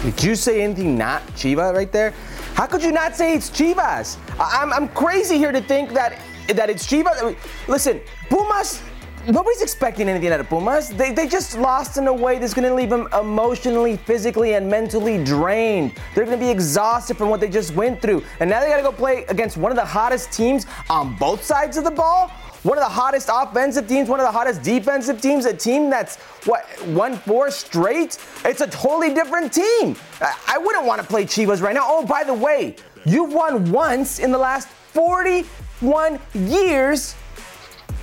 Did 0.04 0.24
you 0.24 0.36
say 0.36 0.62
anything 0.62 0.98
not 0.98 1.26
Chivas 1.30 1.74
right 1.74 1.92
there? 1.92 2.13
How 2.56 2.68
could 2.68 2.84
you 2.84 2.92
not 2.92 3.15
say 3.15 3.34
it's 3.34 3.50
Chivas? 3.50 4.18
I- 4.38 4.62
I'm, 4.62 4.74
I'm 4.74 4.89
crazy 4.89 5.38
here 5.38 5.54
to 5.54 5.62
think 5.62 5.94
that 5.94 6.20
that 6.50 6.70
it's 6.70 6.86
Chivas. 6.86 7.38
Listen, 7.68 8.02
Pumas. 8.28 8.82
Nobody's 9.28 9.62
expecting 9.62 10.08
anything 10.08 10.32
out 10.32 10.40
of 10.40 10.48
Pumas. 10.48 10.90
They, 10.90 11.12
they 11.12 11.28
just 11.28 11.58
lost 11.58 11.98
in 11.98 12.08
a 12.08 12.14
way 12.14 12.40
that's 12.40 12.54
going 12.54 12.68
to 12.68 12.74
leave 12.74 12.90
them 12.90 13.08
emotionally, 13.20 13.98
physically, 13.98 14.54
and 14.54 14.70
mentally 14.70 15.24
drained. 15.24 15.94
They're 16.16 16.26
going 16.26 16.40
to 16.40 16.44
be 16.44 16.50
exhausted 16.50 17.18
from 17.18 17.30
what 17.30 17.40
they 17.40 17.50
just 17.50 17.76
went 17.76 18.02
through. 18.02 18.24
And 18.40 18.50
now 18.50 18.62
they 18.62 18.70
got 18.70 18.78
to 18.78 18.84
go 18.84 18.92
play 18.92 19.26
against 19.26 19.58
one 19.58 19.72
of 19.72 19.76
the 19.76 19.86
hottest 19.86 20.32
teams 20.32 20.66
on 20.90 21.16
both 21.18 21.44
sides 21.44 21.78
of 21.78 21.84
the 21.84 21.92
ball 21.92 22.32
one 22.64 22.78
of 22.78 22.84
the 22.84 22.90
hottest 22.90 23.30
offensive 23.32 23.88
teams, 23.88 24.10
one 24.10 24.20
of 24.20 24.26
the 24.26 24.32
hottest 24.32 24.62
defensive 24.62 25.22
teams, 25.22 25.46
a 25.46 25.54
team 25.54 25.90
that's 25.90 26.18
what 26.46 26.66
won 26.88 27.16
four 27.16 27.50
straight. 27.52 28.18
It's 28.44 28.60
a 28.60 28.68
totally 28.68 29.14
different 29.14 29.54
team. 29.54 29.96
I 30.46 30.58
wouldn't 30.58 30.86
want 30.86 31.02
to 31.02 31.08
play 31.08 31.24
Chivas 31.24 31.62
right 31.62 31.74
now. 31.74 31.86
Oh, 31.86 32.06
by 32.06 32.26
the 32.26 32.34
way, 32.34 32.76
you've 33.06 33.32
won 33.32 33.72
once 33.72 34.20
in 34.20 34.32
the 34.32 34.38
last 34.38 34.68
41 34.68 36.20
years 36.34 37.16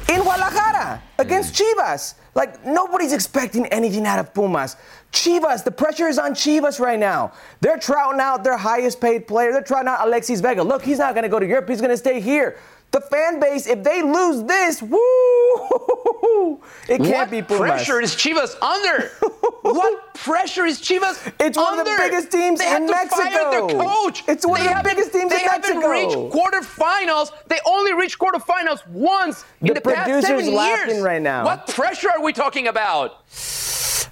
in 0.08 0.22
Guadalajara 0.22 1.02
against 1.18 1.54
Chivas. 1.54 2.14
Like 2.34 2.64
nobody's 2.64 3.12
expecting 3.12 3.66
anything 3.66 4.06
out 4.06 4.18
of 4.18 4.34
Pumas. 4.34 4.76
Chivas, 5.12 5.64
the 5.64 5.70
pressure 5.70 6.06
is 6.06 6.18
on 6.18 6.32
Chivas 6.32 6.78
right 6.78 6.98
now. 6.98 7.32
They're 7.60 7.78
trouting 7.78 8.20
out 8.20 8.44
their 8.44 8.56
highest 8.56 9.00
paid 9.00 9.26
player. 9.26 9.52
They're 9.52 9.62
trouting 9.62 9.88
out 9.88 10.06
Alexis 10.06 10.40
Vega. 10.40 10.62
Look, 10.62 10.82
he's 10.82 10.98
not 10.98 11.14
going 11.14 11.22
to 11.22 11.28
go 11.28 11.40
to 11.40 11.46
Europe. 11.46 11.68
He's 11.68 11.80
going 11.80 11.90
to 11.90 11.96
stay 11.96 12.20
here. 12.20 12.58
The 12.92 13.00
fan 13.02 13.40
base, 13.40 13.66
if 13.66 13.82
they 13.84 14.00
lose 14.02 14.42
this, 14.44 14.80
woo, 14.80 16.62
it 16.88 16.98
can't 16.98 17.08
what 17.08 17.30
be 17.30 17.42
Pumas. 17.42 17.58
pressure 17.68 18.00
is 18.00 18.14
Chivas 18.14 18.54
under? 18.62 19.08
what 19.62 20.14
pressure 20.14 20.64
is 20.64 20.80
Chivas 20.80 21.20
It's 21.38 21.58
one 21.58 21.78
of 21.78 21.84
the 21.84 21.94
biggest 21.98 22.30
teams 22.30 22.58
they 22.58 22.66
in 22.66 22.72
had 22.72 22.86
to 22.86 22.92
Mexico. 22.92 23.22
Fire 23.22 23.50
their 23.50 23.66
coach. 23.80 24.22
It's 24.28 24.46
one 24.46 24.60
They 24.62 24.68
of 24.72 24.76
the 24.78 24.82
biggest 24.82 25.12
teams 25.12 25.30
they 25.30 25.40
haven't 25.40 25.78
reached 25.78 26.16
quarterfinals. 26.16 27.32
They 27.48 27.58
only 27.66 27.92
reached 27.92 28.18
quarterfinals 28.18 28.86
once 28.88 29.44
in 29.60 29.68
The 29.68 29.74
the 29.74 29.80
past 29.82 30.04
producer's 30.08 30.26
seven 30.44 30.54
laughing 30.54 30.90
years. 30.94 31.02
right 31.02 31.20
now. 31.22 31.44
What 31.44 31.66
pressure 31.66 32.08
are 32.10 32.22
we 32.22 32.32
talking 32.32 32.66
about? 32.68 33.26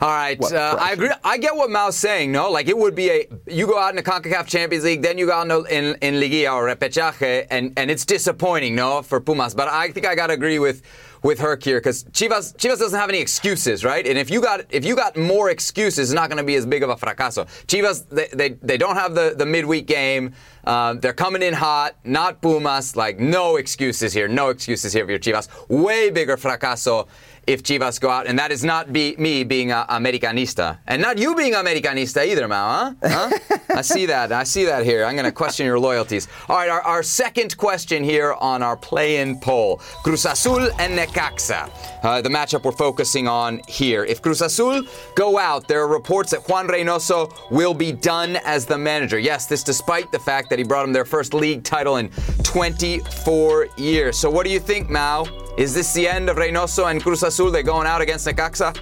All 0.00 0.08
right, 0.08 0.38
What 0.38 0.52
uh, 0.52 0.76
I 0.78 0.92
agree. 0.92 1.10
I 1.22 1.38
get 1.38 1.54
what 1.54 1.70
Mao's 1.70 1.96
saying. 1.96 2.32
No, 2.32 2.50
like 2.50 2.68
it 2.68 2.76
would 2.76 2.94
be 2.94 3.10
a 3.10 3.28
you 3.46 3.66
go 3.66 3.78
out 3.78 3.90
in 3.90 3.96
the 3.96 4.02
Concacaf 4.02 4.46
Champions 4.46 4.84
League, 4.84 5.02
then 5.02 5.18
you 5.18 5.26
go 5.26 5.32
out 5.32 5.68
in 5.70 5.84
in, 5.84 5.96
in 6.02 6.14
Liguilla 6.14 6.54
or 6.54 6.66
Repechaje, 6.74 7.46
and 7.50 7.72
and 7.76 7.90
it's 7.90 8.04
disappointing, 8.04 8.74
no, 8.74 9.02
for 9.02 9.20
Pumas. 9.20 9.54
But 9.54 9.68
I 9.68 9.90
think 9.90 10.06
I 10.06 10.14
gotta 10.14 10.32
agree 10.32 10.58
with 10.58 10.82
with 11.24 11.38
Herc 11.40 11.64
here 11.64 11.78
because 11.78 12.04
Chivas 12.04 12.54
Chivas 12.56 12.78
doesn't 12.78 13.00
have 13.00 13.08
any 13.08 13.18
excuses, 13.18 13.82
right? 13.82 14.06
And 14.06 14.18
if 14.18 14.30
you 14.30 14.40
got 14.42 14.66
if 14.68 14.84
you 14.84 14.94
got 14.94 15.16
more 15.16 15.50
excuses, 15.50 16.10
it's 16.10 16.14
not 16.14 16.28
going 16.28 16.36
to 16.36 16.44
be 16.44 16.54
as 16.54 16.66
big 16.66 16.82
of 16.82 16.90
a 16.90 16.96
fracaso. 16.96 17.46
Chivas 17.66 18.06
they 18.10 18.28
they, 18.32 18.50
they 18.62 18.76
don't 18.76 18.94
have 18.94 19.14
the 19.14 19.34
the 19.36 19.46
midweek 19.46 19.86
game. 19.86 20.34
Uh, 20.64 20.94
they're 20.94 21.14
coming 21.14 21.42
in 21.42 21.54
hot, 21.54 21.96
not 22.04 22.40
Pumas. 22.42 22.94
Like 22.94 23.18
no 23.18 23.56
excuses 23.56 24.12
here, 24.12 24.28
no 24.28 24.50
excuses 24.50 24.92
here 24.92 25.04
for 25.06 25.12
your 25.12 25.18
Chivas. 25.18 25.48
Way 25.68 26.10
bigger 26.10 26.36
fracaso 26.36 27.08
if 27.46 27.62
Chivas 27.62 28.00
go 28.00 28.10
out, 28.10 28.26
and 28.26 28.38
that 28.38 28.52
is 28.52 28.64
not 28.64 28.92
be, 28.92 29.14
me 29.18 29.44
being 29.44 29.70
a 29.70 29.86
Americanista, 29.88 30.78
and 30.86 31.00
not 31.00 31.18
you 31.18 31.34
being 31.34 31.54
Americanista 31.54 32.26
either, 32.26 32.48
Mao. 32.48 32.94
Huh? 33.02 33.30
huh? 33.48 33.58
I 33.74 33.82
see 33.82 34.06
that. 34.06 34.32
I 34.32 34.44
see 34.44 34.64
that 34.64 34.84
here. 34.84 35.04
I'm 35.04 35.14
going 35.14 35.24
to 35.24 35.32
question 35.32 35.66
your 35.66 35.78
loyalties. 35.78 36.28
All 36.48 36.56
right, 36.56 36.68
our, 36.68 36.80
our 36.82 37.02
second 37.02 37.56
question 37.56 38.04
here 38.04 38.34
on 38.34 38.62
our 38.62 38.76
play-in 38.76 39.40
poll: 39.40 39.76
Cruz 40.02 40.24
Azul 40.24 40.70
and 40.78 40.98
Necaxa. 40.98 41.70
Uh, 42.02 42.20
the 42.20 42.28
matchup 42.28 42.64
we're 42.64 42.72
focusing 42.72 43.28
on 43.28 43.60
here. 43.68 44.04
If 44.04 44.22
Cruz 44.22 44.42
Azul 44.42 44.82
go 45.14 45.38
out, 45.38 45.68
there 45.68 45.80
are 45.80 45.88
reports 45.88 46.30
that 46.30 46.48
Juan 46.48 46.68
Reynoso 46.68 47.32
will 47.50 47.74
be 47.74 47.92
done 47.92 48.36
as 48.44 48.66
the 48.66 48.78
manager. 48.78 49.18
Yes, 49.18 49.46
this 49.46 49.62
despite 49.62 50.10
the 50.12 50.18
fact 50.18 50.50
that 50.50 50.58
he 50.58 50.64
brought 50.64 50.82
them 50.82 50.92
their 50.92 51.04
first 51.04 51.34
league 51.34 51.64
title 51.64 51.96
in 51.96 52.10
24 52.42 53.68
years. 53.76 54.18
So, 54.18 54.30
what 54.30 54.44
do 54.44 54.52
you 54.52 54.60
think, 54.60 54.90
Mao? 54.90 55.43
Is 55.56 55.72
this 55.72 55.92
the 55.92 56.08
end 56.08 56.28
of 56.28 56.36
Reynoso 56.36 56.90
and 56.90 57.00
Cruz 57.00 57.22
Azul? 57.22 57.52
They're 57.52 57.62
going 57.62 57.86
out 57.86 58.00
against 58.00 58.26
Necaxa? 58.26 58.74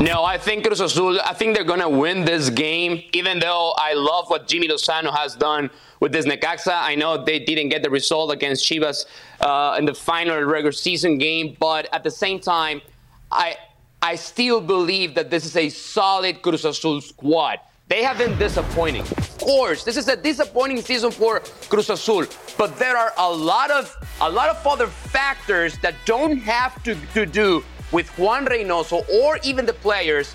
No, 0.00 0.22
I 0.22 0.38
think 0.38 0.64
Cruz 0.64 0.80
Azul, 0.80 1.18
I 1.24 1.34
think 1.34 1.56
they're 1.56 1.64
going 1.64 1.80
to 1.80 1.88
win 1.88 2.24
this 2.24 2.50
game, 2.50 3.02
even 3.12 3.40
though 3.40 3.74
I 3.78 3.94
love 3.94 4.30
what 4.30 4.46
Jimmy 4.46 4.68
Lozano 4.68 5.12
has 5.12 5.34
done 5.34 5.70
with 5.98 6.12
this 6.12 6.24
Necaxa. 6.24 6.72
I 6.72 6.94
know 6.94 7.24
they 7.24 7.40
didn't 7.40 7.70
get 7.70 7.82
the 7.82 7.90
result 7.90 8.32
against 8.32 8.64
Chivas 8.64 9.06
uh, 9.40 9.76
in 9.76 9.86
the 9.86 9.94
final 9.94 10.40
regular 10.42 10.70
season 10.70 11.18
game, 11.18 11.56
but 11.58 11.88
at 11.92 12.04
the 12.04 12.10
same 12.10 12.38
time, 12.38 12.80
I, 13.32 13.56
I 14.00 14.14
still 14.14 14.60
believe 14.60 15.16
that 15.16 15.30
this 15.30 15.44
is 15.44 15.56
a 15.56 15.68
solid 15.68 16.42
Cruz 16.42 16.64
Azul 16.64 17.00
squad. 17.00 17.58
They 17.88 18.02
have 18.02 18.18
been 18.18 18.38
disappointing. 18.38 19.02
Of 19.02 19.38
course, 19.38 19.82
this 19.82 19.96
is 19.96 20.06
a 20.08 20.16
disappointing 20.16 20.80
season 20.82 21.10
for 21.10 21.40
Cruz 21.68 21.88
Azul, 21.88 22.26
but 22.58 22.78
there 22.78 22.96
are 22.96 23.12
a 23.18 23.30
lot 23.30 23.70
of 23.70 23.94
a 24.20 24.30
lot 24.30 24.48
of 24.48 24.66
other 24.66 24.86
factors 24.86 25.78
that 25.78 25.94
don't 26.04 26.38
have 26.38 26.82
to, 26.84 26.96
to 27.14 27.26
do 27.26 27.62
with 27.92 28.08
Juan 28.18 28.46
Reynoso 28.46 29.08
or 29.10 29.38
even 29.42 29.66
the 29.66 29.72
players 29.72 30.34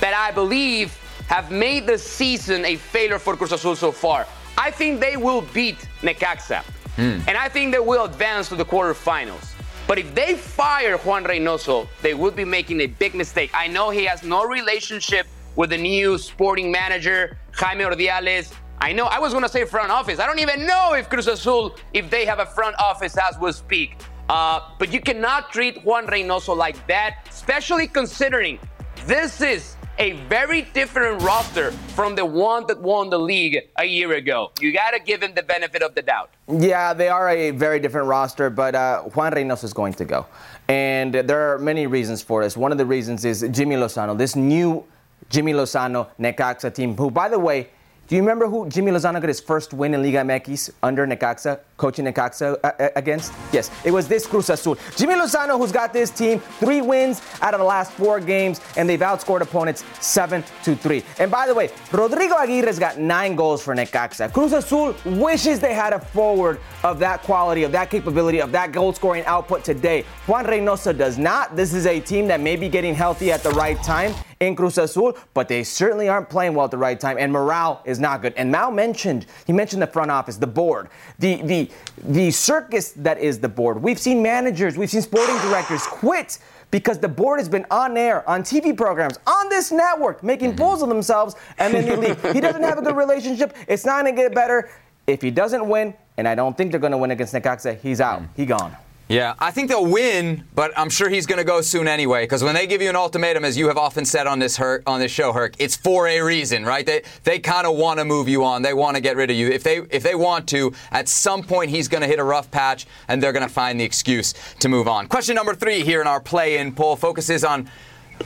that 0.00 0.14
I 0.14 0.30
believe 0.32 0.96
have 1.28 1.50
made 1.50 1.86
the 1.86 1.98
season 1.98 2.64
a 2.64 2.76
failure 2.76 3.18
for 3.18 3.36
Cruz 3.36 3.52
Azul 3.52 3.76
so 3.76 3.92
far. 3.92 4.26
I 4.56 4.70
think 4.70 5.00
they 5.00 5.16
will 5.16 5.42
beat 5.52 5.76
Necaxa, 6.00 6.62
hmm. 6.96 7.20
and 7.28 7.36
I 7.36 7.48
think 7.48 7.72
they 7.72 7.78
will 7.78 8.04
advance 8.04 8.48
to 8.48 8.56
the 8.56 8.64
quarterfinals. 8.64 9.52
But 9.86 9.98
if 9.98 10.14
they 10.14 10.34
fire 10.34 10.98
Juan 10.98 11.24
Reynoso, 11.24 11.88
they 12.02 12.14
would 12.14 12.34
be 12.34 12.44
making 12.44 12.80
a 12.80 12.86
big 12.86 13.14
mistake. 13.14 13.50
I 13.54 13.68
know 13.68 13.90
he 13.90 14.04
has 14.04 14.22
no 14.22 14.44
relationship 14.44 15.26
with 15.56 15.70
the 15.70 15.78
new 15.78 16.18
sporting 16.18 16.70
manager, 16.70 17.38
Jaime 17.52 17.84
Ordiales. 17.84 18.52
I 18.80 18.92
know 18.92 19.06
I 19.06 19.18
was 19.18 19.32
going 19.32 19.42
to 19.42 19.48
say 19.48 19.64
front 19.64 19.90
office. 19.90 20.20
I 20.20 20.26
don't 20.26 20.38
even 20.38 20.64
know 20.64 20.94
if 20.94 21.08
Cruz 21.08 21.26
Azul, 21.26 21.74
if 21.92 22.08
they 22.10 22.24
have 22.24 22.38
a 22.38 22.46
front 22.46 22.76
office 22.78 23.16
as 23.16 23.36
we 23.38 23.50
speak. 23.52 23.96
Uh, 24.28 24.60
but 24.78 24.92
you 24.92 25.00
cannot 25.00 25.50
treat 25.52 25.82
Juan 25.84 26.06
Reynoso 26.06 26.56
like 26.56 26.86
that, 26.86 27.26
especially 27.28 27.88
considering 27.88 28.58
this 29.06 29.40
is 29.40 29.76
a 29.98 30.12
very 30.28 30.62
different 30.74 31.20
roster 31.22 31.72
from 31.96 32.14
the 32.14 32.24
one 32.24 32.64
that 32.68 32.80
won 32.80 33.10
the 33.10 33.18
league 33.18 33.58
a 33.78 33.84
year 33.84 34.12
ago. 34.12 34.52
You 34.60 34.72
got 34.72 34.92
to 34.92 35.00
give 35.00 35.22
him 35.22 35.34
the 35.34 35.42
benefit 35.42 35.82
of 35.82 35.96
the 35.96 36.02
doubt. 36.02 36.30
Yeah, 36.46 36.92
they 36.92 37.08
are 37.08 37.28
a 37.30 37.50
very 37.50 37.80
different 37.80 38.06
roster, 38.06 38.48
but 38.48 38.76
uh, 38.76 39.02
Juan 39.02 39.32
Reynoso 39.32 39.64
is 39.64 39.72
going 39.72 39.94
to 39.94 40.04
go. 40.04 40.26
And 40.68 41.14
there 41.14 41.52
are 41.52 41.58
many 41.58 41.88
reasons 41.88 42.22
for 42.22 42.44
this. 42.44 42.56
One 42.56 42.70
of 42.70 42.78
the 42.78 42.86
reasons 42.86 43.24
is 43.24 43.44
Jimmy 43.50 43.74
Lozano, 43.74 44.16
this 44.16 44.36
new 44.36 44.84
Jimmy 45.30 45.52
Lozano 45.52 46.08
Necaxa 46.20 46.72
team, 46.72 46.96
who, 46.96 47.10
by 47.10 47.28
the 47.28 47.38
way, 47.38 47.68
do 48.08 48.16
you 48.16 48.22
remember 48.22 48.48
who 48.48 48.66
Jimmy 48.70 48.90
Lozano 48.90 49.20
got 49.20 49.28
his 49.28 49.38
first 49.38 49.74
win 49.74 49.92
in 49.92 50.02
Liga 50.02 50.18
MX 50.18 50.70
under 50.82 51.06
Necaxa, 51.06 51.60
coaching 51.78 52.04
Necaxa 52.04 52.58
uh, 52.62 52.66
uh, 52.78 52.88
against? 52.96 53.32
Yes, 53.52 53.70
it 53.84 53.90
was 53.90 54.06
this 54.06 54.26
Cruz 54.26 54.50
Azul. 54.50 54.76
Jimmy 54.96 55.14
Lozano, 55.14 55.56
who's 55.56 55.72
got 55.72 55.94
this 55.94 56.10
team 56.10 56.40
three 56.60 56.82
wins 56.82 57.22
out 57.40 57.54
of 57.54 57.60
the 57.60 57.64
last 57.64 57.92
four 57.92 58.20
games, 58.20 58.60
and 58.76 58.86
they've 58.86 59.00
outscored 59.00 59.40
opponents 59.40 59.84
seven 60.00 60.44
to 60.64 60.76
three. 60.76 61.02
And 61.18 61.30
by 61.30 61.46
the 61.46 61.54
way, 61.54 61.70
Rodrigo 61.92 62.34
Aguirre's 62.34 62.78
got 62.78 62.98
nine 62.98 63.34
goals 63.34 63.62
for 63.62 63.74
Necaxa. 63.74 64.30
Cruz 64.32 64.52
Azul 64.52 64.94
wishes 65.06 65.60
they 65.60 65.72
had 65.72 65.94
a 65.94 66.00
forward 66.00 66.60
of 66.82 66.98
that 66.98 67.22
quality, 67.22 67.62
of 67.62 67.72
that 67.72 67.90
capability, 67.90 68.40
of 68.40 68.52
that 68.52 68.72
goal 68.72 68.92
scoring 68.92 69.24
output 69.24 69.64
today. 69.64 70.04
Juan 70.26 70.44
Reynoso 70.44 70.96
does 70.96 71.16
not. 71.16 71.56
This 71.56 71.72
is 71.72 71.86
a 71.86 72.00
team 72.00 72.26
that 72.28 72.40
may 72.40 72.56
be 72.56 72.68
getting 72.68 72.94
healthy 72.94 73.32
at 73.32 73.42
the 73.42 73.50
right 73.50 73.80
time 73.82 74.14
in 74.40 74.54
Cruz 74.54 74.78
Azul, 74.78 75.16
but 75.34 75.48
they 75.48 75.64
certainly 75.64 76.08
aren't 76.08 76.28
playing 76.28 76.54
well 76.54 76.66
at 76.66 76.70
the 76.70 76.78
right 76.78 76.98
time, 76.98 77.16
and 77.18 77.32
morale 77.32 77.82
is 77.84 77.98
not 77.98 78.22
good. 78.22 78.34
And 78.36 78.50
Mao 78.52 78.70
mentioned, 78.70 79.26
he 79.46 79.52
mentioned 79.52 79.82
the 79.82 79.86
front 79.86 80.10
office, 80.10 80.36
the 80.36 80.46
board, 80.46 80.88
the 81.18 81.42
the 81.42 81.67
the 82.04 82.30
circus 82.30 82.92
that 82.92 83.18
is 83.18 83.38
the 83.38 83.48
board. 83.48 83.82
We've 83.82 83.98
seen 83.98 84.22
managers, 84.22 84.76
we've 84.76 84.90
seen 84.90 85.02
sporting 85.02 85.36
directors 85.38 85.82
quit 85.82 86.38
because 86.70 86.98
the 86.98 87.08
board 87.08 87.40
has 87.40 87.48
been 87.48 87.66
on 87.70 87.96
air, 87.96 88.28
on 88.28 88.42
TV 88.42 88.76
programs, 88.76 89.18
on 89.26 89.48
this 89.48 89.72
network, 89.72 90.22
making 90.22 90.50
mm-hmm. 90.50 90.58
fools 90.58 90.82
of 90.82 90.88
themselves, 90.88 91.34
and 91.58 91.72
then 91.74 91.86
they 91.86 91.96
leave. 91.96 92.22
he 92.32 92.40
doesn't 92.40 92.62
have 92.62 92.78
a 92.78 92.82
good 92.82 92.96
relationship. 92.96 93.56
It's 93.66 93.84
not 93.84 94.04
gonna 94.04 94.16
get 94.16 94.34
better. 94.34 94.70
If 95.06 95.22
he 95.22 95.30
doesn't 95.30 95.66
win, 95.66 95.94
and 96.18 96.28
I 96.28 96.34
don't 96.34 96.56
think 96.56 96.70
they're 96.70 96.80
gonna 96.80 96.98
win 96.98 97.10
against 97.10 97.34
Necaxa, 97.34 97.78
he's 97.80 98.00
out. 98.00 98.22
Mm. 98.22 98.28
He 98.36 98.46
gone. 98.46 98.76
Yeah, 99.08 99.34
I 99.38 99.50
think 99.52 99.70
they'll 99.70 99.86
win, 99.86 100.44
but 100.54 100.70
I'm 100.76 100.90
sure 100.90 101.08
he's 101.08 101.24
going 101.24 101.38
to 101.38 101.44
go 101.44 101.62
soon 101.62 101.88
anyway. 101.88 102.24
Because 102.24 102.44
when 102.44 102.54
they 102.54 102.66
give 102.66 102.82
you 102.82 102.90
an 102.90 102.96
ultimatum, 102.96 103.42
as 103.42 103.56
you 103.56 103.68
have 103.68 103.78
often 103.78 104.04
said 104.04 104.26
on 104.26 104.38
this 104.38 104.60
on 104.60 105.00
this 105.00 105.10
show, 105.10 105.32
Herc, 105.32 105.54
it's 105.58 105.76
for 105.76 106.06
a 106.06 106.20
reason, 106.20 106.66
right? 106.66 106.84
They 106.84 107.02
they 107.24 107.38
kind 107.38 107.66
of 107.66 107.76
want 107.76 108.00
to 108.00 108.04
move 108.04 108.28
you 108.28 108.44
on. 108.44 108.60
They 108.60 108.74
want 108.74 108.96
to 108.96 109.00
get 109.00 109.16
rid 109.16 109.30
of 109.30 109.36
you. 109.36 109.48
If 109.48 109.62
they 109.62 109.78
if 109.90 110.02
they 110.02 110.14
want 110.14 110.46
to, 110.48 110.74
at 110.92 111.08
some 111.08 111.42
point 111.42 111.70
he's 111.70 111.88
going 111.88 112.02
to 112.02 112.06
hit 112.06 112.18
a 112.18 112.24
rough 112.24 112.50
patch, 112.50 112.86
and 113.08 113.22
they're 113.22 113.32
going 113.32 113.46
to 113.46 113.52
find 113.52 113.80
the 113.80 113.84
excuse 113.84 114.34
to 114.60 114.68
move 114.68 114.86
on. 114.86 115.08
Question 115.08 115.36
number 115.36 115.54
three 115.54 115.82
here 115.82 116.02
in 116.02 116.06
our 116.06 116.20
play-in 116.20 116.74
poll 116.74 116.94
focuses 116.94 117.44
on 117.44 117.70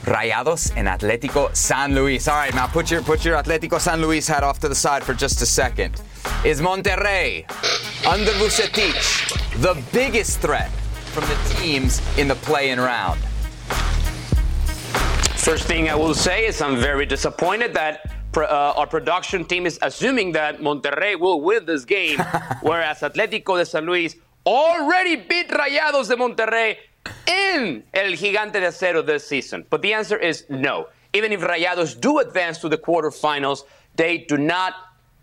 Rayados 0.05 0.71
and 0.75 0.87
Atlético 0.87 1.55
San 1.55 1.95
Luis. 1.95 2.27
All 2.27 2.35
right, 2.35 2.53
now 2.53 2.67
put 2.67 2.91
your 2.91 3.01
put 3.01 3.23
your 3.23 3.37
Atlético 3.37 3.79
San 3.79 4.01
Luis 4.01 4.27
hat 4.27 4.43
off 4.43 4.59
to 4.59 4.69
the 4.69 4.75
side 4.75 5.03
for 5.03 5.13
just 5.13 5.41
a 5.41 5.45
second. 5.45 6.01
Is 6.43 6.61
Monterrey 6.61 7.45
under 8.05 8.31
Vucetich 8.33 9.61
the 9.61 9.81
biggest 9.91 10.39
threat 10.39 10.69
from 11.13 11.23
the 11.25 11.55
teams 11.55 12.01
in 12.17 12.27
the 12.27 12.35
play-in 12.35 12.79
round? 12.79 13.19
First 15.35 15.65
thing 15.67 15.89
I 15.89 15.95
will 15.95 16.13
say 16.13 16.45
is 16.45 16.61
I'm 16.61 16.77
very 16.77 17.05
disappointed 17.05 17.73
that 17.73 18.09
uh, 18.37 18.73
our 18.75 18.87
production 18.87 19.45
team 19.45 19.65
is 19.65 19.77
assuming 19.81 20.31
that 20.33 20.59
Monterrey 20.59 21.19
will 21.19 21.41
win 21.41 21.65
this 21.65 21.85
game, 21.85 22.19
whereas 22.61 23.01
Atlético 23.01 23.57
de 23.57 23.65
San 23.65 23.85
Luis 23.85 24.15
already 24.45 25.17
beat 25.17 25.49
Rayados 25.49 26.07
de 26.07 26.15
Monterrey 26.15 26.77
in 27.27 27.83
El 27.93 28.11
Gigante 28.13 28.53
de 28.53 28.67
Acero 28.67 29.05
this 29.05 29.27
season. 29.27 29.65
But 29.69 29.81
the 29.81 29.93
answer 29.93 30.17
is 30.17 30.45
no. 30.49 30.87
Even 31.13 31.31
if 31.31 31.41
Rayados 31.41 31.99
do 31.99 32.19
advance 32.19 32.57
to 32.59 32.69
the 32.69 32.77
quarterfinals, 32.77 33.63
they 33.95 34.19
do 34.19 34.37
not 34.37 34.73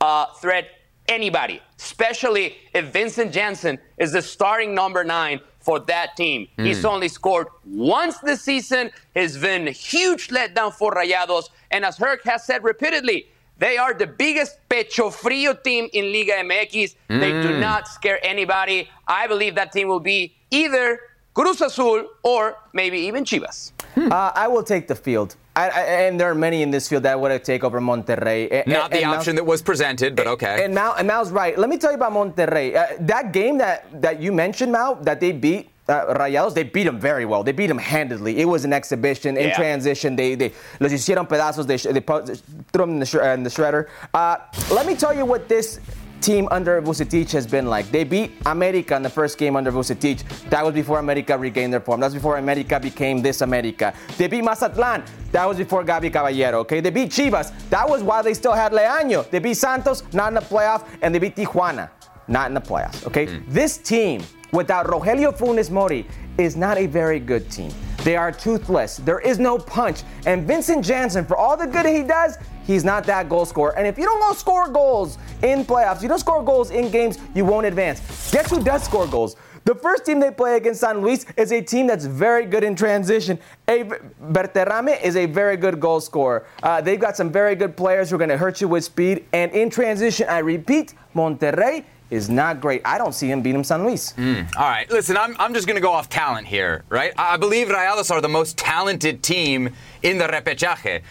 uh, 0.00 0.26
threat 0.40 0.68
anybody, 1.08 1.60
especially 1.78 2.56
if 2.72 2.86
Vincent 2.86 3.32
Janssen 3.32 3.78
is 3.98 4.12
the 4.12 4.22
starting 4.22 4.74
number 4.74 5.02
nine 5.04 5.40
for 5.58 5.80
that 5.80 6.16
team. 6.16 6.48
Mm. 6.56 6.66
He's 6.66 6.84
only 6.84 7.08
scored 7.08 7.48
once 7.66 8.18
this 8.18 8.42
season. 8.42 8.90
He's 9.14 9.36
been 9.36 9.68
a 9.68 9.72
huge 9.72 10.28
letdown 10.28 10.72
for 10.72 10.94
Rayados. 10.94 11.50
And 11.70 11.84
as 11.84 11.98
Herc 11.98 12.24
has 12.24 12.44
said 12.44 12.64
repeatedly, 12.64 13.26
they 13.58 13.76
are 13.76 13.92
the 13.92 14.06
biggest 14.06 14.56
pecho 14.70 15.12
frio 15.12 15.52
team 15.52 15.88
in 15.92 16.12
Liga 16.12 16.32
MX. 16.32 16.94
Mm. 17.10 17.20
They 17.20 17.32
do 17.42 17.58
not 17.58 17.88
scare 17.88 18.18
anybody. 18.24 18.88
I 19.06 19.26
believe 19.26 19.54
that 19.56 19.72
team 19.72 19.88
will 19.88 20.00
be 20.00 20.34
either 20.50 20.98
Cruz 21.34 21.60
Azul 21.60 22.06
or 22.22 22.56
maybe 22.72 22.98
even 22.98 23.24
Chivas. 23.24 23.72
Hmm. 23.94 24.12
Uh, 24.12 24.32
I 24.34 24.48
will 24.48 24.62
take 24.62 24.88
the 24.88 24.94
field. 24.94 25.36
I, 25.56 25.68
I, 25.68 25.80
and 26.06 26.18
there 26.18 26.30
are 26.30 26.34
many 26.34 26.62
in 26.62 26.70
this 26.70 26.88
field 26.88 27.02
that 27.02 27.20
would 27.20 27.44
take 27.44 27.64
over 27.64 27.80
Monterrey. 27.80 28.66
Not 28.66 28.92
and, 28.92 29.00
the 29.00 29.04
option 29.04 29.36
that 29.36 29.44
was 29.44 29.62
presented, 29.62 30.16
but 30.16 30.26
okay. 30.26 30.64
And 30.64 30.74
Mao, 30.74 30.94
and 30.94 31.06
Mao's 31.08 31.30
right. 31.30 31.58
Let 31.58 31.68
me 31.68 31.76
tell 31.76 31.90
you 31.90 31.96
about 31.96 32.12
Monterrey. 32.12 32.74
Uh, 32.74 32.96
that 33.00 33.32
game 33.32 33.58
that, 33.58 34.00
that 34.00 34.20
you 34.20 34.32
mentioned, 34.32 34.72
Mal, 34.72 34.94
that 34.96 35.20
they 35.20 35.32
beat 35.32 35.70
uh, 35.88 36.14
Rayados, 36.14 36.54
they 36.54 36.62
beat 36.62 36.84
them 36.84 37.00
very 37.00 37.24
well. 37.24 37.42
They 37.42 37.52
beat 37.52 37.66
them 37.66 37.78
handedly. 37.78 38.38
It 38.38 38.44
was 38.44 38.64
an 38.64 38.72
exhibition 38.72 39.36
in 39.36 39.48
yeah. 39.48 39.56
transition. 39.56 40.14
They 40.14 40.36
they 40.36 40.52
los 40.78 40.92
hicieron 40.92 41.28
pedazos. 41.28 41.66
They, 41.66 41.76
they 41.76 42.00
threw 42.00 42.82
them 42.84 42.90
in 42.90 42.98
the, 43.00 43.06
sh- 43.06 43.14
in 43.16 43.42
the 43.42 43.50
shredder. 43.50 43.88
Uh, 44.14 44.36
let 44.72 44.86
me 44.86 44.94
tell 44.94 45.12
you 45.12 45.24
what 45.24 45.48
this 45.48 45.80
team 46.20 46.48
under 46.50 46.80
Vucetich 46.82 47.30
has 47.32 47.46
been 47.46 47.66
like. 47.66 47.90
They 47.90 48.04
beat 48.04 48.32
America 48.46 48.94
in 48.96 49.02
the 49.02 49.10
first 49.10 49.38
game 49.38 49.56
under 49.56 49.72
Vucetich. 49.72 50.22
That 50.50 50.64
was 50.64 50.74
before 50.74 50.98
America 50.98 51.36
regained 51.36 51.72
their 51.72 51.80
form. 51.80 52.00
That's 52.00 52.14
before 52.14 52.38
America 52.38 52.78
became 52.78 53.22
this 53.22 53.40
America. 53.40 53.94
They 54.18 54.28
beat 54.28 54.44
Mazatlan. 54.44 55.04
That 55.32 55.46
was 55.46 55.56
before 55.56 55.84
Gaby 55.84 56.10
Caballero. 56.10 56.60
Okay, 56.60 56.80
they 56.80 56.90
beat 56.90 57.10
Chivas. 57.10 57.52
That 57.70 57.88
was 57.88 58.02
while 58.02 58.22
they 58.22 58.34
still 58.34 58.52
had 58.52 58.72
Leaño. 58.72 59.28
They 59.30 59.38
beat 59.38 59.54
Santos, 59.54 60.02
not 60.12 60.28
in 60.28 60.34
the 60.34 60.40
playoff, 60.40 60.86
and 61.02 61.14
they 61.14 61.18
beat 61.18 61.36
Tijuana, 61.36 61.90
not 62.28 62.48
in 62.48 62.54
the 62.54 62.60
playoffs. 62.60 63.06
Okay, 63.06 63.26
mm. 63.26 63.42
this 63.48 63.78
team 63.78 64.22
without 64.52 64.86
Rogelio 64.86 65.36
Funes 65.36 65.70
Mori 65.70 66.06
is 66.38 66.56
not 66.56 66.78
a 66.78 66.86
very 66.86 67.20
good 67.20 67.50
team. 67.50 67.72
They 68.04 68.16
are 68.16 68.32
toothless. 68.32 68.96
There 68.96 69.20
is 69.20 69.38
no 69.38 69.58
punch. 69.58 70.02
And 70.24 70.46
Vincent 70.46 70.84
Janssen, 70.84 71.26
for 71.26 71.36
all 71.36 71.56
the 71.56 71.66
good 71.66 71.84
he 71.84 72.02
does, 72.02 72.38
he's 72.66 72.84
not 72.84 73.04
that 73.04 73.28
goal 73.28 73.44
scorer. 73.44 73.76
And 73.76 73.86
if 73.86 73.98
you 73.98 74.04
don't 74.04 74.36
score 74.36 74.68
goals 74.68 75.18
in 75.42 75.64
playoffs, 75.64 76.02
you 76.02 76.08
don't 76.08 76.18
score 76.18 76.42
goals 76.42 76.70
in 76.70 76.90
games, 76.90 77.18
you 77.34 77.44
won't 77.44 77.66
advance. 77.66 78.30
Guess 78.30 78.50
who 78.50 78.62
does 78.62 78.84
score 78.84 79.06
goals? 79.06 79.36
The 79.64 79.74
first 79.74 80.06
team 80.06 80.20
they 80.20 80.30
play 80.30 80.56
against 80.56 80.80
San 80.80 81.02
Luis 81.02 81.26
is 81.36 81.52
a 81.52 81.60
team 81.60 81.86
that's 81.86 82.06
very 82.06 82.46
good 82.46 82.64
in 82.64 82.74
transition. 82.74 83.38
A 83.68 83.84
Berterame 84.32 85.00
is 85.02 85.16
a 85.16 85.26
very 85.26 85.56
good 85.56 85.78
goal 85.78 86.00
scorer. 86.00 86.46
Uh, 86.62 86.80
they've 86.80 86.98
got 86.98 87.16
some 87.16 87.30
very 87.30 87.54
good 87.54 87.76
players 87.76 88.08
who 88.08 88.16
are 88.16 88.18
going 88.18 88.30
to 88.30 88.38
hurt 88.38 88.60
you 88.60 88.68
with 88.68 88.84
speed. 88.84 89.26
And 89.32 89.52
in 89.52 89.68
transition, 89.68 90.26
I 90.28 90.38
repeat, 90.38 90.94
Monterrey 91.14 91.84
is 92.10 92.28
not 92.28 92.60
great. 92.60 92.82
I 92.84 92.98
don't 92.98 93.14
see 93.14 93.30
him 93.30 93.42
beat 93.42 93.54
him 93.54 93.62
San 93.62 93.84
Luis. 93.84 94.12
Mm. 94.14 94.48
All 94.56 94.68
right, 94.68 94.90
listen, 94.90 95.16
I'm, 95.16 95.36
I'm 95.38 95.54
just 95.54 95.66
going 95.66 95.76
to 95.76 95.80
go 95.80 95.92
off 95.92 96.08
talent 96.08 96.46
here, 96.46 96.82
right? 96.88 97.12
I 97.16 97.36
believe 97.36 97.68
Rayados 97.68 98.10
are 98.10 98.20
the 98.20 98.28
most 98.28 98.58
talented 98.58 99.22
team 99.22 99.70
in 100.02 100.18
the 100.18 100.26
repechaje. 100.26 101.02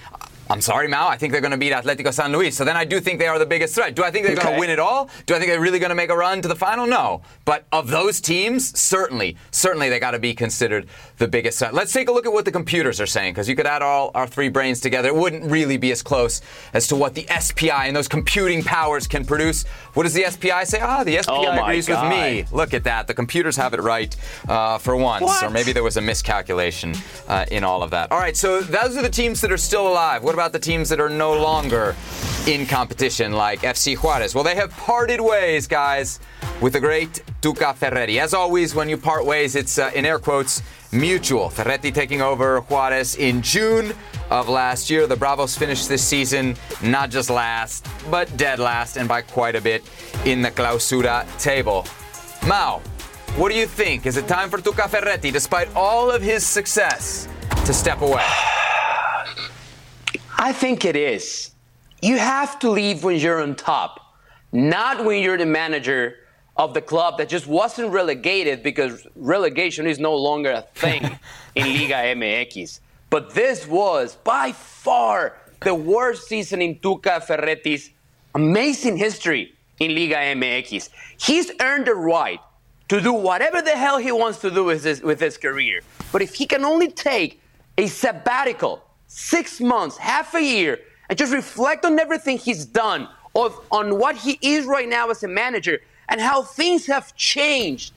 I'm 0.52 0.62
sorry, 0.62 0.88
Mao. 0.88 1.08
I 1.08 1.16
think 1.16 1.32
they're 1.32 1.41
going 1.41 1.52
to 1.52 1.58
beat 1.58 1.74
Atletico 1.74 2.12
San 2.12 2.32
Luis. 2.32 2.58
So 2.58 2.66
then 2.66 2.76
I 2.76 2.84
do 2.84 3.00
think 3.00 3.20
they 3.20 3.28
are 3.28 3.38
the 3.38 3.45
biggest 3.45 3.76
threat. 3.76 3.93
Do 3.93 4.04
I 4.04 4.10
think 4.10 4.26
they're 4.26 4.36
okay. 4.36 4.43
going 4.43 4.56
to 4.56 4.60
win 4.60 4.72
it 4.72 4.80
all? 4.80 5.08
Do 5.28 5.36
I 5.36 5.38
think 5.38 5.52
they're 5.52 5.62
really 5.62 5.78
going 5.78 5.89
to 5.89 5.95
make 5.95 6.10
a 6.10 6.18
run 6.18 6.41
to 6.41 6.47
the 6.47 6.56
final? 6.56 6.88
No. 6.88 7.22
But 7.45 7.66
of 7.72 7.89
those 7.89 8.20
teams, 8.20 8.78
certainly, 8.78 9.38
certainly 9.52 9.89
they 9.89 10.00
got 10.00 10.12
to 10.12 10.20
be 10.20 10.34
considered 10.34 10.88
the 11.20 11.28
biggest 11.28 11.60
threat. 11.60 11.76
Let's 11.76 11.93
take 11.93 12.10
a 12.10 12.12
look 12.12 12.26
at 12.26 12.34
what 12.34 12.45
the 12.45 12.52
computers 12.52 13.00
are 13.00 13.06
saying, 13.06 13.34
because 13.34 13.47
you 13.47 13.56
could 13.56 13.68
add 13.68 13.84
all 13.84 14.10
our 14.16 14.26
three 14.26 14.50
brains 14.50 14.80
together. 14.80 15.10
It 15.10 15.16
wouldn't 15.16 15.52
really 15.52 15.78
be 15.78 15.91
as 15.91 16.02
close 16.02 16.41
as 16.74 16.88
to 16.88 16.95
what 16.95 17.14
the 17.14 17.28
SPI 17.39 17.70
and 17.70 17.95
those 17.95 18.08
computing 18.08 18.64
powers 18.64 19.06
can 19.06 19.26
produce. 19.26 19.66
What 19.93 20.04
does 20.04 20.14
the 20.14 20.24
SPI 20.24 20.64
say? 20.66 20.80
Ah, 20.82 21.04
the 21.04 21.22
SPI 21.22 21.32
oh 21.32 21.62
agrees 21.62 21.88
God. 21.88 22.10
with 22.10 22.20
me. 22.20 22.45
Look 22.52 22.74
at 22.74 22.86
that. 22.86 23.06
The 23.06 23.14
computers 23.14 23.56
have 23.58 23.76
it 23.76 23.82
right 23.82 24.16
uh, 24.47 24.80
for 24.80 24.95
once. 24.95 25.22
What? 25.22 25.43
Or 25.43 25.52
maybe 25.52 25.74
there 25.74 25.84
was 25.84 25.97
a 25.97 26.02
miscalculation 26.02 26.95
uh, 27.28 27.45
in 27.52 27.64
all 27.64 27.84
of 27.84 27.91
that. 27.91 28.12
All 28.12 28.20
right, 28.20 28.36
so 28.36 28.62
those 28.62 28.97
are 28.97 29.04
the 29.04 29.10
teams 29.10 29.41
that 29.41 29.52
are 29.52 29.58
still 29.58 29.88
alive. 29.88 30.24
What 30.24 30.39
about 30.40 30.54
the 30.54 30.60
teams 30.60 30.88
that 30.88 31.02
are 31.02 31.10
no 31.10 31.34
longer 31.34 31.94
in 32.48 32.66
competition, 32.66 33.34
like 33.34 33.60
FC 33.60 33.98
Juarez. 33.98 34.34
Well, 34.34 34.46
they 34.46 34.56
have 34.56 34.72
parted 34.72 35.20
ways, 35.20 35.68
guys, 35.68 36.22
with 36.62 36.72
the 36.72 36.80
great 36.80 37.22
Tuca 37.42 37.76
Ferretti. 37.76 38.22
As 38.22 38.34
always, 38.34 38.74
when 38.74 38.88
you 38.88 38.96
part 38.96 39.26
ways, 39.26 39.58
it's 39.58 39.78
uh, 39.78 39.92
in 39.94 40.06
air 40.06 40.18
quotes 40.18 40.62
mutual. 40.94 41.50
Ferretti 41.50 41.92
taking 41.92 42.22
over 42.22 42.62
Juarez 42.62 43.18
in 43.18 43.42
June 43.42 43.92
of 44.30 44.48
last 44.48 44.90
year. 44.90 45.08
The 45.08 45.18
Bravos 45.18 45.58
finished 45.58 45.90
this 45.90 46.06
season 46.06 46.56
not 46.82 47.10
just 47.10 47.30
last, 47.30 47.86
but 48.10 48.26
dead 48.38 48.60
last, 48.60 48.96
and 48.96 49.10
by 49.10 49.22
quite 49.22 49.58
a 49.58 49.62
bit 49.62 49.84
in 50.24 50.42
the 50.42 50.52
Clausura 50.52 51.28
table. 51.38 51.86
Mao, 52.48 52.80
what 53.36 53.52
do 53.52 53.58
you 53.58 53.68
think? 53.68 54.06
Is 54.06 54.16
it 54.16 54.26
time 54.30 54.50
for 54.50 54.60
Tuca 54.60 54.88
Ferretti, 54.88 55.32
despite 55.32 55.68
all 55.76 56.10
of 56.10 56.22
his 56.22 56.48
success, 56.48 57.28
to 57.66 57.74
step 57.74 58.02
away? 58.02 58.24
I 60.40 60.54
think 60.54 60.86
it 60.86 60.96
is. 60.96 61.52
You 62.02 62.18
have 62.18 62.60
to 62.60 62.70
leave 62.70 63.04
when 63.04 63.18
you're 63.18 63.42
on 63.44 63.56
top, 63.56 64.16
not 64.54 65.04
when 65.04 65.22
you're 65.22 65.38
the 65.38 65.46
manager 65.46 66.16
of 66.56 66.74
the 66.74 66.82
club 66.82 67.18
that 67.18 67.28
just 67.28 67.46
wasn't 67.46 67.92
relegated 67.92 68.64
because 68.64 69.06
relegation 69.18 69.86
is 69.86 70.00
no 70.00 70.16
longer 70.16 70.52
a 70.52 70.62
thing 70.76 71.04
in 71.56 71.66
Liga 71.66 71.96
MX. 72.16 72.80
But 73.10 73.34
this 73.34 73.68
was 73.68 74.16
by 74.16 74.54
far 74.54 75.36
the 75.62 75.76
worst 75.76 76.30
season 76.30 76.62
in 76.62 76.76
Tuca 76.76 77.22
Ferretti's 77.22 77.90
amazing 78.34 78.96
history 78.96 79.54
in 79.82 79.94
Liga 79.94 80.16
MX. 80.16 80.90
He's 81.20 81.52
earned 81.60 81.88
the 81.88 81.96
right 81.96 82.40
to 82.88 83.02
do 83.02 83.12
whatever 83.12 83.62
the 83.62 83.72
hell 83.72 83.98
he 83.98 84.14
wants 84.14 84.40
to 84.40 84.50
do 84.50 84.64
with 84.64 84.86
his, 84.86 85.02
with 85.02 85.20
his 85.20 85.38
career. 85.38 85.82
But 86.14 86.22
if 86.22 86.36
he 86.36 86.46
can 86.46 86.64
only 86.64 86.90
take 86.90 87.42
a 87.78 87.88
sabbatical 87.88 88.86
six 89.10 89.60
months, 89.60 89.97
half 89.97 90.34
a 90.36 90.41
year, 90.41 90.80
and 91.10 91.18
just 91.18 91.34
reflect 91.34 91.84
on 91.84 91.99
everything 91.99 92.38
he's 92.38 92.64
done, 92.64 93.10
of, 93.36 93.60
on 93.72 93.97
what 93.97 94.16
he 94.16 94.39
is 94.41 94.66
right 94.66 94.88
now 94.88 95.10
as 95.10 95.24
a 95.24 95.28
manager, 95.28 95.82
and 96.07 96.22
how 96.22 96.41
things 96.41 96.86
have 96.86 97.16
changed, 97.16 97.91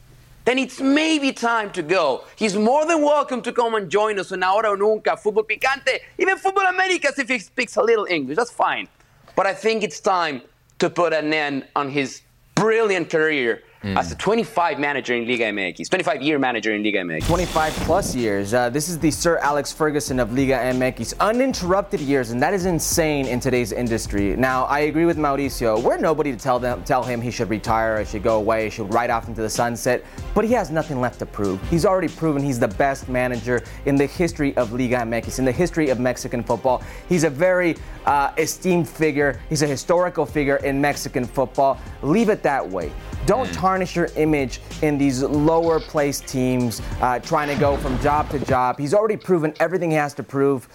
then 0.44 0.58
it's 0.58 0.80
maybe 0.80 1.30
time 1.30 1.70
to 1.70 1.82
go. 1.82 2.24
He's 2.34 2.56
more 2.56 2.84
than 2.86 3.02
welcome 3.02 3.42
to 3.42 3.52
come 3.52 3.74
and 3.74 3.88
join 3.88 4.18
us 4.18 4.32
on 4.32 4.42
Ahora 4.42 4.70
o 4.70 4.74
Nunca, 4.74 5.10
Fútbol 5.10 5.46
Picante, 5.48 6.00
even 6.18 6.36
Fútbol 6.36 6.68
Americas 6.68 7.18
if 7.18 7.28
he 7.28 7.38
speaks 7.38 7.76
a 7.76 7.82
little 7.82 8.06
English. 8.06 8.36
That's 8.36 8.50
fine. 8.50 8.88
But 9.36 9.46
I 9.46 9.54
think 9.54 9.82
it's 9.82 10.00
time 10.00 10.42
to 10.78 10.90
put 10.90 11.12
an 11.12 11.32
end 11.32 11.66
on 11.76 11.90
his 11.90 12.22
brilliant 12.54 13.10
career 13.10 13.62
Mm. 13.82 13.98
As 13.98 14.12
a 14.12 14.14
25 14.14 14.78
manager 14.78 15.12
in 15.14 15.26
Liga 15.26 15.44
MX, 15.46 15.88
25 15.90 16.22
year 16.22 16.38
manager 16.38 16.72
in 16.72 16.84
Liga 16.84 16.98
MX. 17.00 17.26
25 17.26 17.72
plus 17.72 18.14
years. 18.14 18.54
Uh, 18.54 18.70
this 18.70 18.88
is 18.88 18.96
the 19.00 19.10
Sir 19.10 19.38
Alex 19.38 19.72
Ferguson 19.72 20.20
of 20.20 20.32
Liga 20.32 20.54
MX. 20.56 21.14
Uninterrupted 21.18 22.00
years, 22.00 22.30
and 22.30 22.40
that 22.40 22.54
is 22.54 22.64
insane 22.66 23.26
in 23.26 23.40
today's 23.40 23.72
industry. 23.72 24.36
Now, 24.36 24.66
I 24.66 24.80
agree 24.80 25.04
with 25.04 25.16
Mauricio. 25.16 25.82
We're 25.82 25.96
nobody 25.96 26.30
to 26.30 26.38
tell 26.38 26.60
them, 26.60 26.84
tell 26.84 27.02
him 27.02 27.20
he 27.20 27.32
should 27.32 27.50
retire, 27.50 27.98
he 27.98 28.04
should 28.04 28.22
go 28.22 28.36
away, 28.36 28.64
he 28.64 28.70
should 28.70 28.94
ride 28.94 29.10
off 29.10 29.26
into 29.26 29.42
the 29.42 29.50
sunset. 29.50 30.04
But 30.32 30.44
he 30.44 30.52
has 30.52 30.70
nothing 30.70 31.00
left 31.00 31.18
to 31.18 31.26
prove. 31.26 31.60
He's 31.68 31.84
already 31.84 32.08
proven 32.08 32.40
he's 32.40 32.60
the 32.60 32.68
best 32.68 33.08
manager 33.08 33.64
in 33.86 33.96
the 33.96 34.06
history 34.06 34.56
of 34.56 34.72
Liga 34.72 34.98
MX, 34.98 35.40
in 35.40 35.44
the 35.44 35.50
history 35.52 35.88
of 35.90 35.98
Mexican 35.98 36.44
football. 36.44 36.84
He's 37.08 37.24
a 37.24 37.30
very 37.30 37.74
uh, 38.06 38.32
esteemed 38.38 38.88
figure. 38.88 39.40
He's 39.48 39.62
a 39.62 39.66
historical 39.66 40.24
figure 40.24 40.56
in 40.58 40.80
Mexican 40.80 41.24
football. 41.24 41.80
Leave 42.02 42.28
it 42.28 42.44
that 42.44 42.68
way. 42.68 42.92
Don't 43.26 43.42
Mm. 43.48 43.52
tarnish 43.54 43.71
your 43.80 44.08
image 44.16 44.60
in 44.82 44.98
these 44.98 45.22
lower 45.22 45.80
placed 45.80 46.26
teams 46.26 46.82
uh, 47.00 47.18
trying 47.18 47.48
to 47.48 47.58
go 47.58 47.76
from 47.78 47.98
job 48.00 48.28
to 48.30 48.38
job. 48.38 48.78
He's 48.78 48.92
already 48.94 49.16
proven 49.16 49.54
everything 49.60 49.90
he 49.90 49.96
has 49.96 50.14
to 50.14 50.22
prove. 50.22 50.68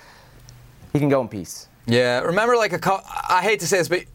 He 0.93 0.99
can 0.99 1.09
go 1.09 1.21
in 1.21 1.27
peace. 1.27 1.67
Yeah, 1.85 2.21
remember 2.21 2.55
like 2.55 2.73
a 2.73 2.79
cou- 2.79 3.01
I 3.29 3.41
hate 3.41 3.59
to 3.61 3.67
say 3.67 3.77
this, 3.77 3.87
but 3.87 4.05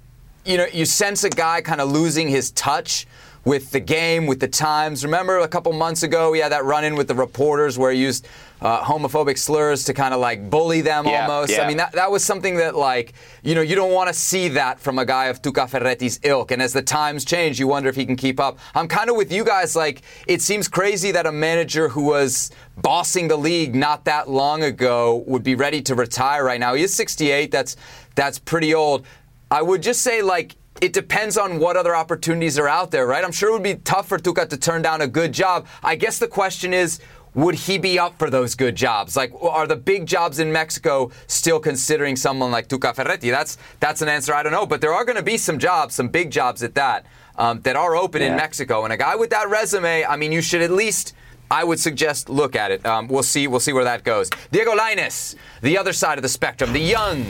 you 0.44 0.56
know, 0.56 0.66
you 0.72 0.84
sense 0.84 1.24
a 1.24 1.30
guy 1.30 1.60
kind 1.62 1.80
of 1.80 1.90
losing 1.90 2.28
his 2.28 2.50
touch 2.50 3.06
with 3.45 3.72
the 3.72 3.80
game, 3.80 4.26
with 4.26 4.38
the 4.38 4.47
times. 4.49 5.05
Remember 5.05 5.38
a 5.40 5.49
couple 5.49 5.72
months 5.72 6.05
ago, 6.05 6.32
he 6.32 6.40
had 6.40 6.53
that 6.53 6.64
run-in 6.64 6.95
with 6.95 7.09
the 7.09 7.14
reporters 7.14 7.76
where 7.76 7.90
he 7.90 8.01
used 8.01 8.28
uh, 8.61 8.80
homophobic 8.84 9.36
slurs 9.36 9.82
to 9.82 9.93
kind 9.93 10.14
of 10.14 10.20
like 10.20 10.49
bully 10.49 10.80
them 10.80 11.05
Yeah, 11.07 11.26
almost. 11.26 11.51
yeah. 11.51 11.62
I 11.62 11.66
mean, 11.66 11.78
that, 11.78 11.90
that 11.95 12.09
was 12.09 12.24
something 12.24 12.57
that 12.59 12.76
like, 12.76 13.14
you 13.43 13.57
know, 13.57 13.61
you 13.61 13.74
don't 13.74 13.90
want 13.93 14.07
to 14.07 14.14
see 14.14 14.47
that 14.51 14.78
from 14.78 15.01
a 15.01 15.05
guy 15.05 15.24
of 15.26 15.43
Tuca 15.43 15.68
Ferretti's 15.68 16.20
ilk. 16.22 16.53
And 16.53 16.62
as 16.62 16.72
the 16.72 16.82
times 16.82 17.24
change, 17.24 17.59
you 17.59 17.66
wonder 17.66 17.88
if 17.88 17.97
he 17.97 18.07
can 18.07 18.14
keep 18.14 18.38
up. 18.38 18.61
I'm 18.76 18.86
kind 18.86 19.11
of 19.11 19.16
with 19.16 19.32
you 19.32 19.43
guys. 19.45 19.74
Like, 19.74 20.03
it 20.28 20.40
seems 20.40 20.68
crazy 20.68 21.11
that 21.11 21.26
a 21.26 21.32
manager 21.32 21.88
who 21.88 22.05
was 22.05 22.53
bossing 22.76 23.26
the 23.26 23.36
league 23.36 23.74
not 23.74 24.05
that 24.05 24.30
long 24.30 24.62
ago 24.62 25.24
would 25.26 25.43
be 25.43 25.57
ready 25.57 25.82
to 25.82 25.97
retire 25.97 26.45
right 26.45 26.61
now. 26.61 26.74
He 26.74 26.84
is 26.84 26.95
68. 26.95 27.51
That's 27.51 27.74
that's 28.14 28.38
pretty 28.38 28.72
old. 28.72 29.05
I 29.51 29.62
would 29.62 29.82
just 29.82 30.03
say 30.03 30.22
like 30.22 30.55
it 30.82 30.92
depends 30.92 31.38
on 31.38 31.60
what 31.60 31.76
other 31.76 31.94
opportunities 31.94 32.58
are 32.58 32.68
out 32.68 32.90
there, 32.90 33.06
right? 33.06 33.24
I'm 33.24 33.30
sure 33.30 33.50
it 33.50 33.52
would 33.52 33.62
be 33.62 33.76
tough 33.76 34.08
for 34.08 34.18
Tuca 34.18 34.48
to 34.48 34.56
turn 34.56 34.82
down 34.82 35.00
a 35.00 35.06
good 35.06 35.32
job. 35.32 35.68
I 35.80 35.94
guess 35.94 36.18
the 36.18 36.26
question 36.26 36.74
is, 36.74 36.98
would 37.34 37.54
he 37.54 37.78
be 37.78 38.00
up 38.00 38.18
for 38.18 38.28
those 38.28 38.56
good 38.56 38.74
jobs? 38.74 39.16
Like, 39.16 39.32
are 39.40 39.68
the 39.68 39.76
big 39.76 40.06
jobs 40.06 40.40
in 40.40 40.52
Mexico 40.52 41.12
still 41.28 41.60
considering 41.60 42.16
someone 42.16 42.50
like 42.50 42.68
Tuca 42.68 42.96
Ferretti? 42.96 43.30
That's 43.30 43.58
that's 43.78 44.02
an 44.02 44.08
answer 44.08 44.34
I 44.34 44.42
don't 44.42 44.50
know. 44.52 44.66
But 44.66 44.80
there 44.80 44.92
are 44.92 45.04
going 45.04 45.16
to 45.16 45.22
be 45.22 45.38
some 45.38 45.60
jobs, 45.60 45.94
some 45.94 46.08
big 46.08 46.32
jobs 46.32 46.64
at 46.64 46.74
that, 46.74 47.06
um, 47.38 47.60
that 47.60 47.76
are 47.76 47.94
open 47.94 48.20
in 48.20 48.34
Mexico. 48.34 48.82
And 48.82 48.92
a 48.92 48.96
guy 48.96 49.14
with 49.14 49.30
that 49.30 49.48
resume, 49.48 50.04
I 50.04 50.16
mean, 50.16 50.32
you 50.32 50.42
should 50.42 50.62
at 50.62 50.72
least. 50.72 51.14
I 51.48 51.64
would 51.64 51.78
suggest 51.78 52.30
look 52.30 52.56
at 52.56 52.70
it. 52.70 52.84
Um, 52.86 53.08
we'll 53.08 53.22
see. 53.22 53.46
We'll 53.46 53.60
see 53.60 53.74
where 53.74 53.84
that 53.84 54.04
goes. 54.04 54.30
Diego 54.50 54.74
Lainez, 54.74 55.34
the 55.60 55.76
other 55.76 55.92
side 55.92 56.16
of 56.16 56.22
the 56.22 56.28
spectrum, 56.30 56.72
the 56.72 56.80
young. 56.80 57.26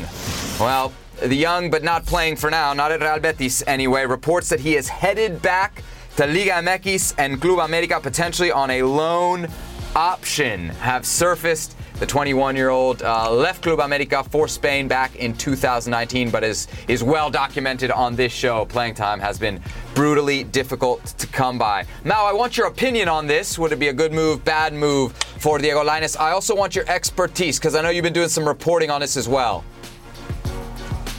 Well, 0.61 0.93
the 1.29 1.37
young, 1.37 1.71
but 1.71 1.83
not 1.83 2.05
playing 2.07 2.37
for 2.37 2.51
now. 2.51 2.73
Not 2.73 2.93
at 2.93 3.01
Real 3.01 3.19
Betis 3.19 3.63
anyway. 3.67 4.07
Reports 4.07 4.49
that 4.49 4.61
he 4.61 4.77
is 4.77 4.89
headed 4.89 5.41
back 5.43 5.83
to 6.17 6.27
Liga 6.27 6.53
MX 6.53 7.15
and 7.19 7.41
Club 7.41 7.61
America 7.61 7.99
potentially 8.01 8.51
on 8.51 8.71
a 8.71 8.83
loan 8.83 9.49
option 9.95 10.69
have 10.71 11.07
surfaced. 11.07 11.77
The 11.99 12.07
21-year-old 12.07 13.03
uh, 13.03 13.33
left 13.33 13.63
Club 13.63 13.79
America 13.79 14.25
for 14.25 14.49
Spain 14.49 14.89
back 14.89 15.15
in 15.17 15.37
2019, 15.37 16.31
but 16.31 16.43
is 16.43 16.67
is 16.89 17.05
well 17.05 17.31
documented 17.31 17.93
on 17.93 18.17
this 18.17 18.33
show. 18.33 18.65
Playing 18.65 18.95
time 18.95 19.21
has 19.21 19.39
been 19.39 19.61
brutally 19.95 20.43
difficult 20.43 21.05
to 21.05 21.27
come 21.29 21.59
by. 21.59 21.87
Now, 22.05 22.25
I 22.25 22.33
want 22.33 22.57
your 22.57 22.67
opinion 22.67 23.09
on 23.09 23.29
this. 23.29 23.57
Would 23.57 23.71
it 23.71 23.79
be 23.79 23.89
a 23.89 23.93
good 23.93 24.13
move, 24.13 24.45
bad 24.45 24.73
move 24.73 25.13
for 25.13 25.59
Diego 25.59 25.85
Lainez? 25.85 26.19
I 26.19 26.33
also 26.33 26.57
want 26.57 26.75
your 26.75 26.89
expertise 26.89 27.59
because 27.59 27.77
I 27.77 27.83
know 27.83 27.91
you've 27.91 28.03
been 28.03 28.13
doing 28.13 28.29
some 28.29 28.49
reporting 28.49 28.91
on 28.91 29.01
this 29.01 29.17
as 29.17 29.29
well. 29.29 29.65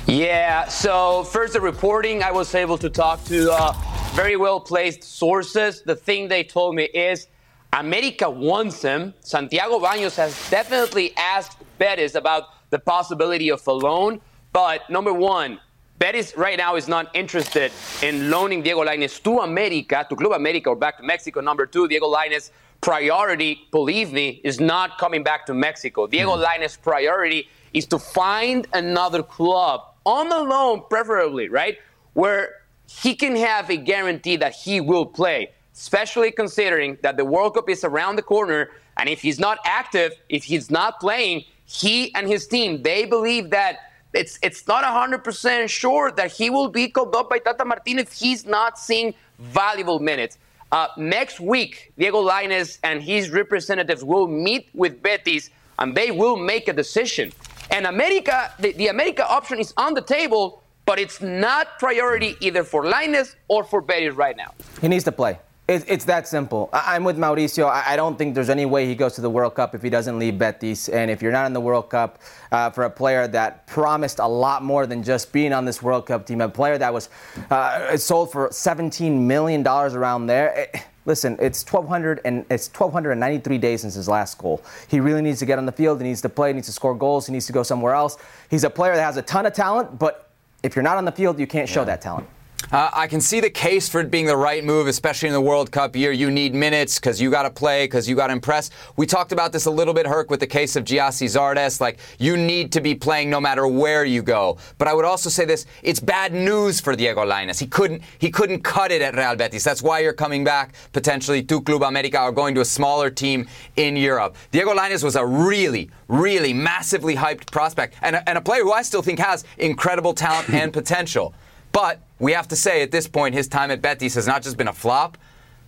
Yeah, 0.06 0.68
so 0.68 1.24
first 1.24 1.54
the 1.54 1.62
reporting, 1.62 2.24
I 2.24 2.32
was 2.32 2.54
able 2.54 2.78
to 2.80 2.89
talk 2.89 3.24
to 3.26 3.49
uh, 3.51 3.74
very 4.14 4.36
well 4.36 4.60
placed 4.60 5.01
sources. 5.01 5.82
The 5.82 5.95
thing 5.95 6.28
they 6.28 6.43
told 6.43 6.76
me 6.76 6.84
is 6.84 7.28
America 7.72 8.30
wants 8.30 8.82
him. 8.82 9.14
Santiago 9.22 9.80
Baños 9.80 10.18
has 10.18 10.49
definitely 10.49 11.16
asked 11.16 11.58
Betis 11.78 12.16
about 12.16 12.70
the 12.70 12.80
possibility 12.80 13.49
of 13.49 13.66
a 13.66 13.72
loan. 13.72 14.20
But 14.51 14.89
number 14.89 15.14
one, 15.14 15.62
Betis 15.99 16.36
right 16.36 16.58
now 16.58 16.76
is 16.76 16.89
not 16.89 17.16
interested 17.16 17.72
in 18.01 18.30
loaning 18.30 18.62
Diego 18.62 18.84
Lainez 18.84 19.24
to 19.24 19.39
America, 19.39 20.06
to 20.10 20.16
Club 20.18 20.34
America, 20.34 20.70
or 20.70 20.76
back 20.76 20.97
to 20.97 21.04
Mexico. 21.04 21.39
Number 21.39 21.66
two, 21.66 21.88
Diego 21.88 22.14
Lainez 22.14 22.51
priority, 22.82 23.68
believe 23.72 24.12
me, 24.12 24.41
is 24.43 24.60
not 24.60 24.97
coming 24.97 25.24
back 25.24 25.45
to 25.45 25.54
Mexico. 25.54 26.08
Diego 26.08 26.36
Lainez 26.36 26.80
priority 26.82 27.47
is 27.74 27.86
to 27.86 27.97
find 27.97 28.68
another 28.74 29.24
club 29.24 29.93
on 30.06 30.30
the 30.30 30.41
loan, 30.41 30.84
preferably, 30.89 31.49
right? 31.49 31.78
Where 32.14 32.56
he 32.88 33.16
can 33.16 33.36
have 33.36 33.70
a 33.70 33.78
guarantee 33.78 34.36
that 34.38 34.54
he 34.54 34.82
will 34.82 35.06
play, 35.06 35.51
especially 35.74 36.32
considering 36.32 36.97
that 37.01 37.18
the 37.18 37.26
World 37.26 37.56
Cup 37.56 37.70
is 37.70 37.84
around 37.84 38.18
the 38.18 38.22
corner. 38.22 38.72
And 38.97 39.10
if 39.10 39.22
he's 39.22 39.39
not 39.39 39.58
active, 39.66 40.14
if 40.30 40.43
he's 40.43 40.70
not 40.70 40.99
playing, 40.99 41.45
he 41.66 42.14
and 42.16 42.28
his 42.28 42.47
team, 42.47 42.84
they 42.84 43.06
believe 43.06 43.49
that 43.49 43.80
it's 44.14 44.38
it's 44.43 44.68
not 44.68 44.84
100% 44.84 45.70
sure 45.70 46.12
that 46.12 46.32
he 46.32 46.49
will 46.49 46.70
be 46.70 46.88
called 46.88 47.16
up 47.16 47.30
by 47.30 47.39
Tata 47.39 47.66
Martino 47.66 48.01
if 48.01 48.12
he's 48.12 48.45
not 48.45 48.78
seeing 48.78 49.16
valuable 49.39 49.99
minutes. 49.99 50.38
Uh, 50.72 50.88
next 50.97 51.39
week, 51.39 51.93
Diego 51.97 52.24
Lainez 52.28 52.80
and 52.84 53.01
his 53.01 53.30
representatives 53.32 54.04
will 54.04 54.28
meet 54.28 54.70
with 54.74 55.01
Betis 55.01 55.49
and 55.80 55.95
they 55.95 56.12
will 56.12 56.36
make 56.36 56.68
a 56.68 56.74
decision. 56.74 57.32
And 57.72 57.86
America, 57.86 58.51
the, 58.59 58.72
the 58.74 58.88
America 58.88 59.28
option 59.28 59.59
is 59.59 59.74
on 59.78 59.93
the 59.93 60.01
table, 60.01 60.61
but 60.86 60.99
it's 60.99 61.22
not 61.22 61.80
priority 61.80 62.36
either 62.41 62.64
for 62.64 62.84
Lainez 62.84 63.36
or 63.47 63.64
for 63.64 63.82
Betis 63.82 64.16
right 64.16 64.36
now. 64.38 64.53
He 64.82 64.88
needs 64.88 65.03
to 65.05 65.11
play. 65.11 65.39
It's, 65.66 65.86
it's 65.88 66.03
that 66.05 66.28
simple. 66.28 66.70
I, 66.74 66.95
I'm 66.95 67.05
with 67.05 67.18
Mauricio. 67.18 67.70
I, 67.70 67.93
I 67.93 67.95
don't 67.95 68.18
think 68.18 68.36
there's 68.36 68.49
any 68.49 68.66
way 68.66 68.86
he 68.86 68.95
goes 68.95 69.16
to 69.16 69.22
the 69.22 69.30
World 69.30 69.55
Cup 69.55 69.74
if 69.74 69.82
he 69.82 69.89
doesn't 69.89 70.20
leave 70.20 70.38
Betis. 70.38 70.89
And 70.89 71.09
if 71.09 71.22
you're 71.22 71.32
not 71.32 71.45
in 71.45 71.53
the 71.53 71.61
World 71.61 71.89
Cup 71.89 72.20
uh, 72.51 72.70
for 72.70 72.84
a 72.84 72.89
player 72.89 73.28
that 73.30 73.66
promised 73.66 74.20
a 74.20 74.28
lot 74.28 74.61
more 74.61 74.86
than 74.86 75.01
just 75.03 75.32
being 75.32 75.53
on 75.53 75.64
this 75.64 75.82
World 75.82 76.05
Cup 76.05 76.26
team, 76.26 76.41
a 76.41 76.49
player 76.49 76.78
that 76.78 76.93
was 76.93 77.07
uh, 77.49 77.95
sold 77.95 78.32
for 78.32 78.49
17 78.51 79.26
million 79.26 79.64
dollars 79.64 79.95
around 79.95 80.28
there. 80.28 80.70
eh, 80.74 80.80
listen, 81.06 81.38
it's 81.39 81.64
1,200 81.64 82.22
and 82.26 82.45
it's 82.49 82.68
1,293 82.68 83.58
days 83.58 83.82
since 83.82 83.93
his 83.93 84.08
last 84.08 84.38
goal. 84.38 84.64
He 84.88 84.99
really 84.99 85.22
needs 85.22 85.39
to 85.39 85.45
get 85.45 85.58
on 85.58 85.66
the 85.66 85.72
field. 85.72 86.01
He 86.01 86.08
needs 86.08 86.22
to 86.22 86.30
play. 86.30 86.49
He 86.49 86.54
needs 86.54 86.68
to 86.68 86.74
score 86.74 86.95
goals. 86.95 87.26
He 87.28 87.34
needs 87.34 87.45
to 87.47 87.54
go 87.54 87.64
somewhere 87.64 87.93
else. 87.93 88.18
He's 88.49 88.64
a 88.64 88.70
player 88.70 88.95
that 88.95 89.04
has 89.04 89.18
a 89.18 89.22
ton 89.22 89.45
of 89.45 89.54
talent, 89.54 89.99
but 89.99 90.30
if 90.64 90.76
you're 90.76 90.84
not 90.84 90.97
on 90.97 91.06
the 91.06 91.12
field, 91.12 91.39
you 91.39 91.47
can't 91.47 91.68
show 91.68 91.84
that 91.86 92.01
talent. 92.01 92.28
Uh, 92.72 92.89
I 92.93 93.07
can 93.07 93.22
see 93.22 93.39
the 93.39 93.49
case 93.49 93.89
for 93.89 93.99
it 93.99 94.09
being 94.09 94.26
the 94.26 94.38
right 94.38 94.64
move, 94.64 94.88
especially 94.88 95.28
in 95.28 95.34
the 95.34 95.41
World 95.41 95.72
Cup 95.72 95.95
year. 95.95 96.11
You 96.11 96.32
need 96.32 96.55
minutes 96.55 96.99
because 96.99 97.22
you 97.22 97.30
got 97.30 97.43
to 97.43 97.49
play, 97.49 97.86
because 97.86 98.07
you 98.07 98.16
got 98.16 98.28
to 98.28 98.34
impress. 98.34 98.72
We 98.95 99.05
talked 99.05 99.32
about 99.32 99.51
this 99.51 99.66
a 99.66 99.72
little 99.72 99.93
bit, 99.93 100.07
Herc, 100.07 100.30
with 100.32 100.39
the 100.39 100.47
case 100.47 100.76
of 100.76 100.84
Gyasi 100.84 101.28
Zardes. 101.28 101.82
Like, 101.82 101.99
you 102.18 102.38
need 102.38 102.72
to 102.72 102.82
be 102.82 102.95
playing 102.95 103.30
no 103.30 103.39
matter 103.39 103.68
where 103.68 104.05
you 104.05 104.24
go. 104.24 104.57
But 104.78 104.88
I 104.88 104.93
would 104.93 105.05
also 105.05 105.30
say 105.30 105.45
this: 105.45 105.66
it's 105.84 105.99
bad 105.99 106.34
news 106.34 106.80
for 106.80 106.95
Diego 106.95 107.26
Lainez. 107.26 107.59
He 107.59 107.68
couldn't, 107.68 108.01
he 108.18 108.32
couldn't 108.32 108.61
cut 108.61 108.91
it 108.91 109.01
at 109.01 109.16
Real 109.16 109.36
Betis. 109.36 109.64
That's 109.64 109.82
why 109.82 109.99
you're 109.99 110.14
coming 110.14 110.43
back 110.43 110.74
potentially 110.93 111.43
to 111.43 111.61
Club 111.61 111.84
America 111.84 112.22
or 112.22 112.32
going 112.32 112.55
to 112.55 112.61
a 112.61 112.66
smaller 112.66 113.09
team 113.09 113.47
in 113.76 113.95
Europe. 113.95 114.36
Diego 114.51 114.74
Lainez 114.74 115.03
was 115.03 115.16
a 115.16 115.26
really, 115.26 115.91
really 116.07 116.53
massively 116.53 117.16
hyped 117.16 117.51
prospect 117.51 117.95
and 118.01 118.16
a, 118.16 118.30
and 118.30 118.38
a 118.38 118.41
player 118.41 118.64
who 118.64 118.72
I 118.72 118.82
still 118.84 119.01
think 119.01 119.20
has 119.20 119.43
incredible 119.57 120.14
talent 120.14 120.49
and 120.49 120.74
potential. 120.82 121.34
But 121.74 121.99
we 122.19 122.32
have 122.32 122.47
to 122.49 122.55
say 122.55 122.82
at 122.82 122.91
this 122.91 123.07
point, 123.07 123.36
his 123.36 123.49
time 123.49 123.69
at 123.71 123.82
Betis 123.82 124.15
has 124.15 124.26
not 124.26 124.43
just 124.43 124.55
been 124.55 124.69
a 124.69 124.74
flop, 124.74 125.17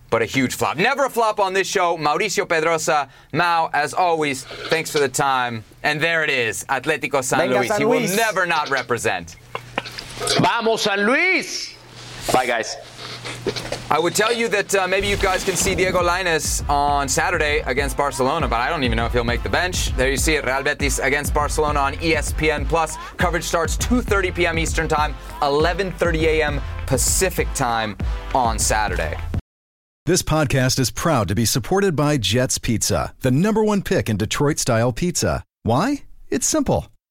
but 0.08 0.22
a 0.22 0.24
huge 0.24 0.54
flop. 0.54 0.76
Never 0.78 1.04
a 1.04 1.10
flop 1.10 1.40
on 1.40 1.52
this 1.52 1.66
show. 1.66 1.98
Mauricio 1.98 2.46
Pedroza. 2.46 3.10
Mao, 3.32 3.68
as 3.74 3.92
always, 3.92 4.44
thanks 4.44 4.90
for 4.90 5.00
the 5.00 5.08
time. 5.08 5.64
And 5.82 6.00
there 6.00 6.24
it 6.24 6.30
is, 6.30 6.64
Atletico 6.68 7.22
San 7.22 7.40
Venga, 7.40 7.56
Luis. 7.56 7.68
San 7.68 7.80
he 7.80 7.84
will 7.84 8.16
never 8.16 8.46
not 8.46 8.70
represent. 8.70 9.36
Vamos, 10.40 10.82
San 10.82 11.04
Luis! 11.06 11.74
Bye, 12.32 12.46
guys. 12.46 12.76
I 13.88 14.00
would 14.00 14.16
tell 14.16 14.32
you 14.32 14.48
that 14.48 14.74
uh, 14.74 14.88
maybe 14.88 15.06
you 15.06 15.16
guys 15.16 15.44
can 15.44 15.54
see 15.54 15.74
Diego 15.76 16.02
Lainez 16.02 16.68
on 16.68 17.08
Saturday 17.08 17.60
against 17.66 17.96
Barcelona, 17.96 18.48
but 18.48 18.60
I 18.60 18.68
don't 18.68 18.82
even 18.82 18.96
know 18.96 19.06
if 19.06 19.12
he'll 19.12 19.22
make 19.22 19.44
the 19.44 19.48
bench. 19.48 19.94
There 19.96 20.10
you 20.10 20.16
see 20.16 20.34
it, 20.34 20.44
Real 20.44 20.62
Betis 20.62 20.98
against 20.98 21.32
Barcelona 21.32 21.78
on 21.78 21.94
ESPN 21.94 22.68
Plus. 22.68 22.96
Coverage 23.16 23.44
starts 23.44 23.76
2:30 23.76 24.34
p.m. 24.34 24.58
Eastern 24.58 24.88
Time, 24.88 25.14
11:30 25.40 26.22
a.m. 26.22 26.60
Pacific 26.86 27.46
Time 27.54 27.96
on 28.34 28.58
Saturday. 28.58 29.16
This 30.04 30.22
podcast 30.22 30.78
is 30.78 30.90
proud 30.90 31.28
to 31.28 31.34
be 31.34 31.44
supported 31.44 31.96
by 31.96 32.16
Jets 32.16 32.58
Pizza, 32.58 33.14
the 33.20 33.30
number 33.30 33.64
one 33.64 33.82
pick 33.82 34.08
in 34.08 34.16
Detroit 34.16 34.58
style 34.58 34.92
pizza. 34.92 35.44
Why? 35.62 36.04
It's 36.28 36.46
simple. 36.46 36.86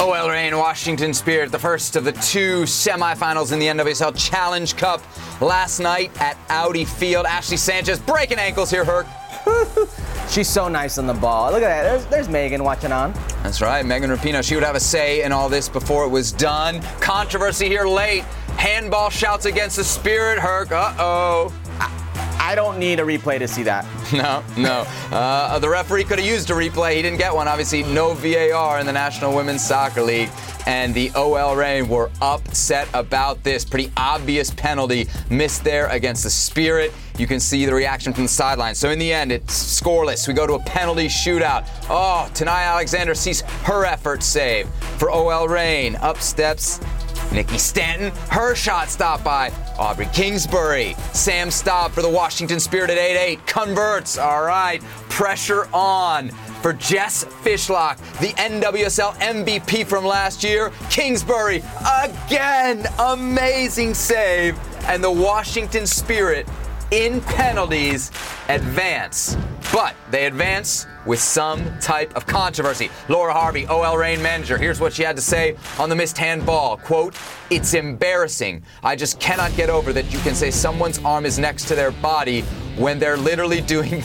OL 0.00 0.30
Reign, 0.30 0.56
Washington 0.56 1.12
Spirit, 1.12 1.52
the 1.52 1.58
first 1.58 1.94
of 1.94 2.04
the 2.04 2.12
two 2.12 2.62
semifinals 2.62 3.52
in 3.52 3.58
the 3.58 3.66
NWSL 3.66 4.16
Challenge 4.16 4.74
Cup 4.74 5.02
last 5.42 5.78
night 5.78 6.10
at 6.22 6.38
Audi 6.48 6.86
Field. 6.86 7.26
Ashley 7.26 7.58
Sanchez 7.58 7.98
breaking 7.98 8.38
ankles 8.38 8.70
here, 8.70 8.82
Herc. 8.82 9.06
She's 10.30 10.48
so 10.48 10.68
nice 10.68 10.96
on 10.96 11.06
the 11.06 11.12
ball. 11.12 11.52
Look 11.52 11.62
at 11.62 11.68
that. 11.68 11.82
There's, 11.82 12.06
there's 12.06 12.28
Megan 12.30 12.64
watching 12.64 12.92
on. 12.92 13.12
That's 13.42 13.60
right, 13.60 13.84
Megan 13.84 14.08
Rapinoe. 14.08 14.42
She 14.42 14.54
would 14.54 14.64
have 14.64 14.74
a 14.74 14.80
say 14.80 15.22
in 15.22 15.32
all 15.32 15.50
this 15.50 15.68
before 15.68 16.06
it 16.06 16.08
was 16.08 16.32
done. 16.32 16.80
Controversy 17.00 17.68
here 17.68 17.84
late. 17.84 18.22
Handball 18.56 19.10
shouts 19.10 19.44
against 19.44 19.76
the 19.76 19.84
Spirit, 19.84 20.38
Herc. 20.38 20.72
Uh 20.72 20.94
oh. 20.98 21.59
I 22.42 22.54
don't 22.54 22.78
need 22.78 22.98
a 22.98 23.02
replay 23.02 23.38
to 23.38 23.46
see 23.46 23.62
that. 23.64 23.86
No, 24.12 24.42
no. 24.58 24.84
Uh, 25.12 25.58
the 25.60 25.68
referee 25.68 26.02
could 26.02 26.18
have 26.18 26.26
used 26.26 26.50
a 26.50 26.52
replay. 26.52 26.96
He 26.96 27.02
didn't 27.02 27.18
get 27.18 27.32
one. 27.32 27.46
Obviously, 27.46 27.84
no 27.84 28.12
VAR 28.14 28.80
in 28.80 28.86
the 28.86 28.92
National 28.92 29.32
Women's 29.36 29.64
Soccer 29.64 30.02
League. 30.02 30.30
And 30.66 30.92
the 30.92 31.12
OL 31.14 31.54
Reign 31.54 31.88
were 31.88 32.10
upset 32.20 32.88
about 32.92 33.44
this. 33.44 33.64
Pretty 33.64 33.92
obvious 33.96 34.50
penalty 34.50 35.06
missed 35.30 35.62
there 35.62 35.86
against 35.88 36.24
the 36.24 36.30
Spirit. 36.30 36.92
You 37.18 37.28
can 37.28 37.38
see 37.38 37.66
the 37.66 37.74
reaction 37.74 38.12
from 38.12 38.24
the 38.24 38.28
sideline. 38.28 38.74
So 38.74 38.90
in 38.90 38.98
the 38.98 39.12
end, 39.12 39.30
it's 39.30 39.80
scoreless. 39.80 40.26
We 40.26 40.34
go 40.34 40.46
to 40.46 40.54
a 40.54 40.60
penalty 40.60 41.06
shootout. 41.06 41.68
Oh, 41.88 42.28
Tanai 42.34 42.64
Alexander 42.64 43.14
sees 43.14 43.42
her 43.42 43.84
effort 43.84 44.24
save 44.24 44.68
for 44.98 45.10
OL 45.12 45.46
Reign. 45.46 45.94
Up 45.96 46.20
steps 46.20 46.80
Nikki 47.32 47.58
Stanton, 47.58 48.10
her 48.30 48.56
shot 48.56 48.88
stopped 48.88 49.22
by 49.22 49.50
Aubrey 49.80 50.08
Kingsbury. 50.12 50.94
Sam 51.14 51.48
Staab 51.48 51.90
for 51.90 52.02
the 52.02 52.08
Washington 52.08 52.60
Spirit 52.60 52.90
at 52.90 52.98
8-8 52.98 53.46
converts. 53.46 54.18
All 54.18 54.42
right, 54.44 54.82
pressure 55.08 55.68
on 55.72 56.28
for 56.60 56.74
Jess 56.74 57.24
Fishlock, 57.24 57.96
the 58.20 58.28
NWSL 58.34 59.14
MVP 59.14 59.86
from 59.86 60.04
last 60.04 60.44
year. 60.44 60.70
Kingsbury 60.90 61.64
again, 62.02 62.86
amazing 62.98 63.94
save, 63.94 64.58
and 64.84 65.02
the 65.02 65.10
Washington 65.10 65.86
Spirit 65.86 66.46
in 66.90 67.20
penalties 67.20 68.10
advance. 68.48 69.36
But 69.72 69.94
they 70.10 70.26
advance 70.26 70.86
with 71.06 71.20
some 71.20 71.78
type 71.78 72.16
of 72.16 72.26
controversy. 72.26 72.90
Laura 73.08 73.32
Harvey, 73.32 73.66
OL 73.68 73.96
Reign 73.96 74.20
manager, 74.20 74.58
here's 74.58 74.80
what 74.80 74.92
she 74.92 75.04
had 75.04 75.14
to 75.16 75.22
say 75.22 75.56
on 75.78 75.88
the 75.88 75.94
missed 75.94 76.18
handball. 76.18 76.76
Quote, 76.76 77.14
it's 77.50 77.74
embarrassing. 77.74 78.64
I 78.82 78.96
just 78.96 79.20
cannot 79.20 79.54
get 79.54 79.70
over 79.70 79.92
that 79.92 80.12
you 80.12 80.18
can 80.20 80.34
say 80.34 80.50
someone's 80.50 80.98
arm 81.04 81.24
is 81.24 81.38
next 81.38 81.68
to 81.68 81.76
their 81.76 81.92
body 81.92 82.40
when 82.76 82.98
they're 82.98 83.16
literally 83.16 83.60
doing 83.60 83.90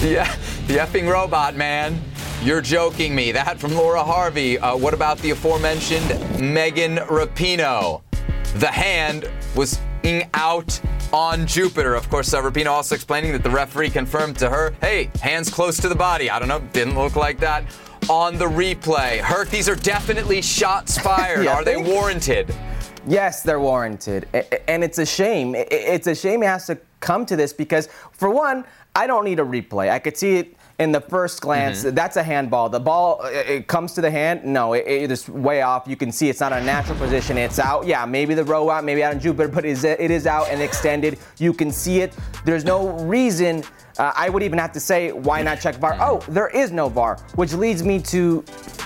the, 0.00 0.26
the 0.66 0.76
effing 0.76 1.10
robot, 1.10 1.54
man. 1.54 2.00
You're 2.42 2.62
joking 2.62 3.14
me. 3.14 3.32
That 3.32 3.58
from 3.58 3.74
Laura 3.74 4.02
Harvey. 4.02 4.58
Uh, 4.58 4.76
what 4.76 4.94
about 4.94 5.18
the 5.18 5.30
aforementioned 5.30 6.08
Megan 6.40 6.96
Rapinoe? 6.96 8.02
The 8.56 8.68
hand 8.68 9.30
was 9.54 9.78
out 10.34 10.80
on 11.14 11.46
Jupiter. 11.46 11.94
Of 11.94 12.10
course, 12.10 12.34
uh, 12.34 12.42
Rapinoe 12.42 12.72
also 12.72 12.96
explaining 12.96 13.30
that 13.32 13.44
the 13.44 13.50
referee 13.50 13.90
confirmed 13.90 14.36
to 14.38 14.50
her, 14.50 14.74
hey, 14.80 15.10
hands 15.22 15.48
close 15.48 15.76
to 15.78 15.88
the 15.88 15.94
body. 15.94 16.28
I 16.28 16.40
don't 16.40 16.48
know, 16.48 16.58
didn't 16.72 16.96
look 16.98 17.14
like 17.14 17.38
that 17.38 17.64
on 18.10 18.36
the 18.36 18.46
replay. 18.46 19.20
Herc, 19.20 19.48
these 19.48 19.68
are 19.68 19.76
definitely 19.76 20.42
shots 20.42 20.98
fired. 21.08 21.46
are 21.46 21.64
they 21.64 21.76
warranted? 21.76 22.52
Yes, 23.06 23.42
they're 23.44 23.60
warranted. 23.60 24.26
And 24.66 24.82
it's 24.82 24.98
a 24.98 25.06
shame. 25.06 25.54
It's 25.56 26.08
a 26.08 26.16
shame 26.16 26.42
it 26.42 26.46
has 26.46 26.66
to 26.66 26.78
come 26.98 27.24
to 27.26 27.36
this 27.36 27.52
because, 27.52 27.88
for 28.10 28.28
one, 28.28 28.64
I 28.96 29.06
don't 29.06 29.24
need 29.24 29.38
a 29.38 29.44
replay. 29.44 29.90
I 29.90 30.00
could 30.00 30.16
see 30.16 30.38
it 30.38 30.56
in 30.78 30.92
the 30.92 31.00
first 31.00 31.40
glance, 31.40 31.84
mm-hmm. 31.84 31.94
that's 31.94 32.16
a 32.16 32.22
handball. 32.22 32.68
The 32.68 32.80
ball 32.80 33.20
it 33.24 33.66
comes 33.68 33.92
to 33.94 34.00
the 34.00 34.10
hand. 34.10 34.44
No, 34.44 34.72
it, 34.72 34.84
it 34.86 35.10
is 35.10 35.28
way 35.28 35.62
off. 35.62 35.84
You 35.86 35.96
can 35.96 36.10
see 36.10 36.28
it's 36.28 36.40
not 36.40 36.52
a 36.52 36.60
natural 36.60 36.98
position. 36.98 37.38
It's 37.38 37.58
out. 37.58 37.86
Yeah, 37.86 38.04
maybe 38.06 38.34
the 38.34 38.44
row 38.44 38.70
out, 38.70 38.84
maybe 38.84 39.02
out 39.04 39.12
in 39.12 39.20
Jupiter, 39.20 39.48
but 39.48 39.64
it 39.64 39.70
is, 39.70 39.84
it 39.84 40.10
is 40.10 40.26
out 40.26 40.48
and 40.48 40.60
extended. 40.60 41.18
You 41.38 41.52
can 41.52 41.70
see 41.70 42.00
it. 42.00 42.16
There's 42.44 42.64
no 42.64 42.90
reason. 43.04 43.62
Uh, 43.98 44.12
I 44.16 44.28
would 44.28 44.42
even 44.42 44.58
have 44.58 44.72
to 44.72 44.80
say, 44.80 45.12
why 45.12 45.42
not 45.42 45.60
check 45.60 45.76
VAR? 45.76 45.96
Oh, 46.00 46.18
there 46.28 46.48
is 46.48 46.72
no 46.72 46.88
VAR, 46.88 47.16
which 47.36 47.52
leads 47.52 47.84
me 47.84 48.00
to 48.02 48.44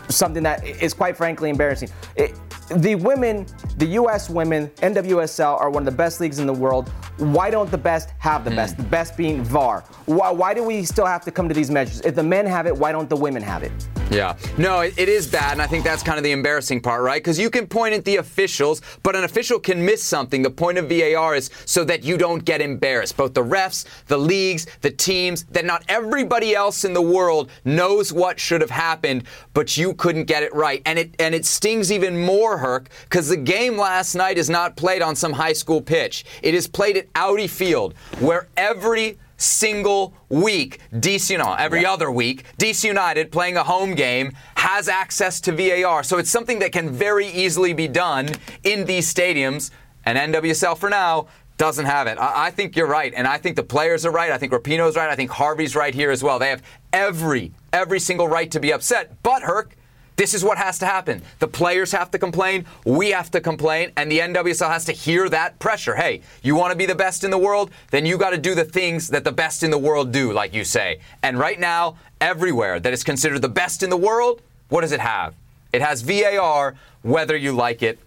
something 0.09 0.43
that 0.43 0.66
is 0.66 0.93
quite 0.93 1.16
frankly 1.16 1.49
embarrassing. 1.49 1.89
It, 2.16 2.34
the 2.76 2.95
women, 2.97 3.47
the 3.79 3.87
U.S. 3.87 4.29
women, 4.29 4.68
NWSL 4.83 5.61
are 5.61 5.70
one 5.70 5.83
of 5.83 5.87
the 5.87 5.97
best 5.97 6.20
leagues 6.20 6.41
in 6.41 6.49
the 6.49 6.53
world. 6.53 6.89
Why 7.18 7.49
don't 7.49 7.70
the 7.70 7.79
best 7.79 8.11
have 8.18 8.45
the 8.45 8.51
mm. 8.51 8.57
best? 8.57 8.76
The 8.76 8.83
best 8.83 9.16
being 9.16 9.45
VAR. 9.45 9.85
Why, 10.07 10.31
why, 10.31 10.53
do 10.53 10.64
we 10.64 10.85
still 10.85 11.07
have 11.07 11.24
to 11.26 11.31
come 11.31 11.49
to 11.49 11.55
these 11.55 11.70
measures? 11.70 12.01
If 12.01 12.16
the 12.16 12.22
men 12.22 12.45
have 12.45 12.66
it, 12.66 12.76
why 12.76 12.91
don't 12.91 13.09
the 13.09 13.16
women 13.16 13.41
have 13.41 13.62
it? 13.62 13.70
Yeah. 14.11 14.37
No, 14.57 14.81
it, 14.81 14.99
it 14.99 15.09
is 15.09 15.26
bad, 15.26 15.53
and 15.53 15.62
I 15.62 15.66
think 15.66 15.85
that's 15.85 16.03
kind 16.03 16.16
of 16.16 16.24
the 16.24 16.33
embarrassing 16.33 16.81
part, 16.81 17.03
right? 17.03 17.22
Because 17.22 17.39
you 17.39 17.51
can 17.51 17.66
point 17.66 17.95
at 17.95 18.05
the 18.05 18.16
officials, 18.16 18.81
but 19.03 19.14
an 19.14 19.24
official 19.24 19.59
can 19.59 19.85
miss 19.85 20.03
something. 20.03 20.43
The 20.43 20.51
point 20.51 20.79
of 20.79 20.89
VAR 20.89 21.37
is 21.37 21.51
so 21.66 21.85
that 21.85 22.05
you 22.05 22.16
don't 22.16 22.45
get 22.45 22.61
embarrassed. 22.61 23.16
Both 23.16 23.35
the 23.35 23.45
refs, 23.45 23.85
the 24.07 24.16
leagues, 24.16 24.66
the 24.81 24.91
teams, 24.91 25.45
that 25.51 25.66
not 25.66 25.85
everybody 25.89 26.55
else 26.55 26.85
in 26.85 26.95
the 26.95 27.03
world 27.03 27.51
knows 27.64 28.12
what 28.12 28.41
should 28.41 28.62
have 28.62 28.70
happened, 28.70 29.24
but 29.53 29.76
you 29.76 29.93
couldn't 29.95 30.24
get 30.24 30.43
it 30.43 30.55
right. 30.55 30.81
And 30.87 30.99
it 30.99 31.14
and 31.18 31.35
it 31.35 31.45
stings 31.45 31.93
even 31.93 32.24
more 32.24 32.57
Herc, 32.59 32.89
because 33.03 33.29
the 33.29 33.37
game 33.37 33.68
last 33.77 34.14
night 34.14 34.39
is 34.39 34.49
not 34.49 34.77
played 34.77 35.03
on 35.03 35.14
some 35.14 35.33
high 35.33 35.53
school 35.53 35.81
pitch. 35.81 36.25
It 36.43 36.55
is 36.55 36.66
played 36.66 36.97
at 36.97 37.07
Audi 37.14 37.47
Field, 37.47 37.95
where 38.21 38.49
every 38.57 39.19
single 39.37 40.14
week, 40.29 40.81
DC, 40.93 41.39
know, 41.39 41.55
every 41.55 41.83
yeah. 41.83 41.93
other 41.93 42.11
week, 42.11 42.45
DC 42.59 42.85
United 42.85 43.31
playing 43.31 43.57
a 43.57 43.62
home 43.62 43.95
game 43.95 44.33
has 44.57 44.89
access 44.89 45.41
to 45.43 45.53
VAR. 45.53 46.03
So 46.03 46.19
it's 46.19 46.31
something 46.31 46.59
that 46.59 46.73
can 46.73 46.91
very 46.91 47.29
easily 47.29 47.73
be 47.73 47.89
done 47.89 48.29
in 48.64 48.85
these 48.85 49.12
stadiums. 49.12 49.71
And 50.05 50.35
NWSL 50.35 50.77
for 50.77 50.91
now 50.91 51.29
doesn't 51.59 51.87
have 51.87 52.07
it. 52.07 52.19
I, 52.19 52.47
I 52.47 52.51
think 52.51 52.77
you're 52.77 52.87
right, 52.87 53.12
and 53.14 53.27
I 53.27 53.37
think 53.37 53.57
the 53.57 53.64
players 53.64 54.07
are 54.07 54.12
right. 54.12 54.31
I 54.31 54.39
think 54.39 54.53
Rapinoe's 54.53 54.97
right. 54.97 55.11
I 55.11 55.16
think 55.16 55.31
Harvey's 55.31 55.77
right 55.77 55.95
here 55.95 56.11
as 56.11 56.23
well. 56.23 56.39
They 56.39 56.49
have 56.49 56.62
every 56.93 57.53
every 57.73 58.01
single 58.01 58.29
right 58.29 58.51
to 58.53 58.61
be 58.61 58.73
upset. 58.73 59.23
But 59.23 59.43
Herc, 59.43 59.77
this 60.19 60.35
is 60.35 60.45
what 60.45 60.59
has 60.59 60.81
to 60.81 60.87
happen. 60.87 61.23
The 61.39 61.47
players 61.47 61.93
have 61.93 62.11
to 62.11 62.19
complain, 62.19 62.66
we 62.85 63.11
have 63.11 63.31
to 63.31 63.41
complain, 63.41 63.93
and 63.97 64.11
the 64.11 64.19
NWSL 64.19 64.69
has 64.69 64.85
to 64.87 64.93
hear 64.93 65.29
that 65.29 65.59
pressure. 65.61 65.95
Hey, 65.95 66.23
you 66.43 66.57
want 66.57 66.73
to 66.73 66.77
be 66.77 66.87
the 66.87 66.95
best 66.97 67.23
in 67.23 67.31
the 67.31 67.39
world? 67.39 67.71
Then 67.93 68.05
you 68.05 68.19
got 68.19 68.31
to 68.31 68.37
do 68.37 68.57
the 68.57 68.64
things 68.64 69.09
that 69.09 69.23
the 69.23 69.31
best 69.31 69.62
in 69.62 69.71
the 69.71 69.79
world 69.79 70.11
do, 70.11 70.33
like 70.33 70.53
you 70.53 70.64
say. 70.64 70.99
And 71.23 71.39
right 71.39 71.59
now, 71.59 71.97
everywhere 72.21 72.81
that 72.81 72.93
is 72.93 73.05
considered 73.05 73.43
the 73.43 73.49
best 73.49 73.85
in 73.85 73.91
the 73.91 73.97
world, 73.97 74.43
what 74.71 74.81
does 74.81 74.91
it 74.91 75.01
have? 75.01 75.35
It 75.73 75.83
has 75.83 76.03
VAR, 76.03 76.75
whether 77.03 77.37
you 77.37 77.53
like 77.53 77.85
it 77.85 78.01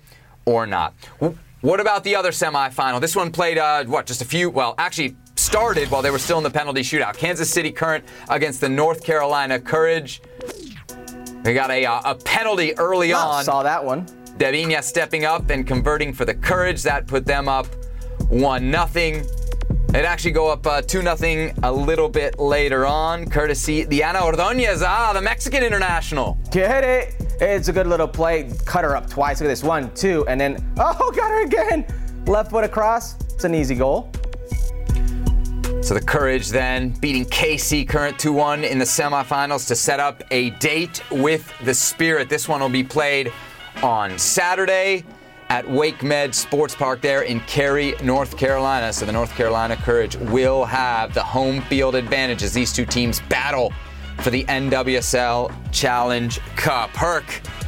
or 0.44 0.68
not. 0.68 0.94
What 1.62 1.80
about 1.80 2.04
the 2.04 2.18
other 2.18 2.32
semifinal? 2.32 3.00
This 3.00 3.16
one 3.16 3.32
played, 3.32 3.58
uh, 3.58 3.86
what, 3.86 4.06
just 4.06 4.22
a 4.22 4.26
few, 4.26 4.50
well, 4.50 4.76
actually 4.78 5.16
started 5.38 5.90
while 5.90 6.02
they 6.02 6.12
were 6.12 6.20
still 6.20 6.38
in 6.38 6.44
the 6.44 6.50
penalty 6.50 6.82
shootout. 6.82 7.16
Kansas 7.16 7.50
City 7.50 7.72
Current 7.72 8.04
against 8.28 8.60
the 8.60 8.68
North 8.68 9.02
Carolina 9.02 9.60
Courage. 9.60 10.22
We 11.44 11.54
got 11.54 11.72
a, 11.72 11.86
uh, 11.86 12.12
a 12.12 12.16
penalty 12.16 12.78
early 12.78 13.14
oh, 13.14 13.18
on. 13.18 13.44
Saw 13.44 13.64
that 13.64 13.84
one. 13.84 14.06
Debinha 14.38 14.84
stepping 14.84 15.26
up 15.26 15.50
and 15.50 15.66
converting 15.66 16.14
for 16.14 16.26
the 16.26 16.36
Courage. 16.36 16.84
That 16.84 17.08
put 17.08 17.26
them 17.26 17.48
up 17.50 17.68
1 18.30 18.70
nothing. 18.70 19.26
It 19.90 20.06
actually 20.06 20.32
go 20.32 20.50
up 20.50 20.66
uh, 20.68 20.82
2 20.82 21.02
nothing 21.02 21.54
a 21.64 21.72
little 21.72 22.08
bit 22.08 22.40
later 22.40 22.86
on, 22.86 23.30
courtesy 23.30 23.86
Diana 23.86 24.24
Ordonez, 24.24 24.82
ah, 24.82 25.12
the 25.14 25.22
Mexican 25.22 25.64
international. 25.64 26.40
Get 26.50 26.84
it. 26.84 27.16
It's 27.42 27.68
a 27.68 27.74
good 27.74 27.88
little 27.88 28.08
play. 28.08 28.50
Cut 28.66 28.84
her 28.84 28.96
up 28.96 29.10
twice. 29.10 29.42
Look 29.42 29.48
at 29.48 29.50
this. 29.50 29.64
One, 29.64 29.94
two, 29.94 30.26
and 30.28 30.40
then, 30.40 30.64
oh, 30.78 31.12
got 31.16 31.32
her 31.32 31.44
again. 31.44 31.86
Left 32.28 32.52
foot 32.52 32.64
across. 32.64 33.20
It's 33.34 33.44
an 33.44 33.56
easy 33.56 33.76
goal. 33.76 34.12
So 35.92 35.96
the 35.96 36.06
Courage 36.06 36.48
then 36.48 36.92
beating 37.02 37.26
KC 37.26 37.86
current 37.86 38.18
2 38.18 38.32
1 38.32 38.64
in 38.64 38.80
the 38.80 38.86
semifinals 38.86 39.68
to 39.68 39.76
set 39.76 40.00
up 40.00 40.24
a 40.32 40.52
date 40.52 41.04
with 41.12 41.52
the 41.66 41.74
Spirit. 41.74 42.30
This 42.30 42.48
one 42.48 42.62
will 42.62 42.70
be 42.70 42.82
played 42.82 43.30
on 43.84 44.18
Saturday 44.18 45.04
at 45.50 45.66
WakeMed 45.66 46.34
Sports 46.34 46.74
Park 46.74 47.02
there 47.02 47.24
in 47.24 47.42
Cary, 47.42 47.94
North 48.02 48.38
Carolina. 48.38 48.94
So 48.94 49.06
the 49.06 49.12
North 49.12 49.32
Carolina 49.32 49.76
Courage 49.76 50.16
will 50.16 50.64
have 50.64 51.14
the 51.14 51.24
home 51.24 51.60
field 51.64 51.96
advantage 51.96 52.42
as 52.42 52.54
these 52.54 52.72
two 52.72 52.86
teams 52.86 53.20
battle 53.28 53.74
for 54.20 54.30
the 54.30 54.46
NWSL 54.46 55.54
Challenge 55.74 56.40
Cup. 56.56 56.92
Herc, 56.92 57.26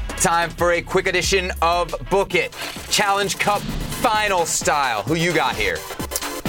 time 0.07 0.49
for 0.49 0.71
a 0.71 0.81
quick 0.81 1.07
edition 1.07 1.51
of 1.61 1.93
Book 2.09 2.35
It. 2.35 2.55
Challenge 2.89 3.37
Cup 3.37 3.59
final 3.59 4.45
style. 4.45 5.03
Who 5.03 5.15
you 5.15 5.33
got 5.33 5.57
here? 5.57 5.75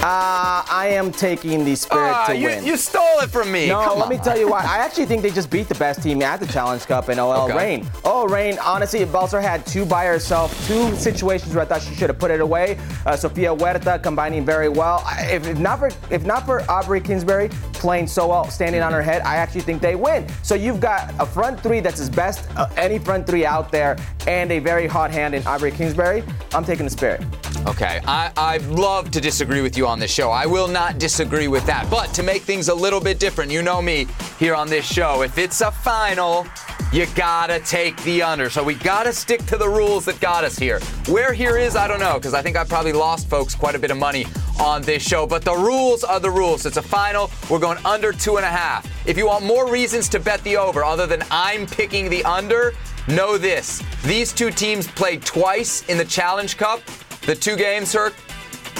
Uh, 0.05 0.63
I 0.69 0.89
am 0.91 1.11
taking 1.11 1.65
the 1.65 1.73
Spirit 1.73 2.13
Ah, 2.13 2.27
to 2.27 2.35
you, 2.37 2.45
win. 2.49 2.63
you 2.63 2.77
stole 2.77 3.21
it 3.21 3.31
from 3.31 3.51
me. 3.51 3.67
No, 3.69 3.81
Come 3.83 3.97
let 3.97 4.07
me 4.07 4.19
tell 4.19 4.37
you 4.37 4.47
why. 4.47 4.59
I 4.63 4.77
actually 4.77 5.07
think 5.07 5.23
they 5.23 5.31
just 5.31 5.49
beat 5.49 5.67
the 5.67 5.73
best 5.73 6.03
team 6.03 6.21
at 6.21 6.39
the 6.39 6.45
Challenge 6.45 6.85
Cup 6.85 7.09
in 7.09 7.17
OL 7.17 7.45
Okay. 7.49 7.57
Reign. 7.57 7.89
Oh, 8.03 8.27
Reign, 8.27 8.59
honestly, 8.63 9.03
Balcer 9.05 9.41
had 9.41 9.65
two 9.65 9.83
by 9.83 10.05
herself, 10.05 10.51
two 10.67 10.95
situations 10.95 11.55
where 11.55 11.63
I 11.63 11.65
thought 11.65 11.81
she 11.81 11.95
should 11.95 12.09
have 12.11 12.19
put 12.19 12.29
it 12.29 12.39
away. 12.39 12.77
Uh, 13.07 13.15
Sofia 13.17 13.55
Huerta 13.55 13.97
combining 14.03 14.45
very 14.45 14.69
well. 14.69 15.01
I- 15.07 15.23
If, 15.31 15.47
if 15.47 15.57
not 15.57 15.79
for 15.79 15.89
if 16.11 16.23
not 16.23 16.45
for 16.45 16.61
Aubrey 16.69 17.01
Kingsbury 17.01 17.49
playing 17.73 18.05
so 18.05 18.27
well, 18.27 18.47
standing 18.51 18.83
on 18.83 18.93
her 18.93 19.01
head, 19.01 19.23
I 19.23 19.37
actually 19.37 19.61
think 19.61 19.81
they 19.81 19.95
win. 19.95 20.27
So 20.43 20.53
you've 20.53 20.79
got 20.79 21.15
a 21.19 21.25
front 21.25 21.59
three 21.63 21.79
that's 21.79 21.99
as 21.99 22.11
best 22.11 22.47
uh, 22.57 22.67
any 22.77 22.99
front 22.99 23.25
three 23.25 23.43
out 23.43 23.71
there, 23.71 23.97
and 24.27 24.51
a 24.51 24.59
very 24.59 24.85
hot 24.85 25.09
hand 25.09 25.33
in 25.33 25.41
Aubrey 25.47 25.71
Kingsbury. 25.71 26.23
I'm 26.53 26.63
taking 26.63 26.85
the 26.85 26.91
Spirit. 26.91 27.23
Okay, 27.67 27.99
I, 28.05 28.31
I'd 28.37 28.65
love 28.67 29.09
to 29.11 29.19
disagree 29.19 29.61
with 29.61 29.75
you 29.75 29.87
on 29.87 29.94
this 29.99 30.11
show. 30.11 30.31
I 30.31 30.45
will 30.45 30.67
not 30.67 30.97
disagree 30.97 31.47
with 31.47 31.65
that. 31.65 31.89
But 31.89 32.13
to 32.13 32.23
make 32.23 32.41
things 32.41 32.69
a 32.69 32.75
little 32.75 32.99
bit 32.99 33.19
different, 33.19 33.51
you 33.51 33.61
know 33.61 33.81
me 33.81 34.07
here 34.39 34.55
on 34.55 34.67
this 34.67 34.85
show. 34.85 35.21
If 35.21 35.37
it's 35.37 35.61
a 35.61 35.71
final, 35.71 36.45
you 36.91 37.05
gotta 37.15 37.59
take 37.59 38.01
the 38.03 38.21
under. 38.21 38.49
So 38.49 38.63
we 38.63 38.75
gotta 38.75 39.11
stick 39.11 39.45
to 39.47 39.57
the 39.57 39.67
rules 39.67 40.05
that 40.05 40.19
got 40.19 40.43
us 40.43 40.57
here. 40.57 40.79
Where 41.07 41.33
here 41.33 41.57
is, 41.57 41.75
I 41.75 41.87
don't 41.87 41.99
know, 41.99 42.15
because 42.15 42.33
I 42.33 42.41
think 42.41 42.55
I 42.55 42.63
probably 42.63 42.93
lost 42.93 43.29
folks 43.29 43.55
quite 43.55 43.75
a 43.75 43.79
bit 43.79 43.91
of 43.91 43.97
money 43.97 44.25
on 44.59 44.81
this 44.81 45.03
show. 45.03 45.27
But 45.27 45.43
the 45.43 45.55
rules 45.55 46.03
are 46.03 46.19
the 46.19 46.31
rules. 46.31 46.65
It's 46.65 46.77
a 46.77 46.81
final. 46.81 47.29
We're 47.49 47.59
going 47.59 47.79
under 47.85 48.11
two 48.11 48.37
and 48.37 48.45
a 48.45 48.49
half. 48.49 48.89
If 49.07 49.17
you 49.17 49.27
want 49.27 49.43
more 49.43 49.69
reasons 49.69 50.07
to 50.09 50.19
bet 50.19 50.41
the 50.43 50.57
over, 50.57 50.83
other 50.83 51.05
than 51.05 51.23
I'm 51.31 51.65
picking 51.65 52.09
the 52.09 52.23
under, 52.23 52.73
know 53.07 53.37
this. 53.37 53.83
These 54.03 54.33
two 54.33 54.51
teams 54.51 54.87
played 54.87 55.21
twice 55.23 55.83
in 55.89 55.97
the 55.97 56.05
Challenge 56.05 56.57
Cup. 56.57 56.81
The 57.25 57.35
two 57.35 57.55
games, 57.55 57.91
Herc, 57.91 58.13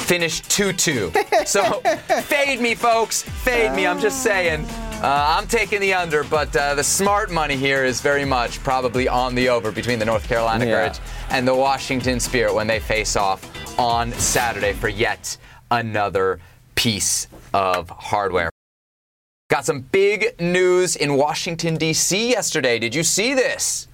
finished 0.06 0.50
2 0.52 0.74
2. 0.74 1.12
So 1.46 1.64
fade 2.24 2.62
me, 2.62 2.76
folks. 2.76 3.24
Fade 3.24 3.74
me. 3.76 3.88
I'm 3.88 4.00
just 4.00 4.24
saying. 4.24 4.66
Uh, 5.02 5.36
I'm 5.38 5.48
taking 5.48 5.82
the 5.82 5.94
under, 5.94 6.24
but 6.24 6.56
uh, 6.56 6.74
the 6.76 6.84
smart 6.84 7.30
money 7.32 7.56
here 7.56 7.84
is 7.84 8.02
very 8.02 8.24
much 8.26 8.60
probably 8.64 9.08
on 9.08 9.36
the 9.36 9.50
over 9.50 9.72
between 9.72 10.00
the 10.00 10.06
North 10.06 10.28
Carolina 10.28 10.66
Yeah. 10.66 10.72
Courage 10.72 11.00
and 11.30 11.48
the 11.48 11.54
Washington 11.54 12.20
Spirit 12.20 12.54
when 12.56 12.66
they 12.68 12.80
face 12.80 13.16
off 13.16 13.44
on 13.78 14.12
Saturday 14.14 14.74
for 14.74 14.88
yet 14.88 15.38
another 15.70 16.40
piece 16.76 17.28
of 17.54 17.90
hardware. 17.90 18.50
Got 19.50 19.66
some 19.66 19.82
big 19.82 20.40
news 20.40 20.96
in 20.96 21.16
Washington, 21.18 21.76
D.C. 21.78 22.30
yesterday. 22.32 22.80
Did 22.80 22.96
you 22.96 23.04
see 23.04 23.34
this? 23.34 23.88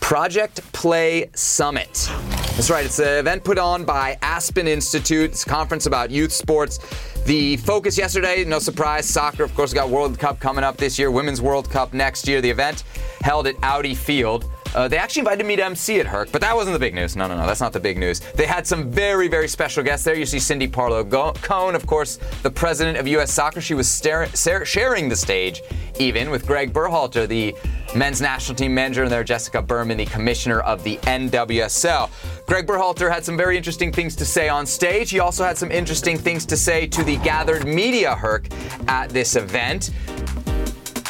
Project 0.00 0.60
Play 0.72 1.30
Summit. 1.34 2.08
That's 2.56 2.70
right, 2.70 2.84
it's 2.84 2.98
an 2.98 3.18
event 3.18 3.44
put 3.44 3.58
on 3.58 3.84
by 3.84 4.18
Aspen 4.22 4.66
Institute. 4.66 5.30
It's 5.30 5.44
a 5.44 5.48
conference 5.48 5.86
about 5.86 6.10
youth 6.10 6.32
sports. 6.32 6.78
The 7.24 7.56
focus 7.58 7.98
yesterday, 7.98 8.44
no 8.44 8.58
surprise, 8.58 9.08
soccer. 9.08 9.44
Of 9.44 9.54
course, 9.54 9.72
got 9.74 9.90
World 9.90 10.18
Cup 10.18 10.40
coming 10.40 10.64
up 10.64 10.76
this 10.76 10.98
year, 10.98 11.10
Women's 11.10 11.40
World 11.42 11.70
Cup 11.70 11.92
next 11.92 12.26
year. 12.26 12.40
The 12.40 12.50
event 12.50 12.84
held 13.20 13.46
at 13.46 13.54
Audi 13.62 13.94
Field. 13.94 14.50
Uh, 14.78 14.86
they 14.86 14.96
actually 14.96 15.18
invited 15.18 15.44
me 15.44 15.56
to 15.56 15.64
MC 15.64 15.96
it, 15.96 16.06
Herc, 16.06 16.30
but 16.30 16.40
that 16.40 16.54
wasn't 16.54 16.72
the 16.72 16.78
big 16.78 16.94
news. 16.94 17.16
No, 17.16 17.26
no, 17.26 17.36
no, 17.36 17.48
that's 17.48 17.60
not 17.60 17.72
the 17.72 17.80
big 17.80 17.98
news. 17.98 18.20
They 18.20 18.46
had 18.46 18.64
some 18.64 18.92
very, 18.92 19.26
very 19.26 19.48
special 19.48 19.82
guests 19.82 20.04
there. 20.04 20.14
You 20.14 20.24
see 20.24 20.38
Cindy 20.38 20.68
Parlow 20.68 21.02
Go- 21.02 21.32
Cone, 21.42 21.74
of 21.74 21.84
course, 21.84 22.20
the 22.44 22.50
president 22.50 22.96
of 22.96 23.08
U.S. 23.08 23.32
Soccer. 23.32 23.60
She 23.60 23.74
was 23.74 23.88
sa- 23.88 24.26
sharing 24.62 25.08
the 25.08 25.16
stage, 25.16 25.62
even 25.98 26.30
with 26.30 26.46
Greg 26.46 26.72
Berhalter, 26.72 27.26
the 27.26 27.56
men's 27.96 28.20
national 28.20 28.54
team 28.54 28.72
manager, 28.72 29.02
and 29.02 29.10
there 29.10 29.24
Jessica 29.24 29.60
Berman, 29.60 29.96
the 29.96 30.06
commissioner 30.06 30.60
of 30.60 30.84
the 30.84 30.98
NWSL. 30.98 32.08
Greg 32.46 32.64
Berhalter 32.64 33.12
had 33.12 33.24
some 33.24 33.36
very 33.36 33.56
interesting 33.56 33.90
things 33.90 34.14
to 34.14 34.24
say 34.24 34.48
on 34.48 34.64
stage. 34.64 35.10
He 35.10 35.18
also 35.18 35.42
had 35.42 35.58
some 35.58 35.72
interesting 35.72 36.16
things 36.16 36.46
to 36.46 36.56
say 36.56 36.86
to 36.86 37.02
the 37.02 37.16
gathered 37.16 37.66
media, 37.66 38.14
Herc, 38.14 38.46
at 38.86 39.10
this 39.10 39.34
event. 39.34 39.90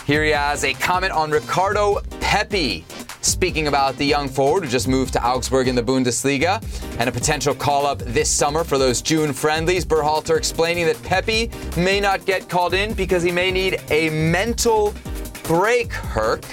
Here 0.06 0.24
he 0.24 0.30
has 0.30 0.64
a 0.64 0.72
comment 0.72 1.12
on 1.12 1.30
Ricardo 1.30 2.00
Pepi. 2.20 2.86
Speaking 3.20 3.66
about 3.66 3.96
the 3.96 4.04
young 4.04 4.28
forward 4.28 4.64
who 4.64 4.70
just 4.70 4.86
moved 4.88 5.12
to 5.14 5.24
Augsburg 5.24 5.66
in 5.68 5.74
the 5.74 5.82
Bundesliga 5.82 6.62
and 6.98 7.08
a 7.08 7.12
potential 7.12 7.54
call 7.54 7.84
up 7.84 7.98
this 7.98 8.30
summer 8.30 8.62
for 8.62 8.78
those 8.78 9.02
June 9.02 9.32
friendlies, 9.32 9.84
Berhalter 9.84 10.36
explaining 10.36 10.86
that 10.86 11.02
Pepi 11.02 11.50
may 11.76 12.00
not 12.00 12.24
get 12.26 12.48
called 12.48 12.74
in 12.74 12.94
because 12.94 13.22
he 13.22 13.32
may 13.32 13.50
need 13.50 13.80
a 13.90 14.10
mental 14.10 14.94
break, 15.42 15.92
Herc. 15.92 16.44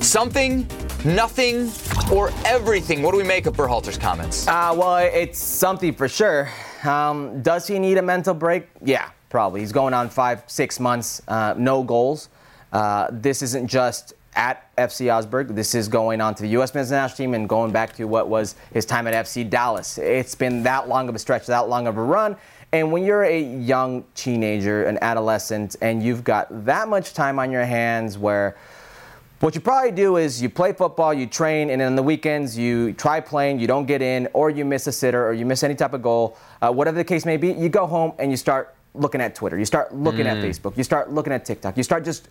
Something, 0.00 0.66
nothing, 1.04 1.70
or 2.10 2.30
everything. 2.44 3.02
What 3.02 3.12
do 3.12 3.18
we 3.18 3.24
make 3.24 3.46
of 3.46 3.54
Berhalter's 3.54 3.98
comments? 3.98 4.48
Uh, 4.48 4.74
well, 4.76 4.96
it's 4.96 5.38
something 5.38 5.94
for 5.94 6.08
sure. 6.08 6.48
Um, 6.84 7.42
does 7.42 7.66
he 7.66 7.78
need 7.78 7.98
a 7.98 8.02
mental 8.02 8.34
break? 8.34 8.68
Yeah, 8.82 9.10
probably. 9.28 9.60
He's 9.60 9.72
going 9.72 9.92
on 9.92 10.08
five, 10.08 10.44
six 10.46 10.80
months, 10.80 11.20
uh, 11.28 11.54
no 11.58 11.82
goals. 11.82 12.30
Uh, 12.72 13.08
this 13.10 13.42
isn't 13.42 13.66
just 13.66 14.14
at 14.38 14.74
FC 14.76 15.12
Augsburg. 15.12 15.48
This 15.48 15.74
is 15.74 15.88
going 15.88 16.20
on 16.20 16.34
to 16.36 16.42
the 16.44 16.48
U.S. 16.50 16.72
men's 16.72 16.92
national 16.92 17.16
team 17.16 17.34
and 17.34 17.48
going 17.48 17.72
back 17.72 17.94
to 17.96 18.04
what 18.04 18.28
was 18.28 18.54
his 18.72 18.86
time 18.86 19.08
at 19.08 19.26
FC 19.26 19.48
Dallas. 19.48 19.98
It's 19.98 20.36
been 20.36 20.62
that 20.62 20.88
long 20.88 21.08
of 21.08 21.16
a 21.16 21.18
stretch, 21.18 21.46
that 21.46 21.68
long 21.68 21.88
of 21.88 21.98
a 21.98 22.02
run. 22.02 22.36
And 22.72 22.92
when 22.92 23.04
you're 23.04 23.24
a 23.24 23.42
young 23.42 24.04
teenager, 24.14 24.84
an 24.84 24.96
adolescent, 25.02 25.74
and 25.82 26.02
you've 26.02 26.22
got 26.22 26.66
that 26.66 26.88
much 26.88 27.14
time 27.14 27.40
on 27.40 27.50
your 27.50 27.64
hands 27.64 28.16
where 28.16 28.56
what 29.40 29.56
you 29.56 29.60
probably 29.60 29.90
do 29.90 30.18
is 30.18 30.40
you 30.40 30.48
play 30.48 30.72
football, 30.72 31.12
you 31.12 31.26
train, 31.26 31.70
and 31.70 31.80
then 31.80 31.88
on 31.88 31.96
the 31.96 32.02
weekends 32.02 32.56
you 32.56 32.92
try 32.92 33.20
playing, 33.20 33.58
you 33.58 33.66
don't 33.66 33.86
get 33.86 34.02
in, 34.02 34.28
or 34.34 34.50
you 34.50 34.64
miss 34.64 34.86
a 34.86 34.92
sitter, 34.92 35.26
or 35.26 35.32
you 35.32 35.46
miss 35.46 35.64
any 35.64 35.74
type 35.74 35.94
of 35.94 36.02
goal, 36.02 36.36
uh, 36.62 36.70
whatever 36.70 36.96
the 36.96 37.04
case 37.04 37.24
may 37.24 37.36
be, 37.36 37.52
you 37.52 37.68
go 37.68 37.86
home 37.86 38.12
and 38.18 38.30
you 38.30 38.36
start 38.36 38.76
looking 38.94 39.20
at 39.20 39.34
Twitter, 39.34 39.58
you 39.58 39.64
start 39.64 39.94
looking 39.94 40.26
at 40.26 40.36
Facebook, 40.38 40.76
you 40.76 40.84
start 40.84 41.10
looking 41.10 41.32
at 41.32 41.44
TikTok, 41.44 41.76
you 41.76 41.82
start 41.82 42.04
just 42.04 42.28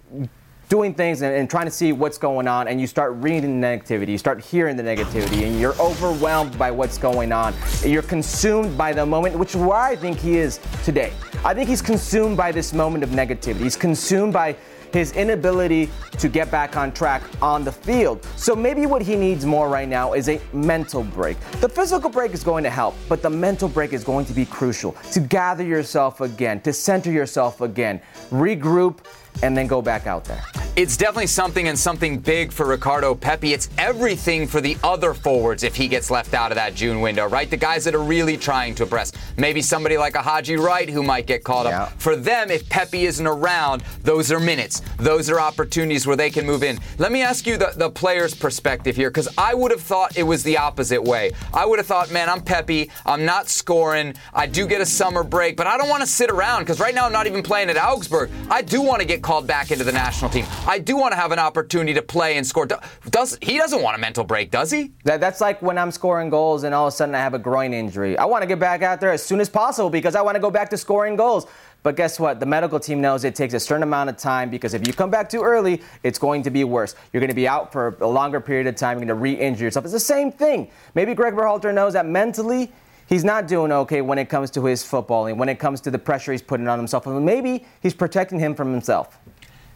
doing 0.70 0.94
things 0.94 1.22
and, 1.22 1.34
and 1.36 1.50
trying 1.50 1.66
to 1.66 1.72
see 1.72 1.92
what's 1.92 2.18
going 2.18 2.48
on, 2.48 2.68
and 2.68 2.80
you 2.82 2.88
start 2.88 3.14
reading 3.16 3.62
the 3.62 3.68
negativity, 3.68 4.10
you 4.10 4.18
start 4.18 4.42
hearing 4.42 4.76
the 4.76 4.84
negativity, 4.84 5.48
and 5.48 5.60
you're 5.60 5.80
overwhelmed 5.80 6.58
by 6.58 6.72
what's 6.72 6.98
going 6.98 7.32
on. 7.32 7.54
You're 7.84 8.02
consumed 8.02 8.78
by 8.78 8.94
the 8.94 9.06
moment, 9.06 9.38
which 9.38 9.56
is 9.56 9.62
where 9.62 9.78
I 9.78 9.96
think 9.96 10.20
he 10.20 10.38
is 10.38 10.60
today. 10.84 11.14
I 11.46 11.54
think 11.54 11.70
he's 11.70 11.82
consumed 11.82 12.36
by 12.38 12.52
this 12.52 12.74
moment 12.74 13.04
of 13.04 13.12
negativity. 13.12 13.62
He's 13.62 13.78
consumed 13.78 14.34
by 14.34 14.56
his 14.94 15.12
inability 15.14 15.90
to 16.18 16.30
get 16.30 16.50
back 16.50 16.78
on 16.78 16.92
track 16.94 17.22
on 17.42 17.64
the 17.64 17.72
field. 17.72 18.26
So 18.36 18.56
maybe 18.56 18.86
what 18.86 19.02
he 19.02 19.16
needs 19.16 19.46
more 19.46 19.70
right 19.70 19.88
now 19.88 20.14
is 20.14 20.30
a 20.30 20.40
mental 20.54 21.04
break. 21.04 21.38
The 21.60 21.70
physical 21.70 22.10
break 22.10 22.34
is 22.34 22.44
going 22.44 22.64
to 22.64 22.70
help, 22.70 22.96
but 23.10 23.22
the 23.22 23.30
mental 23.30 23.68
break 23.68 23.92
is 23.94 24.04
going 24.04 24.26
to 24.26 24.34
be 24.34 24.46
crucial 24.46 24.94
to 25.12 25.20
gather 25.20 25.64
yourself 25.64 26.22
again, 26.22 26.62
to 26.62 26.72
center 26.74 27.12
yourself 27.12 27.62
again, 27.62 28.02
regroup, 28.32 29.00
and 29.44 29.56
then 29.58 29.68
go 29.68 29.82
back 29.82 30.08
out 30.08 30.24
there. 30.26 30.44
It's 30.76 30.96
definitely 30.96 31.28
something 31.28 31.68
and 31.68 31.78
something 31.78 32.20
big 32.20 32.52
for 32.52 32.68
Ricardo 32.68 33.16
Pepi. 33.16 33.54
It's 33.54 33.68
everything 33.80 34.46
for 34.48 34.62
the 34.62 34.78
other 34.84 35.16
forwards 35.16 35.64
if 35.64 35.76
he 35.76 35.88
gets 35.88 36.12
left 36.12 36.36
out 36.36 36.52
of 36.52 36.56
that 36.56 36.76
June 36.76 37.02
window, 37.02 37.28
right? 37.28 37.50
The 37.50 37.58
guys 37.58 37.84
that 37.86 37.96
are 37.96 38.04
really 38.04 38.38
trying 38.38 38.76
to 38.76 38.84
impress. 38.84 39.12
Maybe 39.38 39.64
somebody 39.64 39.98
like 39.98 40.14
a 40.14 40.22
Haji 40.22 40.58
Wright 40.58 40.88
who 40.88 41.02
might 41.02 41.26
get 41.26 41.44
called 41.44 41.66
Yeah. 41.66 41.84
up. 41.84 41.94
For 42.00 42.16
them, 42.16 42.52
if 42.52 42.70
Pepi 42.70 43.06
isn't 43.06 43.26
around, 43.26 43.84
those 44.04 44.32
are 44.32 44.40
minutes. 44.40 44.84
Those 44.98 45.32
are 45.32 45.40
opportunities 45.40 46.06
where 46.06 46.16
they 46.16 46.30
can 46.30 46.46
move 46.46 46.62
in. 46.64 46.78
Let 47.00 47.12
me 47.12 47.24
ask 47.24 47.48
you 47.48 47.58
the, 47.58 47.74
the 47.76 47.90
player's 47.90 48.36
perspective 48.36 48.96
here, 48.96 49.10
because 49.10 49.30
I 49.36 49.56
would 49.56 49.72
have 49.72 49.82
thought 49.82 50.16
it 50.16 50.24
was 50.24 50.44
the 50.44 50.58
opposite 50.60 51.04
way. 51.04 51.32
I 51.56 51.66
would 51.66 51.80
have 51.80 51.88
thought, 51.88 52.12
man, 52.12 52.30
I'm 52.30 52.42
Pepi. 52.42 52.92
I'm 53.04 53.26
not 53.26 53.50
scoring. 53.50 54.14
I 54.32 54.46
do 54.46 54.68
get 54.68 54.80
a 54.82 54.86
summer 54.86 55.24
break, 55.24 55.58
but 55.58 55.66
I 55.66 55.76
don't 55.78 55.90
want 55.90 56.02
to 56.02 56.08
sit 56.08 56.30
around 56.30 56.62
because 56.62 56.80
right 56.80 56.94
now 56.94 57.06
I'm 57.08 57.12
not 57.12 57.26
even 57.26 57.42
playing 57.42 57.72
at 57.72 57.78
Augsburg. 57.78 58.30
I 58.52 58.62
do 58.62 58.82
want 58.84 59.00
to 59.02 59.08
get 59.08 59.24
called 59.28 59.46
back 59.46 59.72
into 59.72 59.84
the 59.84 59.92
national 59.92 60.32
team. 60.32 60.46
I 60.66 60.80
do 60.80 60.96
want 60.96 61.12
to 61.12 61.18
have 61.18 61.34
an 61.34 61.40
opportunity 61.40 61.94
to 61.96 62.02
play 62.02 62.38
and 62.38 62.48
score. 62.48 62.66
Does 62.66 63.38
he 63.42 63.58
doesn't 63.58 63.82
want 63.82 63.98
a 63.98 64.00
mental 64.00 64.24
break, 64.24 64.52
does 64.52 64.72
he? 64.72 64.94
That, 65.04 65.20
that's 65.20 65.42
like 65.42 65.62
when 65.62 65.78
I'm 65.78 65.92
scoring 65.92 66.30
goals 66.30 66.64
and 66.64 66.74
all 66.74 66.88
of 66.88 66.94
a 66.94 66.96
sudden 66.96 67.14
I 67.14 67.18
have 67.18 67.34
a 67.34 67.40
groin 67.40 67.74
injury. 67.74 68.18
I 68.18 68.24
want 68.24 68.44
to 68.44 68.48
get 68.48 68.58
back 68.58 68.84
out 68.84 69.02
there 69.02 69.12
as 69.12 69.22
soon 69.22 69.42
as 69.42 69.50
possible 69.50 69.90
because 69.90 70.16
I 70.16 70.22
want 70.22 70.36
to 70.36 70.40
go 70.40 70.50
back 70.50 70.70
to 70.70 70.78
scoring 70.78 71.18
goals. 71.18 71.46
But 71.84 71.98
guess 71.98 72.22
what? 72.22 72.40
The 72.40 72.46
medical 72.46 72.80
team 72.80 73.02
knows 73.02 73.26
it 73.26 73.36
takes 73.36 73.54
a 73.54 73.60
certain 73.60 73.84
amount 73.84 74.10
of 74.10 74.16
time 74.16 74.50
because 74.50 74.74
if 74.74 74.88
you 74.88 74.94
come 74.94 75.10
back 75.10 75.28
too 75.28 75.44
early, 75.44 75.82
it's 76.04 76.18
going 76.18 76.42
to 76.44 76.50
be 76.50 76.64
worse. 76.64 76.96
You're 77.12 77.20
going 77.20 77.30
to 77.30 77.36
be 77.36 77.50
out 77.50 77.74
for 77.74 77.98
a 78.00 78.08
longer 78.08 78.40
period 78.40 78.66
of 78.68 78.78
time. 78.78 78.98
You're 78.98 79.08
going 79.08 79.20
to 79.20 79.22
re-injure 79.22 79.66
yourself. 79.66 79.84
It's 79.84 79.94
the 79.94 80.00
same 80.00 80.32
thing. 80.32 80.72
Maybe 80.96 81.14
Greg 81.14 81.34
Berhalter 81.34 81.74
knows 81.74 81.92
that 81.94 82.06
mentally 82.06 82.72
he's 83.08 83.24
not 83.24 83.48
doing 83.48 83.72
okay 83.72 84.02
when 84.02 84.18
it 84.18 84.30
comes 84.30 84.52
to 84.52 84.66
his 84.66 84.84
footballing, 84.84 85.38
when 85.38 85.50
it 85.50 85.60
comes 85.60 85.82
to 85.82 85.92
the 85.92 86.00
pressure 86.00 86.32
he's 86.32 86.42
putting 86.42 86.68
on 86.68 86.78
himself. 86.78 87.06
Maybe 87.06 87.66
he's 87.82 87.94
protecting 87.94 88.40
him 88.40 88.56
from 88.56 88.72
himself. 88.72 89.18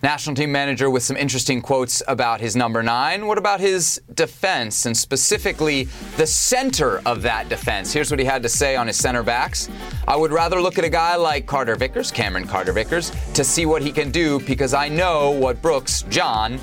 National 0.03 0.36
team 0.36 0.51
manager 0.51 0.89
with 0.89 1.03
some 1.03 1.15
interesting 1.15 1.61
quotes 1.61 2.01
about 2.07 2.41
his 2.41 2.55
number 2.55 2.82
nine. 2.82 3.27
What 3.27 3.38
about 3.38 3.59
his 3.59 4.01
defense 4.15 4.88
and 4.88 4.97
specifically 4.97 5.84
the 6.17 6.25
center 6.25 7.03
of 7.05 7.21
that 7.21 7.49
defense? 7.49 7.93
Here's 7.93 8.09
what 8.09 8.19
he 8.19 8.25
had 8.25 8.41
to 8.41 8.49
say 8.49 8.75
on 8.75 8.88
his 8.88 8.97
center 8.97 9.21
backs. 9.21 9.69
I 10.07 10.15
would 10.15 10.32
rather 10.32 10.59
look 10.59 10.79
at 10.79 10.84
a 10.84 10.89
guy 10.89 11.15
like 11.17 11.45
Carter 11.45 11.75
Vickers, 11.75 12.09
Cameron 12.09 12.47
Carter 12.47 12.71
Vickers, 12.73 13.11
to 13.36 13.43
see 13.43 13.67
what 13.67 13.84
he 13.84 13.91
can 13.91 14.09
do 14.09 14.39
because 14.39 14.73
I 14.73 14.89
know 14.89 15.29
what 15.29 15.61
Brooks, 15.61 16.01
John, 16.09 16.59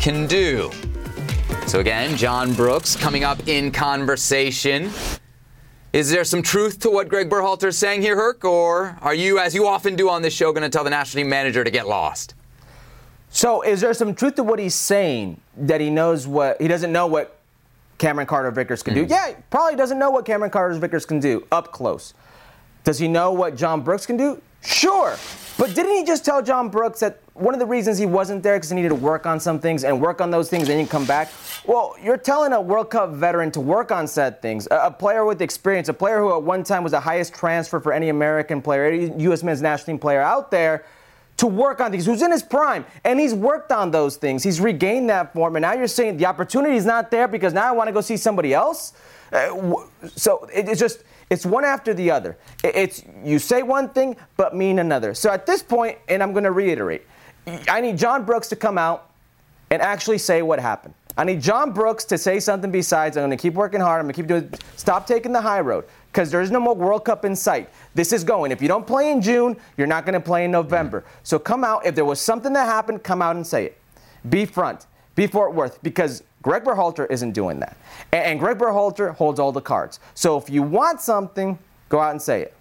can 0.00 0.26
do. 0.26 0.72
So 1.68 1.78
again, 1.78 2.16
John 2.16 2.52
Brooks 2.52 2.96
coming 2.96 3.22
up 3.22 3.46
in 3.46 3.70
conversation. 3.70 4.90
Is 5.96 6.10
there 6.10 6.24
some 6.24 6.42
truth 6.42 6.80
to 6.80 6.90
what 6.90 7.08
Greg 7.08 7.30
Berhalter 7.30 7.68
is 7.68 7.78
saying 7.78 8.02
here, 8.02 8.16
Herc, 8.16 8.44
or 8.44 8.98
are 9.00 9.14
you, 9.14 9.38
as 9.38 9.54
you 9.54 9.66
often 9.66 9.96
do 9.96 10.10
on 10.10 10.20
this 10.20 10.34
show, 10.34 10.52
going 10.52 10.62
to 10.62 10.68
tell 10.68 10.84
the 10.84 10.90
national 10.90 11.22
team 11.22 11.30
manager 11.30 11.64
to 11.64 11.70
get 11.70 11.88
lost? 11.88 12.34
So, 13.30 13.62
is 13.62 13.80
there 13.80 13.94
some 13.94 14.14
truth 14.14 14.34
to 14.34 14.42
what 14.42 14.58
he's 14.58 14.74
saying 14.74 15.40
that 15.56 15.80
he 15.80 15.88
knows 15.88 16.26
what 16.26 16.60
he 16.60 16.68
doesn't 16.68 16.92
know 16.92 17.06
what 17.06 17.38
Cameron 17.96 18.26
Carter 18.26 18.50
Vickers 18.50 18.82
can 18.82 18.92
Mm-hmm. 18.92 19.06
do? 19.06 19.14
Yeah, 19.14 19.36
probably 19.48 19.74
doesn't 19.74 19.98
know 19.98 20.10
what 20.10 20.26
Cameron 20.26 20.50
Carter 20.50 20.74
Vickers 20.78 21.06
can 21.06 21.18
do 21.18 21.46
up 21.50 21.72
close. 21.72 22.12
Does 22.84 22.98
he 22.98 23.08
know 23.08 23.32
what 23.32 23.56
John 23.56 23.80
Brooks 23.80 24.04
can 24.04 24.18
do? 24.18 24.42
Sure. 24.66 25.16
But 25.58 25.74
didn't 25.74 25.94
he 25.94 26.04
just 26.04 26.24
tell 26.24 26.42
John 26.42 26.68
Brooks 26.68 27.00
that 27.00 27.20
one 27.32 27.54
of 27.54 27.60
the 27.60 27.66
reasons 27.66 27.96
he 27.96 28.04
wasn't 28.04 28.42
there 28.42 28.56
because 28.56 28.68
he 28.68 28.76
needed 28.76 28.90
to 28.90 28.94
work 28.94 29.24
on 29.24 29.40
some 29.40 29.58
things 29.58 29.84
and 29.84 30.00
work 30.00 30.20
on 30.20 30.30
those 30.30 30.50
things 30.50 30.68
and 30.68 30.78
then 30.78 30.86
come 30.86 31.06
back? 31.06 31.30
Well, 31.64 31.94
you're 32.02 32.18
telling 32.18 32.52
a 32.52 32.60
World 32.60 32.90
Cup 32.90 33.10
veteran 33.12 33.50
to 33.52 33.60
work 33.60 33.90
on 33.90 34.06
said 34.06 34.42
things, 34.42 34.68
a, 34.70 34.90
player 34.90 35.24
with 35.24 35.40
experience, 35.40 35.88
a 35.88 35.94
player 35.94 36.18
who 36.18 36.34
at 36.34 36.42
one 36.42 36.62
time 36.62 36.82
was 36.82 36.92
the 36.92 37.00
highest 37.00 37.32
transfer 37.34 37.80
for 37.80 37.92
any 37.92 38.10
American 38.10 38.60
player, 38.60 38.84
any 38.86 39.22
U.S. 39.22 39.42
men's 39.42 39.62
national 39.62 39.86
team 39.86 39.98
player 39.98 40.20
out 40.20 40.50
there, 40.50 40.84
to 41.38 41.46
work 41.46 41.80
on 41.80 41.90
things, 41.90 42.04
who's 42.04 42.22
in 42.22 42.30
his 42.30 42.42
prime, 42.42 42.84
and 43.04 43.20
he's 43.20 43.34
worked 43.34 43.70
on 43.70 43.90
those 43.90 44.16
things. 44.16 44.42
He's 44.42 44.60
regained 44.60 45.08
that 45.10 45.32
form, 45.32 45.56
and 45.56 45.62
now 45.62 45.74
you're 45.74 45.86
saying 45.86 46.16
the 46.16 46.26
opportunity 46.26 46.76
is 46.76 46.86
not 46.86 47.10
there 47.10 47.28
because 47.28 47.52
now 47.52 47.66
I 47.66 47.72
want 47.72 47.88
to 47.88 47.92
go 47.92 48.00
see 48.00 48.16
somebody 48.16 48.52
else? 48.52 48.94
Uh, 49.32 49.74
so 50.14 50.48
it, 50.52 50.68
it's 50.68 50.80
just 50.80 51.02
it's 51.30 51.44
one 51.44 51.64
after 51.64 51.92
the 51.92 52.10
other. 52.10 52.36
It's 52.62 53.02
you 53.24 53.38
say 53.38 53.62
one 53.62 53.88
thing 53.88 54.16
but 54.36 54.54
mean 54.54 54.78
another. 54.78 55.14
So 55.14 55.30
at 55.30 55.46
this 55.46 55.62
point, 55.62 55.98
and 56.08 56.22
I'm 56.22 56.32
going 56.32 56.44
to 56.44 56.52
reiterate, 56.52 57.02
I 57.68 57.80
need 57.80 57.98
John 57.98 58.24
Brooks 58.24 58.48
to 58.48 58.56
come 58.56 58.78
out 58.78 59.10
and 59.70 59.82
actually 59.82 60.18
say 60.18 60.42
what 60.42 60.60
happened. 60.60 60.94
I 61.18 61.24
need 61.24 61.40
John 61.40 61.72
Brooks 61.72 62.04
to 62.06 62.18
say 62.18 62.38
something 62.40 62.70
besides, 62.70 63.16
I'm 63.16 63.22
going 63.22 63.30
to 63.30 63.40
keep 63.40 63.54
working 63.54 63.80
hard. 63.80 64.00
I'm 64.00 64.06
going 64.06 64.14
to 64.14 64.20
keep 64.20 64.26
doing, 64.26 64.52
stop 64.76 65.06
taking 65.06 65.32
the 65.32 65.40
high 65.40 65.60
road 65.60 65.86
because 66.12 66.30
there's 66.30 66.50
no 66.50 66.60
more 66.60 66.74
World 66.74 67.06
Cup 67.06 67.24
in 67.24 67.34
sight. 67.34 67.70
This 67.94 68.12
is 68.12 68.22
going. 68.22 68.52
If 68.52 68.60
you 68.60 68.68
don't 68.68 68.86
play 68.86 69.10
in 69.10 69.22
June, 69.22 69.56
you're 69.78 69.86
not 69.86 70.04
going 70.04 70.12
to 70.12 70.20
play 70.20 70.44
in 70.44 70.50
November. 70.50 71.04
So 71.22 71.38
come 71.38 71.64
out. 71.64 71.86
If 71.86 71.94
there 71.94 72.04
was 72.04 72.20
something 72.20 72.52
that 72.52 72.66
happened, 72.66 73.02
come 73.02 73.22
out 73.22 73.36
and 73.36 73.46
say 73.46 73.66
it. 73.66 73.78
Be 74.28 74.44
front. 74.44 74.86
Be 75.14 75.26
Fort 75.26 75.54
Worth 75.54 75.82
because 75.82 76.22
Greg 76.46 76.62
Berhalter 76.62 77.10
isn't 77.10 77.32
doing 77.32 77.58
that. 77.58 77.76
And, 78.12 78.38
Greg 78.38 78.56
Berhalter 78.56 79.12
holds 79.16 79.40
all 79.40 79.50
the 79.50 79.60
cards. 79.60 79.98
So 80.14 80.38
if 80.38 80.48
you 80.48 80.62
want 80.62 81.00
something, 81.00 81.58
go 81.88 81.98
out 81.98 82.12
and 82.12 82.22
say 82.22 82.42
it. 82.42 82.54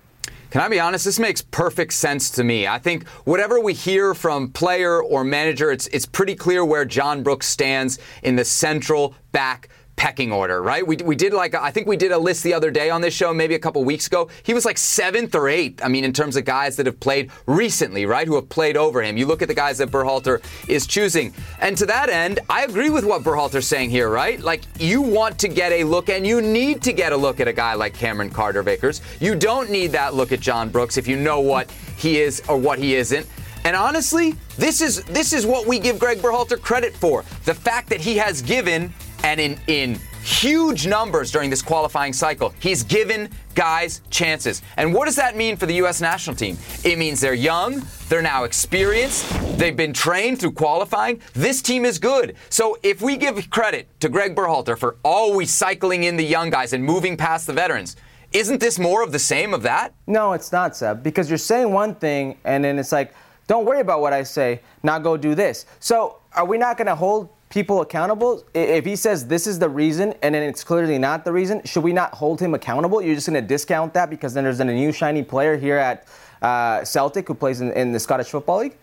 Can 0.50 0.62
I 0.62 0.70
be 0.70 0.80
honest? 0.80 1.06
This 1.06 1.20
makes 1.20 1.44
perfect 1.44 1.94
sense 1.94 2.32
to 2.32 2.44
me. 2.44 2.66
I 2.66 2.80
think 2.80 3.08
whatever 3.26 3.60
we 3.60 3.76
hear 3.76 4.16
from 4.16 4.50
player 4.50 5.04
or 5.04 5.24
manager, 5.24 5.72
it's 5.72 5.86
it's 5.88 6.08
pretty 6.08 6.34
clear 6.34 6.66
where 6.66 6.84
John 6.84 7.22
Brooks 7.22 7.46
stands 7.46 8.00
in 8.24 8.36
the 8.36 8.44
central 8.44 9.14
back 9.32 9.70
pecking 9.96 10.32
order, 10.32 10.62
right? 10.62 10.86
We, 10.86 10.98
we 10.98 11.16
did 11.16 11.34
like, 11.34 11.56
I 11.56 11.72
think 11.72 11.88
we 11.88 11.98
did 11.98 12.12
a 12.12 12.18
list 12.18 12.44
the 12.44 12.54
other 12.54 12.72
day 12.72 12.90
on 12.90 13.02
this 13.02 13.14
show, 13.14 13.34
maybe 13.34 13.56
a 13.56 13.60
couple 13.60 13.84
weeks 13.84 14.08
ago. 14.08 14.30
He 14.44 14.54
was 14.54 14.66
like 14.66 14.78
seventh 14.78 15.36
or 15.36 15.48
eighth, 15.48 15.84
I 15.84 15.88
mean, 15.88 16.04
in 16.04 16.14
terms 16.14 16.36
of 16.36 16.46
guys 16.46 16.76
that 16.78 16.86
have 16.86 17.00
played 17.00 17.32
recently, 17.46 18.06
right? 18.06 18.28
Who 18.28 18.36
have 18.36 18.50
played 18.50 18.78
over 18.78 19.02
him. 19.02 19.18
You 19.18 19.26
look 19.26 19.42
at 19.42 19.48
the 19.48 19.54
guys 19.54 19.78
that 19.78 19.90
Berhalter 19.90 20.44
is 20.68 20.86
choosing. 20.86 21.34
And 21.60 21.78
to 21.78 21.86
that 21.86 22.10
end, 22.10 22.40
I 22.50 22.64
agree 22.64 22.90
with 22.90 23.06
what 23.06 23.24
Berhalter's 23.24 23.68
saying 23.68 23.90
here, 23.90 24.10
right? 24.10 24.40
Like, 24.40 24.64
you 24.80 25.02
want 25.02 25.40
to 25.40 25.48
get 25.48 25.72
a 25.72 25.84
look 25.84 26.10
and 26.10 26.26
you 26.26 26.42
need 26.42 26.82
to 26.84 26.94
get 26.94 27.14
a 27.14 27.18
look 27.18 27.40
at 27.40 27.48
a 27.48 27.54
guy 27.54 27.74
like 27.74 27.94
Cameron 27.94 28.30
Carter 28.30 28.64
Vickers. 28.64 29.02
You 29.20 29.36
don't 29.36 29.70
need 29.70 29.88
that 29.94 30.14
look 30.14 30.32
at 30.32 30.40
John 30.40 30.70
Brooks 30.70 30.98
if 30.98 31.08
you 31.08 31.18
know 31.18 31.40
what 31.40 31.72
he 31.98 32.20
is 32.20 32.42
or 32.48 32.58
what 32.58 32.80
he 32.80 32.96
isn't. 32.96 33.28
And 33.64 33.76
honestly, 33.76 34.36
this 34.58 34.80
is 34.80 35.04
this 35.06 35.34
is 35.34 35.44
what 35.44 35.66
we 35.66 35.80
give 35.80 35.98
Greg 35.98 36.20
Berhalter 36.20 36.62
credit 36.62 36.96
for. 36.96 37.24
The 37.46 37.54
fact 37.54 37.90
that 37.90 38.00
he 38.00 38.16
has 38.18 38.44
given 38.44 38.94
and 39.26 39.40
in 39.40 39.60
in 39.66 40.00
huge 40.24 40.86
numbers 40.86 41.32
during 41.32 41.50
this 41.50 41.62
qualifying 41.62 42.14
cycle, 42.14 42.54
he's 42.60 42.84
given 42.84 43.30
guys 43.56 44.02
chances. 44.12 44.62
And 44.78 44.94
what 44.94 45.06
does 45.06 45.16
that 45.16 45.36
mean 45.36 45.58
for 45.58 45.66
the 45.66 45.76
US 45.86 46.00
national 46.00 46.36
team? 46.36 46.58
It 46.84 46.98
means 47.00 47.20
they're 47.20 47.34
young, 47.34 47.82
they're 48.08 48.22
now 48.22 48.44
experienced, 48.44 49.28
they've 49.58 49.76
been 49.76 49.94
trained 49.94 50.40
through 50.40 50.52
qualifying. 50.54 51.22
This 51.34 51.62
team 51.62 51.86
is 51.86 51.98
good. 51.98 52.36
So 52.50 52.78
if 52.84 53.02
we 53.02 53.18
give 53.18 53.50
credit 53.50 53.88
to 54.00 54.10
Greg 54.10 54.36
Berhalter 54.36 54.78
for 54.78 54.98
always 55.04 55.52
cycling 55.52 56.04
in 56.04 56.18
the 56.18 56.26
young 56.26 56.52
guys 56.52 56.74
and 56.74 56.84
moving 56.84 57.18
past 57.18 57.48
the 57.48 57.54
veterans, 57.54 57.96
isn't 58.32 58.60
this 58.60 58.78
more 58.78 59.02
of 59.02 59.12
the 59.12 59.20
same 59.20 59.56
of 59.56 59.64
that? 59.64 59.94
No, 60.06 60.34
it's 60.34 60.52
not, 60.52 60.76
Seb, 60.76 61.02
because 61.02 61.30
you're 61.30 61.38
saying 61.38 61.72
one 61.72 61.96
thing 61.96 62.38
and 62.46 62.64
then 62.64 62.78
it's 62.78 62.92
like, 62.92 63.14
don't 63.48 63.66
worry 63.66 63.80
about 63.80 64.02
what 64.02 64.14
I 64.14 64.24
say, 64.24 64.62
now 64.84 65.00
go 65.00 65.18
do 65.18 65.34
this. 65.34 65.66
So 65.80 66.18
are 66.34 66.46
we 66.46 66.58
not 66.58 66.78
going 66.78 66.88
to 66.88 66.96
hold 66.96 67.30
people 67.50 67.82
accountable? 67.82 68.44
If 68.54 68.86
he 68.86 68.96
says 68.96 69.28
this 69.28 69.48
is 69.48 69.60
the 69.60 69.70
reason 69.70 70.14
and 70.22 70.36
then 70.36 70.44
it's 70.44 70.64
clearly 70.64 70.98
not 70.98 71.26
the 71.26 71.32
reason, 71.32 71.62
should 71.66 71.84
we 71.84 71.94
not 71.94 72.14
hold 72.14 72.40
him 72.40 72.54
accountable? 72.54 73.02
You're 73.02 73.16
just 73.16 73.28
going 73.28 73.42
to 73.42 73.48
discount 73.48 73.94
that 73.94 74.10
because 74.10 74.34
then 74.34 74.44
there's 74.44 74.60
a 74.60 74.66
new 74.66 74.92
shiny 74.92 75.24
player 75.24 75.58
here 75.58 75.78
at 75.78 76.08
uh, 76.42 76.84
Celtic 76.84 77.28
who 77.28 77.34
plays 77.34 77.62
in, 77.62 77.72
in 77.74 77.92
the 77.92 78.00
Scottish 78.00 78.28
Football 78.28 78.60
League? 78.60 78.78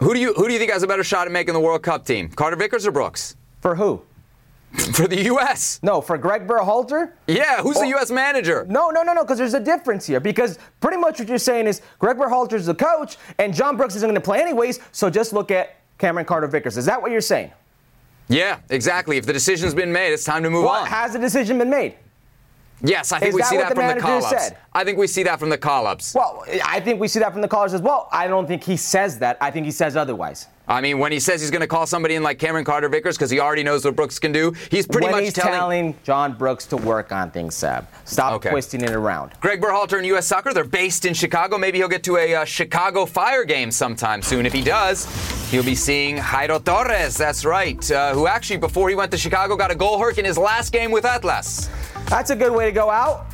Who 0.00 0.14
do 0.14 0.20
you 0.20 0.32
who 0.34 0.46
do 0.46 0.52
you 0.52 0.58
think 0.60 0.70
has 0.70 0.82
a 0.82 0.86
better 0.86 1.02
shot 1.04 1.26
at 1.26 1.32
making 1.32 1.54
the 1.54 1.60
World 1.60 1.82
Cup 1.82 2.04
team? 2.06 2.28
Carter 2.28 2.56
Vickers 2.56 2.86
or 2.86 2.92
Brooks? 2.92 3.36
For 3.60 3.74
who? 3.74 4.02
For 4.92 5.08
the 5.08 5.24
U.S. 5.24 5.80
No, 5.82 6.02
for 6.02 6.18
Greg 6.18 6.46
Berhalter? 6.46 7.12
Yeah, 7.26 7.62
who's 7.62 7.78
Oh. 7.78 7.80
the 7.80 7.88
U.S. 7.88 8.10
manager? 8.10 8.66
No, 8.68 8.90
no, 8.90 9.02
no, 9.02 9.14
no, 9.14 9.22
because 9.24 9.38
there's 9.38 9.54
a 9.54 9.60
difference 9.60 10.06
here. 10.06 10.20
Because 10.20 10.58
pretty 10.80 10.98
much 10.98 11.18
what 11.18 11.26
you're 11.26 11.38
saying 11.38 11.66
is 11.66 11.80
Greg 11.98 12.18
Berhalter 12.18 12.52
is 12.52 12.66
the 12.66 12.74
coach 12.74 13.16
and 13.38 13.54
John 13.54 13.78
Brooks 13.78 13.96
isn't 13.96 14.06
going 14.06 14.14
to 14.14 14.20
play 14.20 14.40
anyways, 14.42 14.78
so 14.92 15.08
just 15.08 15.32
look 15.32 15.50
at 15.50 15.76
Cameron 15.98 16.26
Carter 16.26 16.46
Vickers. 16.46 16.76
Is 16.76 16.86
that 16.86 17.00
what 17.02 17.10
you're 17.10 17.20
saying? 17.20 17.50
Yeah, 18.28 18.58
exactly. 18.70 19.16
If 19.16 19.26
the 19.26 19.32
decision's 19.32 19.74
been 19.74 19.92
made, 19.92 20.12
it's 20.12 20.24
time 20.24 20.42
to 20.42 20.50
move 20.50 20.64
Well, 20.64 20.82
on. 20.82 20.86
has 20.86 21.12
the 21.12 21.18
decision 21.18 21.58
been 21.58 21.70
made? 21.70 21.94
Yes, 22.82 23.10
I 23.12 23.18
think 23.18 23.30
is 23.30 23.34
we 23.34 23.40
that 23.42 23.48
see 23.50 23.56
that 23.56 23.68
the 23.70 23.74
from 23.74 23.82
the 23.88 23.94
manager 23.94 24.06
call-ups. 24.06 24.50
I 24.72 24.84
think 24.84 24.98
we 24.98 25.06
see 25.08 25.22
that 25.24 25.40
from 25.40 25.50
the 25.50 25.58
call-ups. 25.58 26.14
Well, 26.14 26.44
I 26.64 26.78
think 26.80 27.00
we 27.00 27.08
see 27.08 27.18
that 27.18 27.32
from 27.32 27.40
the 27.42 27.48
callers 27.48 27.74
as 27.74 27.82
well. 27.82 28.08
I 28.12 28.28
don't 28.28 28.46
think 28.46 28.62
he 28.62 28.76
says 28.76 29.18
that. 29.18 29.36
I 29.40 29.50
think 29.50 29.66
he 29.66 29.72
says 29.72 29.96
otherwise. 29.96 30.46
I 30.70 30.82
mean, 30.82 30.98
when 30.98 31.10
he 31.12 31.18
says 31.18 31.40
he's 31.40 31.50
going 31.50 31.62
to 31.62 31.66
call 31.66 31.86
somebody 31.86 32.14
in 32.14 32.22
like 32.22 32.38
Cameron 32.38 32.64
Carter 32.66 32.90
Vickers 32.90 33.16
because 33.16 33.30
he 33.30 33.40
already 33.40 33.62
knows 33.62 33.86
what 33.86 33.96
Brooks 33.96 34.18
can 34.18 34.32
do, 34.32 34.52
he's 34.70 34.86
pretty 34.86 35.06
when 35.06 35.12
much 35.12 35.24
he's 35.24 35.32
telling. 35.32 35.52
telling 35.58 35.94
John 36.04 36.34
Brooks 36.36 36.66
to 36.66 36.76
work 36.76 37.10
on 37.10 37.30
things, 37.30 37.54
Seb. 37.56 37.86
Stop 38.04 38.34
Okay. 38.34 38.50
twisting 38.50 38.82
it 38.82 38.90
around. 38.90 39.32
Greg 39.40 39.62
Berhalter 39.62 39.96
and 39.96 40.06
U.S. 40.08 40.26
Soccer, 40.26 40.52
they're 40.52 40.64
based 40.64 41.06
in 41.06 41.14
Chicago. 41.14 41.56
Maybe 41.56 41.78
he'll 41.78 41.88
get 41.88 42.04
to 42.04 42.18
a 42.18 42.34
uh, 42.34 42.44
Chicago 42.44 43.06
Fire 43.06 43.44
game 43.44 43.70
sometime 43.70 44.20
soon. 44.20 44.44
If 44.44 44.52
he 44.52 44.62
does, 44.62 45.06
he'll 45.50 45.64
be 45.64 45.74
seeing 45.74 46.18
Jairo 46.18 46.62
Torres. 46.62 47.16
That's 47.16 47.46
right. 47.46 47.90
Uh, 47.90 48.12
who 48.12 48.26
actually, 48.26 48.58
before 48.58 48.90
he 48.90 48.94
went 48.94 49.10
to 49.12 49.18
Chicago, 49.18 49.56
got 49.56 49.70
a 49.70 49.74
goal 49.74 49.98
herc 49.98 50.18
in 50.18 50.24
his 50.26 50.36
last 50.36 50.70
game 50.70 50.90
with 50.90 51.06
Atlas. 51.06 51.70
That's 52.08 52.30
a 52.30 52.36
good 52.36 52.52
way 52.52 52.64
to 52.64 52.72
go 52.72 52.90
out. 52.90 53.26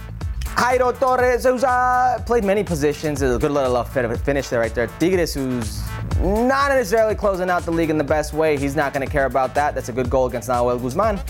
Jairo 0.56 0.98
Torres, 0.98 1.44
who's 1.44 1.64
uh, 1.64 2.22
played 2.26 2.44
many 2.44 2.62
positions, 2.62 3.22
a 3.22 3.38
good 3.38 3.50
little 3.50 3.76
uh, 3.76 3.84
finish 3.84 4.48
there 4.48 4.60
right 4.60 4.74
there. 4.74 4.86
Tigres, 4.98 5.34
who's 5.34 5.82
not 6.20 6.70
necessarily 6.70 7.14
closing 7.14 7.50
out 7.50 7.64
the 7.64 7.70
league 7.70 7.90
in 7.90 7.98
the 7.98 8.04
best 8.04 8.32
way. 8.32 8.56
He's 8.56 8.76
not 8.76 8.92
going 8.92 9.06
to 9.06 9.10
care 9.10 9.26
about 9.26 9.54
that. 9.54 9.74
That's 9.74 9.88
a 9.88 9.92
good 9.92 10.08
goal 10.10 10.26
against 10.26 10.48
Nahuel 10.48 10.80
Guzman. 10.80 11.20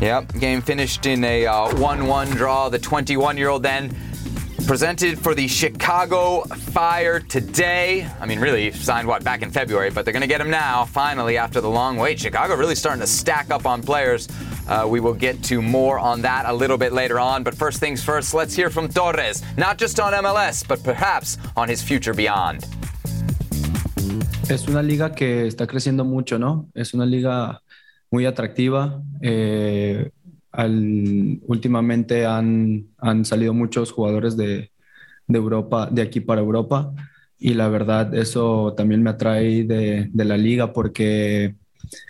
Yep, 0.00 0.34
game 0.34 0.60
finished 0.60 1.06
in 1.06 1.22
a 1.24 1.46
1 1.74 2.06
1 2.06 2.30
draw. 2.30 2.68
The 2.68 2.78
21 2.78 3.36
year 3.36 3.48
old 3.50 3.62
then 3.62 3.94
presented 4.72 5.18
for 5.18 5.34
the 5.34 5.46
Chicago 5.46 6.40
Fire 6.72 7.20
today. 7.20 8.08
I 8.18 8.24
mean, 8.24 8.40
really, 8.40 8.72
signed 8.72 9.06
what, 9.06 9.22
back 9.22 9.42
in 9.42 9.50
February, 9.50 9.90
but 9.90 10.06
they're 10.06 10.14
going 10.14 10.22
to 10.22 10.26
get 10.34 10.40
him 10.40 10.48
now, 10.48 10.86
finally, 10.86 11.36
after 11.36 11.60
the 11.60 11.68
long 11.68 11.98
wait. 11.98 12.18
Chicago 12.18 12.54
really 12.54 12.74
starting 12.74 13.02
to 13.02 13.06
stack 13.06 13.50
up 13.50 13.66
on 13.66 13.82
players. 13.82 14.28
Uh, 14.66 14.86
we 14.88 14.98
will 14.98 15.12
get 15.12 15.42
to 15.44 15.60
more 15.60 15.98
on 15.98 16.22
that 16.22 16.46
a 16.46 16.52
little 16.54 16.78
bit 16.78 16.94
later 16.94 17.20
on. 17.20 17.42
But 17.42 17.54
first 17.54 17.80
things 17.80 18.02
first, 18.02 18.32
let's 18.32 18.54
hear 18.54 18.70
from 18.70 18.88
Torres, 18.88 19.42
not 19.58 19.76
just 19.76 20.00
on 20.00 20.14
MLS, 20.14 20.66
but 20.66 20.82
perhaps 20.82 21.36
on 21.54 21.68
his 21.68 21.82
future 21.82 22.14
beyond. 22.14 22.64
Es 24.48 24.66
una 24.68 24.82
liga 24.82 25.14
que 25.14 25.48
está 25.48 25.66
creciendo 25.66 26.06
mucho, 26.06 26.38
¿no? 26.38 26.70
Es 26.74 26.94
una 26.94 27.04
liga 27.04 27.60
muy 28.10 28.24
atractiva. 28.24 29.02
Eh, 29.20 30.12
al- 30.52 31.40
últimamente 31.46 32.26
han, 32.26 32.88
han 32.98 33.24
salido 33.24 33.54
muchos 33.54 33.92
jugadores 33.92 34.36
de, 34.36 34.70
de 35.28 35.38
Europa, 35.38 35.88
de 35.90 36.02
aquí 36.02 36.20
para 36.20 36.40
Europa, 36.42 36.92
y 37.38 37.54
la 37.54 37.68
verdad 37.68 38.14
eso 38.14 38.74
también 38.76 39.02
me 39.02 39.10
atrae 39.10 39.64
de, 39.64 40.08
de 40.12 40.24
la 40.24 40.36
liga 40.36 40.72
porque 40.72 41.56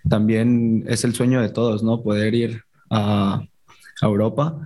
también 0.09 0.85
es 0.89 1.05
el 1.05 1.15
sueño 1.15 1.41
de 1.41 1.49
todos, 1.51 1.83
¿no? 1.83 2.03
Poder 2.03 2.35
ir 2.35 2.63
a, 2.91 3.43
a 4.01 4.07
Europa. 4.07 4.59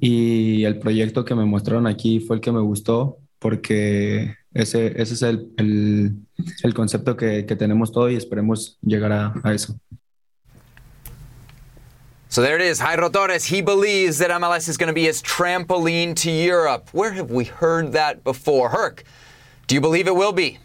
Y 0.00 0.64
el 0.64 0.78
proyecto 0.78 1.24
que 1.24 1.34
me 1.34 1.44
mostraron 1.44 1.86
aquí 1.86 2.20
fue 2.20 2.36
el 2.36 2.42
que 2.42 2.52
me 2.52 2.60
gustó 2.60 3.18
porque 3.38 4.34
ese, 4.54 4.88
ese 5.00 5.14
es 5.14 5.22
el, 5.22 5.52
el, 5.58 6.16
el 6.62 6.74
concepto 6.74 7.16
que, 7.16 7.44
que 7.46 7.56
tenemos 7.56 7.92
todo 7.92 8.10
y 8.10 8.16
esperemos 8.16 8.78
llegar 8.82 9.12
a, 9.12 9.34
a 9.44 9.54
eso. 9.54 9.78
So 12.30 12.42
there 12.42 12.54
it 12.54 12.62
is, 12.62 12.78
Jairo 12.78 13.12
Torres. 13.12 13.44
He 13.44 13.60
believes 13.60 14.18
that 14.18 14.30
MLS 14.30 14.68
is 14.68 14.76
going 14.76 14.86
to 14.86 14.92
be 14.92 15.02
his 15.02 15.20
trampoline 15.20 16.14
to 16.18 16.30
Europe. 16.30 16.88
Where 16.92 17.10
have 17.10 17.32
we 17.32 17.42
heard 17.42 17.90
that 17.90 18.22
before? 18.22 18.68
Herc, 18.68 19.02
do 19.66 19.74
you 19.74 19.80
believe 19.80 20.06
it 20.06 20.14
will 20.14 20.30
be? 20.30 20.58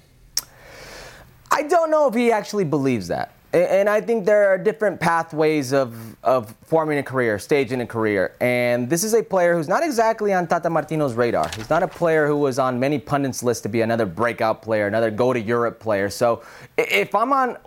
I 1.49 1.63
don't 1.63 1.89
know 1.89 2.07
if 2.07 2.13
he 2.13 2.32
actually 2.32 2.66
believes 2.66 3.07
that. 3.07 3.34
And 3.51 3.89
I 3.89 3.99
think 3.99 4.26
there 4.26 4.47
are 4.47 4.59
different 4.59 4.99
pathways 4.99 5.74
of, 5.74 5.97
of 6.24 6.53
forming 6.66 6.99
a 6.99 7.03
career, 7.03 7.39
staging 7.39 7.82
a 7.82 7.88
career. 7.88 8.36
And 8.41 8.88
this 8.88 9.03
is 9.03 9.16
a 9.16 9.24
player 9.24 9.55
who's 9.55 9.68
not 9.68 9.82
exactly 9.82 10.34
on 10.34 10.45
Tata 10.45 10.70
Martino's 10.70 11.16
radar. 11.16 11.49
He's 11.55 11.72
not 11.72 11.82
a 11.82 11.88
player 11.88 12.28
who 12.28 12.38
was 12.38 12.59
on 12.59 12.80
many 12.80 12.99
pundits' 12.99 13.41
lists 13.41 13.63
to 13.63 13.70
be 13.70 13.82
another 13.82 14.05
breakout 14.05 14.61
player, 14.61 14.86
another 14.86 15.09
go 15.09 15.34
to 15.34 15.39
Europe 15.41 15.80
player. 15.80 16.11
So 16.11 16.43
if 16.78 17.16
I'm 17.16 17.34
on 17.34 17.57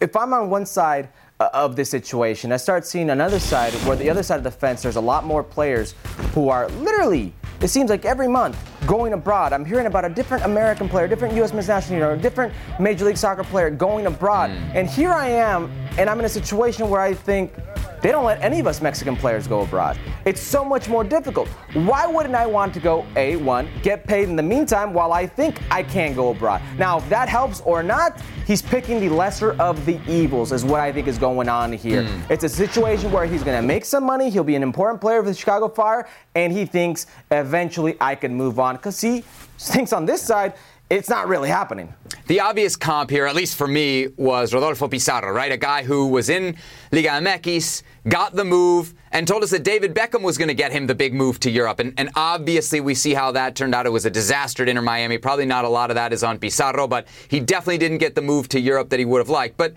if 0.00 0.14
I'm 0.14 0.32
on 0.32 0.48
one 0.48 0.64
side 0.64 1.08
of 1.40 1.76
this 1.76 1.88
situation, 1.88 2.52
I 2.52 2.56
start 2.56 2.84
seeing 2.84 3.10
another 3.10 3.38
side 3.38 3.72
where 3.86 3.96
the 3.96 4.10
other 4.10 4.22
side 4.22 4.38
of 4.38 4.44
the 4.44 4.50
fence, 4.50 4.82
there's 4.82 4.96
a 4.96 5.00
lot 5.00 5.24
more 5.24 5.44
players 5.44 5.94
who 6.34 6.48
are 6.48 6.68
literally 6.68 7.32
it 7.60 7.68
seems 7.68 7.90
like 7.90 8.04
every 8.04 8.28
month 8.28 8.56
going 8.86 9.14
abroad, 9.14 9.52
I'm 9.52 9.64
hearing 9.64 9.86
about 9.86 10.04
a 10.04 10.08
different 10.08 10.44
American 10.44 10.88
player, 10.88 11.08
different 11.08 11.34
U.S. 11.34 11.52
men's 11.52 11.66
national 11.66 11.98
team, 11.98 12.08
or 12.08 12.12
a 12.12 12.16
different 12.16 12.54
Major 12.78 13.04
League 13.04 13.16
Soccer 13.16 13.42
player 13.42 13.68
going 13.68 14.06
abroad. 14.06 14.50
Mm. 14.50 14.74
And 14.76 14.88
here 14.88 15.10
I 15.10 15.28
am, 15.28 15.70
and 15.98 16.08
I'm 16.08 16.20
in 16.20 16.24
a 16.24 16.28
situation 16.28 16.88
where 16.88 17.00
I 17.00 17.14
think 17.14 17.52
they 18.00 18.10
don't 18.10 18.24
let 18.24 18.40
any 18.42 18.60
of 18.60 18.66
us 18.66 18.80
Mexican 18.80 19.16
players 19.16 19.46
go 19.46 19.62
abroad. 19.62 19.98
It's 20.24 20.40
so 20.40 20.64
much 20.64 20.88
more 20.88 21.04
difficult. 21.04 21.48
Why 21.74 22.06
wouldn't 22.06 22.34
I 22.34 22.46
want 22.46 22.74
to 22.74 22.80
go 22.80 23.04
A1, 23.14 23.82
get 23.82 24.06
paid 24.06 24.28
in 24.28 24.36
the 24.36 24.42
meantime 24.42 24.92
while 24.92 25.12
I 25.12 25.26
think 25.26 25.60
I 25.70 25.82
can 25.82 26.14
go 26.14 26.30
abroad? 26.30 26.62
Now, 26.76 26.98
if 26.98 27.08
that 27.08 27.28
helps 27.28 27.60
or 27.62 27.82
not, 27.82 28.20
he's 28.46 28.62
picking 28.62 29.00
the 29.00 29.08
lesser 29.08 29.52
of 29.60 29.84
the 29.86 30.00
evils, 30.08 30.52
is 30.52 30.64
what 30.64 30.80
I 30.80 30.92
think 30.92 31.08
is 31.08 31.18
going 31.18 31.48
on 31.48 31.72
here. 31.72 32.02
Mm. 32.02 32.30
It's 32.30 32.44
a 32.44 32.48
situation 32.48 33.10
where 33.10 33.26
he's 33.26 33.42
going 33.42 33.60
to 33.60 33.66
make 33.66 33.84
some 33.84 34.04
money, 34.04 34.30
he'll 34.30 34.44
be 34.44 34.56
an 34.56 34.62
important 34.62 35.00
player 35.00 35.22
for 35.22 35.28
the 35.28 35.34
Chicago 35.34 35.68
Fire, 35.68 36.08
and 36.34 36.52
he 36.52 36.64
thinks 36.64 37.06
eventually 37.30 37.96
I 38.00 38.14
can 38.14 38.34
move 38.34 38.58
on 38.58 38.76
because 38.76 39.00
he 39.00 39.24
thinks 39.58 39.92
on 39.92 40.06
this 40.06 40.22
side 40.22 40.54
it's 40.90 41.08
not 41.08 41.28
really 41.28 41.48
happening. 41.48 41.92
The 42.28 42.40
obvious 42.40 42.76
comp 42.76 43.10
here, 43.10 43.26
at 43.26 43.34
least 43.34 43.56
for 43.56 43.66
me, 43.66 44.08
was 44.16 44.54
Rodolfo 44.54 44.88
Pizarro, 44.88 45.32
right? 45.32 45.52
A 45.52 45.56
guy 45.56 45.82
who 45.82 46.08
was 46.08 46.28
in 46.28 46.56
Liga 46.92 47.08
MX, 47.08 47.82
got 48.08 48.34
the 48.34 48.44
move, 48.44 48.94
and 49.12 49.26
told 49.26 49.42
us 49.42 49.50
that 49.50 49.64
David 49.64 49.94
Beckham 49.94 50.22
was 50.22 50.38
going 50.38 50.48
to 50.48 50.54
get 50.54 50.72
him 50.72 50.86
the 50.86 50.94
big 50.94 51.14
move 51.14 51.40
to 51.40 51.50
Europe. 51.50 51.78
And, 51.78 51.94
and, 51.96 52.10
obviously, 52.14 52.80
we 52.80 52.94
see 52.94 53.14
how 53.14 53.32
that 53.32 53.54
turned 53.54 53.74
out. 53.74 53.86
It 53.86 53.90
was 53.90 54.06
a 54.06 54.10
disaster 54.10 54.62
at 54.62 54.68
Inter 54.68 54.82
Miami. 54.82 55.18
Probably 55.18 55.46
not 55.46 55.64
a 55.64 55.68
lot 55.68 55.90
of 55.90 55.94
that 55.96 56.12
is 56.12 56.22
on 56.22 56.38
Pizarro, 56.38 56.86
but 56.86 57.06
he 57.28 57.40
definitely 57.40 57.78
didn't 57.78 57.98
get 57.98 58.14
the 58.14 58.22
move 58.22 58.48
to 58.48 58.60
Europe 58.60 58.90
that 58.90 58.98
he 58.98 59.04
would 59.04 59.18
have 59.18 59.30
liked. 59.30 59.56
But 59.56 59.74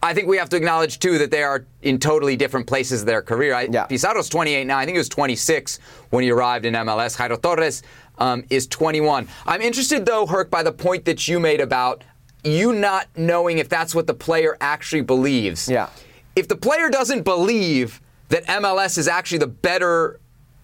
I 0.00 0.14
think 0.14 0.28
we 0.28 0.36
have 0.36 0.48
to 0.50 0.56
acknowledge 0.56 1.00
too 1.00 1.18
that 1.18 1.32
they 1.32 1.42
are 1.42 1.66
in 1.82 1.98
totally 1.98 2.36
different 2.36 2.68
places 2.68 3.00
of 3.00 3.06
their 3.06 3.20
career. 3.20 3.54
I, 3.54 3.68
yeah. 3.70 3.86
Pizarro's 3.86 4.28
28 4.28 4.64
now. 4.64 4.78
I 4.78 4.84
think 4.84 4.94
he 4.94 4.98
was 4.98 5.08
26 5.08 5.80
when 6.10 6.22
he 6.22 6.30
arrived 6.30 6.64
in 6.66 6.74
MLS. 6.74 7.16
Jairo 7.16 7.40
Torres 7.40 7.82
um, 8.18 8.44
is 8.50 8.66
21. 8.66 9.28
I'm 9.46 9.60
interested 9.60 10.04
though, 10.06 10.26
Herc, 10.26 10.50
by 10.50 10.62
the 10.62 10.72
point 10.72 11.04
that 11.06 11.26
you 11.28 11.40
made 11.40 11.60
about 11.60 12.04
you 12.44 12.72
not 12.72 13.08
knowing 13.16 13.58
if 13.58 13.68
that's 13.68 13.94
what 13.94 14.06
the 14.06 14.14
player 14.14 14.56
actually 14.60 15.02
believes. 15.02 15.68
Yeah. 15.68 15.88
If 16.36 16.48
the 16.48 16.56
player 16.56 16.88
doesn't 16.88 17.22
believe 17.22 18.00
that 18.28 18.44
MLS 18.46 18.98
is 18.98 19.08
actually 19.08 19.38
the 19.38 19.46
better 19.46 20.20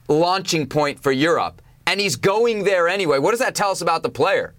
launching 0.09 0.67
point 0.67 1.03
for 1.03 1.13
Europe, 1.13 1.63
and 1.87 2.01
he's 2.01 2.17
going 2.17 2.65
there 2.65 2.89
anyway, 2.89 3.19
what 3.19 3.33
does 3.33 3.41
that 3.41 3.55
tell 3.55 3.71
us 3.71 3.81
about 3.81 4.03
the 4.03 4.09
player? 4.09 4.55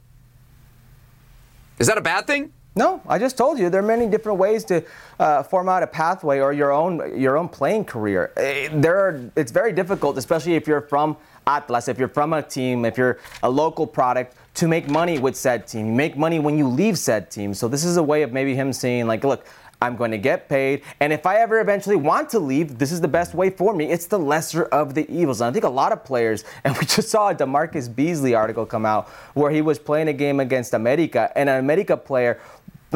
Is 1.79 1.87
that 1.87 1.97
a 1.97 2.01
bad 2.01 2.27
thing? 2.27 2.51
No, 2.77 3.01
I 3.07 3.17
just 3.17 3.37
told 3.37 3.57
you 3.57 3.69
there 3.69 3.79
are 3.79 3.87
many 3.87 4.05
different 4.05 4.37
ways 4.37 4.65
to 4.65 4.83
uh, 5.17 5.43
form 5.43 5.69
out 5.69 5.81
a 5.81 5.87
pathway 5.87 6.39
or 6.39 6.51
your 6.51 6.73
own 6.73 7.17
your 7.19 7.37
own 7.37 7.47
playing 7.47 7.85
career. 7.85 8.33
Eh, 8.35 8.67
there 8.73 8.97
are, 8.97 9.31
it's 9.37 9.51
very 9.51 9.71
difficult, 9.71 10.17
especially 10.17 10.55
if 10.55 10.67
you're 10.67 10.81
from 10.81 11.15
Atlas, 11.47 11.87
if 11.87 11.99
you're 11.99 12.07
from 12.07 12.33
a 12.33 12.41
team, 12.41 12.85
if 12.85 12.97
you're 12.97 13.19
a 13.43 13.49
local 13.49 13.85
product, 13.85 14.35
to 14.55 14.67
make 14.67 14.89
money 14.89 15.19
with 15.19 15.35
said 15.35 15.67
team. 15.67 15.87
You 15.87 15.93
make 15.93 16.17
money 16.17 16.39
when 16.39 16.57
you 16.57 16.67
leave 16.67 16.97
said 16.97 17.29
team. 17.29 17.53
So 17.53 17.67
this 17.67 17.83
is 17.83 17.97
a 17.97 18.03
way 18.03 18.23
of 18.23 18.31
maybe 18.31 18.55
him 18.55 18.73
saying 18.73 19.05
like, 19.05 19.23
look, 19.23 19.45
I'm 19.81 19.95
going 19.95 20.11
to 20.11 20.17
get 20.17 20.49
paid. 20.49 20.81
And 20.99 21.11
if 21.11 21.25
I 21.25 21.37
ever 21.37 21.59
eventually 21.59 21.95
want 21.95 22.29
to 22.29 22.39
leave, 22.39 22.77
this 22.77 22.91
is 22.91 23.01
the 23.01 23.07
best 23.07 23.33
way 23.33 23.49
for 23.49 23.73
me. 23.73 23.91
It's 23.91 24.07
the 24.07 24.17
lesser 24.17 24.63
of 24.63 24.93
the 24.95 25.09
evils. 25.11 25.41
And 25.41 25.49
I 25.49 25.53
think 25.53 25.65
a 25.65 25.69
lot 25.69 25.91
of 25.91 26.03
players, 26.03 26.43
and 26.63 26.75
we 26.77 26.85
just 26.85 27.09
saw 27.09 27.29
a 27.29 27.35
DaMarcus 27.35 27.93
Beasley 27.93 28.33
article 28.33 28.65
come 28.65 28.85
out 28.85 29.09
where 29.33 29.51
he 29.51 29.61
was 29.61 29.77
playing 29.77 30.07
a 30.07 30.13
game 30.13 30.39
against 30.39 30.73
America, 30.73 31.31
and 31.35 31.49
an 31.49 31.59
America 31.59 31.97
player 31.97 32.39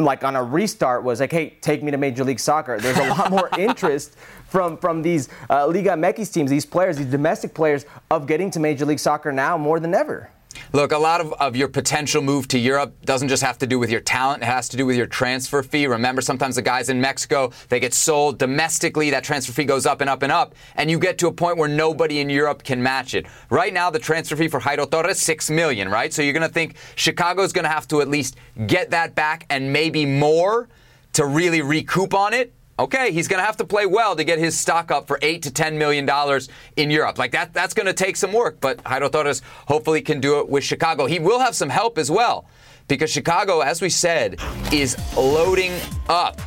like 0.04 0.24
on 0.24 0.36
a 0.36 0.42
restart 0.42 1.02
was 1.04 1.20
like, 1.20 1.32
hey, 1.32 1.50
take 1.60 1.82
me 1.82 1.90
to 1.90 1.96
Major 1.96 2.24
League 2.24 2.40
Soccer. 2.40 2.78
There's 2.78 2.98
a 2.98 3.08
lot 3.08 3.30
more 3.30 3.48
interest 3.58 4.16
from 4.48 4.76
from 4.76 5.02
these 5.02 5.28
uh, 5.48 5.66
Liga 5.66 5.90
MX 5.90 6.32
teams, 6.32 6.50
these 6.50 6.66
players, 6.66 6.96
these 6.96 7.06
domestic 7.06 7.54
players, 7.54 7.84
of 8.10 8.26
getting 8.26 8.50
to 8.52 8.60
Major 8.60 8.84
League 8.84 8.98
Soccer 8.98 9.32
now 9.32 9.56
more 9.56 9.80
than 9.80 9.94
ever. 9.94 10.30
Look, 10.72 10.92
a 10.92 10.98
lot 10.98 11.20
of, 11.20 11.32
of 11.34 11.56
your 11.56 11.68
potential 11.68 12.22
move 12.22 12.46
to 12.48 12.58
Europe 12.58 12.94
doesn't 13.04 13.28
just 13.28 13.42
have 13.42 13.58
to 13.58 13.66
do 13.66 13.78
with 13.78 13.90
your 13.90 14.00
talent, 14.00 14.42
it 14.42 14.46
has 14.46 14.68
to 14.70 14.76
do 14.76 14.86
with 14.86 14.96
your 14.96 15.06
transfer 15.06 15.62
fee. 15.62 15.86
Remember, 15.86 16.20
sometimes 16.20 16.56
the 16.56 16.62
guys 16.62 16.88
in 16.88 17.00
Mexico, 17.00 17.52
they 17.68 17.80
get 17.80 17.94
sold 17.94 18.38
domestically, 18.38 19.10
that 19.10 19.24
transfer 19.24 19.52
fee 19.52 19.64
goes 19.64 19.86
up 19.86 20.00
and 20.00 20.10
up 20.10 20.22
and 20.22 20.32
up, 20.32 20.54
and 20.76 20.90
you 20.90 20.98
get 20.98 21.18
to 21.18 21.28
a 21.28 21.32
point 21.32 21.56
where 21.56 21.68
nobody 21.68 22.20
in 22.20 22.30
Europe 22.30 22.62
can 22.62 22.82
match 22.82 23.14
it. 23.14 23.26
Right 23.48 23.72
now, 23.72 23.90
the 23.90 23.98
transfer 23.98 24.36
fee 24.36 24.48
for 24.48 24.60
Jairo 24.60 24.90
Torres, 24.90 25.20
six 25.20 25.50
million, 25.50 25.88
right? 25.88 26.12
So 26.12 26.22
you're 26.22 26.32
gonna 26.32 26.48
think 26.48 26.76
Chicago's 26.94 27.52
gonna 27.52 27.68
have 27.68 27.88
to 27.88 28.00
at 28.00 28.08
least 28.08 28.36
get 28.66 28.90
that 28.90 29.14
back 29.14 29.46
and 29.50 29.72
maybe 29.72 30.06
more 30.06 30.68
to 31.14 31.26
really 31.26 31.62
recoup 31.62 32.14
on 32.14 32.32
it. 32.32 32.52
Okay, 32.80 33.12
he's 33.12 33.28
going 33.28 33.40
to 33.40 33.44
have 33.44 33.58
to 33.58 33.64
play 33.66 33.84
well 33.84 34.16
to 34.16 34.24
get 34.24 34.38
his 34.38 34.58
stock 34.58 34.90
up 34.90 35.06
for 35.06 35.18
eight 35.20 35.42
to 35.42 35.50
ten 35.50 35.76
million 35.76 36.06
dollars 36.06 36.48
in 36.76 36.90
Europe. 36.90 37.18
Like 37.18 37.32
that, 37.32 37.52
that's 37.52 37.74
going 37.74 37.84
to 37.84 37.92
take 37.92 38.16
some 38.16 38.32
work. 38.32 38.58
But 38.58 38.82
Jairo 38.84 39.12
Torres 39.12 39.42
hopefully 39.68 40.00
can 40.00 40.18
do 40.18 40.40
it 40.40 40.48
with 40.48 40.64
Chicago. 40.64 41.04
He 41.04 41.18
will 41.18 41.40
have 41.40 41.54
some 41.54 41.68
help 41.68 41.98
as 41.98 42.10
well, 42.10 42.46
because 42.88 43.10
Chicago, 43.10 43.60
as 43.60 43.82
we 43.82 43.90
said, 43.90 44.40
is 44.72 44.96
loading 45.14 45.72
up. 46.08 46.40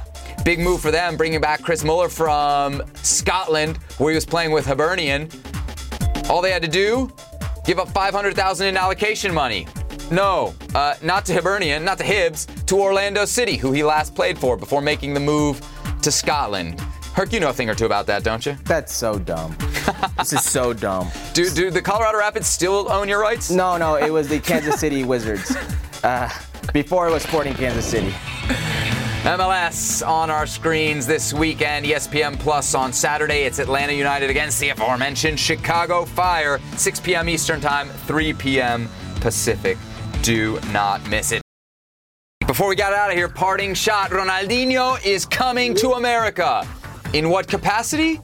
Big 0.44 0.60
move 0.60 0.82
for 0.82 0.90
them, 0.90 1.18
bringing 1.18 1.40
back 1.40 1.62
Chris 1.62 1.84
Mueller 1.84 2.10
from 2.10 2.82
Scotland, 2.96 3.78
where 4.00 4.10
he 4.10 4.16
was 4.16 4.26
playing 4.26 4.50
with 4.50 4.66
Hibernian. 4.66 5.30
All 6.32 6.42
they 6.42 6.52
had 6.52 6.64
to 6.64 6.68
do, 6.68 7.14
give 7.64 7.78
up 7.78 7.90
500,000 7.90 8.66
in 8.66 8.76
allocation 8.76 9.32
money. 9.32 9.68
No, 10.10 10.56
uh, 10.74 10.96
not 11.04 11.26
to 11.28 11.34
Hibernian, 11.34 11.86
not 11.86 12.00
to 12.00 12.04
Hibs, 12.04 12.48
to 12.66 12.80
Orlando 12.80 13.24
City, 13.26 13.56
who 13.56 13.72
he 13.72 13.84
last 13.84 14.16
played 14.16 14.40
for 14.40 14.58
before 14.58 14.82
making 14.82 15.14
the 15.14 15.20
move 15.20 15.62
to 16.04 16.12
Scotland. 16.12 16.80
Herc, 17.14 17.32
you 17.32 17.40
know 17.40 17.50
a 17.50 17.54
thing 17.54 17.70
or 17.70 17.76
two 17.76 17.86
about 17.86 18.08
that, 18.08 18.24
don't 18.24 18.46
you? 18.46 18.58
That's 18.66 18.94
so 18.94 19.20
dumb. 19.20 19.56
this 20.18 20.34
is 20.34 20.44
so 20.44 20.74
dumb. 20.86 21.10
Do, 21.34 21.50
do 21.50 21.70
the 21.70 21.82
Colorado 21.82 22.18
Rapids 22.18 22.48
still 22.48 22.92
own 22.92 23.08
your 23.08 23.22
rights? 23.22 23.52
No, 23.52 23.78
no, 23.78 23.96
it 23.96 24.10
was 24.12 24.28
the 24.28 24.40
Kansas 24.40 24.80
City 24.80 25.04
Wizards. 25.06 25.56
Uh, 26.04 26.30
before 26.74 27.08
it 27.08 27.12
was 27.12 27.24
Sporting 27.24 27.54
Kansas 27.54 27.86
City. 27.86 28.14
MLS 29.24 30.06
on 30.06 30.30
our 30.30 30.48
screens 30.48 31.06
this 31.06 31.34
weekend. 31.34 31.86
ESPN 31.86 32.38
Plus 32.40 32.74
on 32.74 32.92
Saturday. 32.92 33.44
It's 33.44 33.60
Atlanta 33.60 33.94
United 33.94 34.30
against 34.30 34.60
the 34.60 34.70
aforementioned 34.70 35.40
Chicago 35.40 36.04
Fire. 36.04 36.60
6 36.76 37.00
p.m. 37.00 37.30
Eastern 37.30 37.62
Time, 37.62 37.90
3 37.90 38.34
p.m. 38.34 38.90
Pacific. 39.22 39.78
Do 40.24 40.60
not 40.72 41.08
miss 41.10 41.32
it. 41.32 41.43
Before 42.48 42.68
we 42.68 42.76
got 42.76 42.94
out 42.94 43.10
of 43.10 43.16
here, 43.16 43.30
parting 43.30 43.74
shot 43.74 44.12
Ronaldinho 44.12 45.04
is 45.06 45.26
coming 45.26 45.74
to 45.76 45.92
America. 45.92 46.68
In 47.14 47.30
what 47.30 47.48
capacity? 47.48 48.20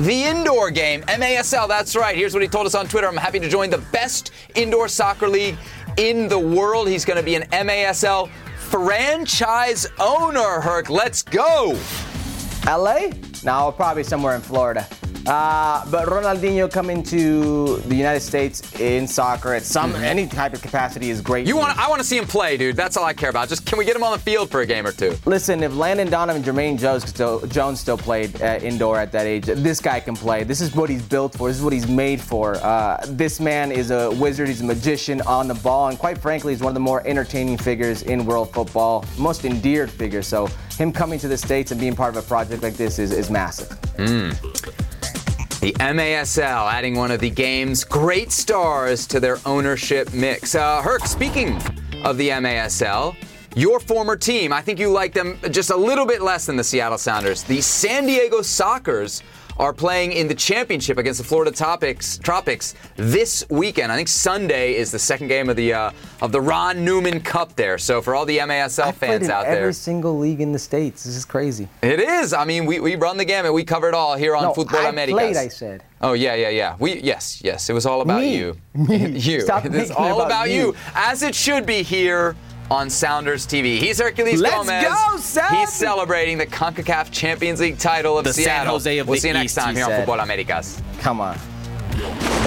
The 0.00 0.24
indoor 0.24 0.70
game, 0.70 1.00
MASL, 1.02 1.66
that's 1.66 1.96
right. 1.96 2.14
Here's 2.14 2.34
what 2.34 2.42
he 2.42 2.48
told 2.48 2.66
us 2.66 2.74
on 2.74 2.86
Twitter. 2.86 3.08
I'm 3.08 3.16
happy 3.16 3.40
to 3.40 3.48
join 3.48 3.70
the 3.70 3.78
best 3.90 4.32
indoor 4.54 4.86
soccer 4.86 5.28
league 5.28 5.56
in 5.96 6.28
the 6.28 6.38
world. 6.38 6.88
He's 6.88 7.06
going 7.06 7.16
to 7.16 7.22
be 7.22 7.36
an 7.36 7.44
MASL 7.50 8.30
franchise 8.58 9.86
owner, 9.98 10.60
Herc. 10.60 10.90
Let's 10.90 11.22
go. 11.22 11.76
LA? 12.66 13.08
No, 13.44 13.72
probably 13.72 14.04
somewhere 14.04 14.34
in 14.34 14.42
Florida. 14.42 14.86
Uh, 15.28 15.84
but 15.90 16.08
Ronaldinho 16.08 16.72
coming 16.72 17.02
to 17.02 17.76
the 17.80 17.94
United 17.94 18.20
States 18.20 18.62
in 18.80 19.06
soccer 19.06 19.52
at 19.52 19.62
some 19.62 19.92
mm-hmm. 19.92 20.02
any 20.02 20.26
type 20.26 20.54
of 20.54 20.62
capacity 20.62 21.10
is 21.10 21.20
great. 21.20 21.46
You 21.46 21.54
want? 21.54 21.78
I 21.78 21.86
want 21.90 22.00
to 22.00 22.06
see 22.06 22.16
him 22.16 22.24
play, 22.24 22.56
dude. 22.56 22.76
That's 22.76 22.96
all 22.96 23.04
I 23.04 23.12
care 23.12 23.28
about. 23.28 23.50
Just 23.50 23.66
can 23.66 23.78
we 23.78 23.84
get 23.84 23.94
him 23.94 24.02
on 24.02 24.12
the 24.12 24.18
field 24.18 24.50
for 24.50 24.62
a 24.62 24.66
game 24.66 24.86
or 24.86 24.92
two? 24.92 25.14
Listen, 25.26 25.62
if 25.62 25.76
Landon 25.76 26.08
Donovan, 26.08 26.42
Jermaine 26.42 26.78
Jones 26.78 27.06
still, 27.06 27.46
Jones 27.46 27.78
still 27.78 27.98
played 27.98 28.40
uh, 28.40 28.58
indoor 28.62 28.98
at 28.98 29.12
that 29.12 29.26
age, 29.26 29.44
this 29.44 29.80
guy 29.80 30.00
can 30.00 30.16
play. 30.16 30.44
This 30.44 30.62
is 30.62 30.74
what 30.74 30.88
he's 30.88 31.02
built 31.02 31.34
for. 31.34 31.48
This 31.48 31.58
is 31.58 31.62
what 31.62 31.74
he's 31.74 31.88
made 31.88 32.22
for. 32.22 32.54
Uh, 32.56 33.04
this 33.08 33.38
man 33.38 33.70
is 33.70 33.90
a 33.90 34.10
wizard. 34.12 34.48
He's 34.48 34.62
a 34.62 34.64
magician 34.64 35.20
on 35.22 35.46
the 35.46 35.54
ball, 35.56 35.88
and 35.88 35.98
quite 35.98 36.16
frankly, 36.16 36.54
he's 36.54 36.62
one 36.62 36.70
of 36.70 36.74
the 36.74 36.80
more 36.80 37.06
entertaining 37.06 37.58
figures 37.58 38.02
in 38.02 38.24
world 38.24 38.50
football, 38.54 39.04
most 39.18 39.44
endeared 39.44 39.90
figure. 39.90 40.22
So 40.22 40.48
him 40.78 40.90
coming 40.90 41.18
to 41.18 41.28
the 41.28 41.36
states 41.36 41.70
and 41.70 41.78
being 41.78 41.94
part 41.94 42.16
of 42.16 42.24
a 42.24 42.26
project 42.26 42.62
like 42.62 42.78
this 42.78 42.98
is, 42.98 43.12
is 43.12 43.30
massive. 43.30 43.68
Mm. 43.98 44.87
The 45.60 45.72
MASL 45.80 46.72
adding 46.72 46.94
one 46.94 47.10
of 47.10 47.18
the 47.18 47.30
game's 47.30 47.82
great 47.82 48.30
stars 48.30 49.08
to 49.08 49.18
their 49.18 49.38
ownership 49.44 50.12
mix. 50.14 50.54
Uh, 50.54 50.80
Herc, 50.80 51.04
speaking 51.04 51.60
of 52.04 52.16
the 52.16 52.28
MASL, 52.28 53.16
your 53.56 53.80
former 53.80 54.14
team, 54.14 54.52
I 54.52 54.62
think 54.62 54.78
you 54.78 54.88
like 54.88 55.12
them 55.12 55.36
just 55.50 55.70
a 55.70 55.76
little 55.76 56.06
bit 56.06 56.22
less 56.22 56.46
than 56.46 56.54
the 56.54 56.62
Seattle 56.62 56.96
Sounders. 56.96 57.42
The 57.42 57.60
San 57.60 58.06
Diego 58.06 58.38
Sockers 58.38 59.22
are 59.58 59.72
playing 59.72 60.12
in 60.12 60.28
the 60.28 60.34
championship 60.34 60.98
against 60.98 61.18
the 61.18 61.24
Florida 61.26 61.50
Tropics, 61.50 62.18
Tropics 62.18 62.74
this 62.96 63.44
weekend. 63.50 63.90
I 63.90 63.96
think 63.96 64.08
Sunday 64.08 64.76
is 64.76 64.92
the 64.92 64.98
second 64.98 65.28
game 65.28 65.48
of 65.48 65.56
the 65.56 65.72
uh, 65.72 65.90
of 66.22 66.32
the 66.32 66.40
Ron 66.40 66.84
Newman 66.84 67.20
Cup 67.20 67.54
there. 67.56 67.78
So 67.78 68.00
for 68.00 68.14
all 68.14 68.24
the 68.24 68.38
MASL 68.38 68.94
fans 68.94 69.24
in 69.26 69.30
out 69.30 69.46
every 69.46 69.58
there, 69.58 69.72
single 69.72 70.18
league 70.18 70.40
in 70.40 70.52
the 70.52 70.58
states. 70.58 71.04
This 71.04 71.16
is 71.16 71.24
crazy. 71.24 71.68
it 71.82 72.00
is. 72.00 72.32
I 72.32 72.44
mean, 72.44 72.66
we, 72.66 72.80
we 72.80 72.96
run 72.96 73.16
the 73.16 73.24
gamut. 73.24 73.52
We 73.52 73.64
cover 73.64 73.88
it 73.88 73.94
all 73.94 74.16
here 74.16 74.36
on 74.36 74.42
no, 74.42 74.52
Futbol 74.54 74.84
I 74.84 74.88
Americas. 74.88 75.14
played. 75.14 75.36
I 75.36 75.48
said. 75.48 75.82
Oh 76.00 76.12
yeah, 76.12 76.34
yeah, 76.34 76.50
yeah. 76.50 76.76
We 76.78 77.00
yes, 77.00 77.42
yes. 77.42 77.68
It 77.68 77.72
was 77.72 77.84
all 77.86 78.00
about 78.00 78.20
Me. 78.20 78.36
you. 78.36 78.56
Me. 78.74 79.08
you. 79.18 79.40
Stop 79.40 79.64
It's 79.64 79.90
all 79.90 80.20
about 80.20 80.26
about 80.28 80.50
you. 80.50 80.68
you. 80.68 80.76
as 80.94 81.22
it 81.22 81.34
should 81.34 81.66
be 81.66 81.82
here 81.82 82.36
on 82.70 82.90
Sounders 82.90 83.46
TV. 83.46 83.78
He's 83.78 84.00
Herculez 84.00 84.38
Let's 84.38 84.54
Gomez. 84.56 84.84
go, 84.84 85.16
Seb! 85.18 85.50
He's 85.50 85.72
celebrating 85.72 86.38
the 86.38 86.46
CONCACAF 86.46 87.10
Champions 87.10 87.60
League 87.60 87.78
title 87.78 88.18
of 88.18 88.24
The 88.24 88.32
San 88.32 88.44
Seattle. 88.44 88.72
Jose 88.74 88.98
of 88.98 89.06
we'll 89.08 89.14
the 89.16 89.20
see 89.20 89.28
you 89.28 89.34
next 89.34 89.52
East, 89.52 89.58
time 89.58 89.74
he 89.74 89.80
here 89.82 89.90
on. 89.90 90.06
Futbol 90.06 90.22
Americas. 90.22 90.80
Come 91.00 91.20
on. 91.20 92.37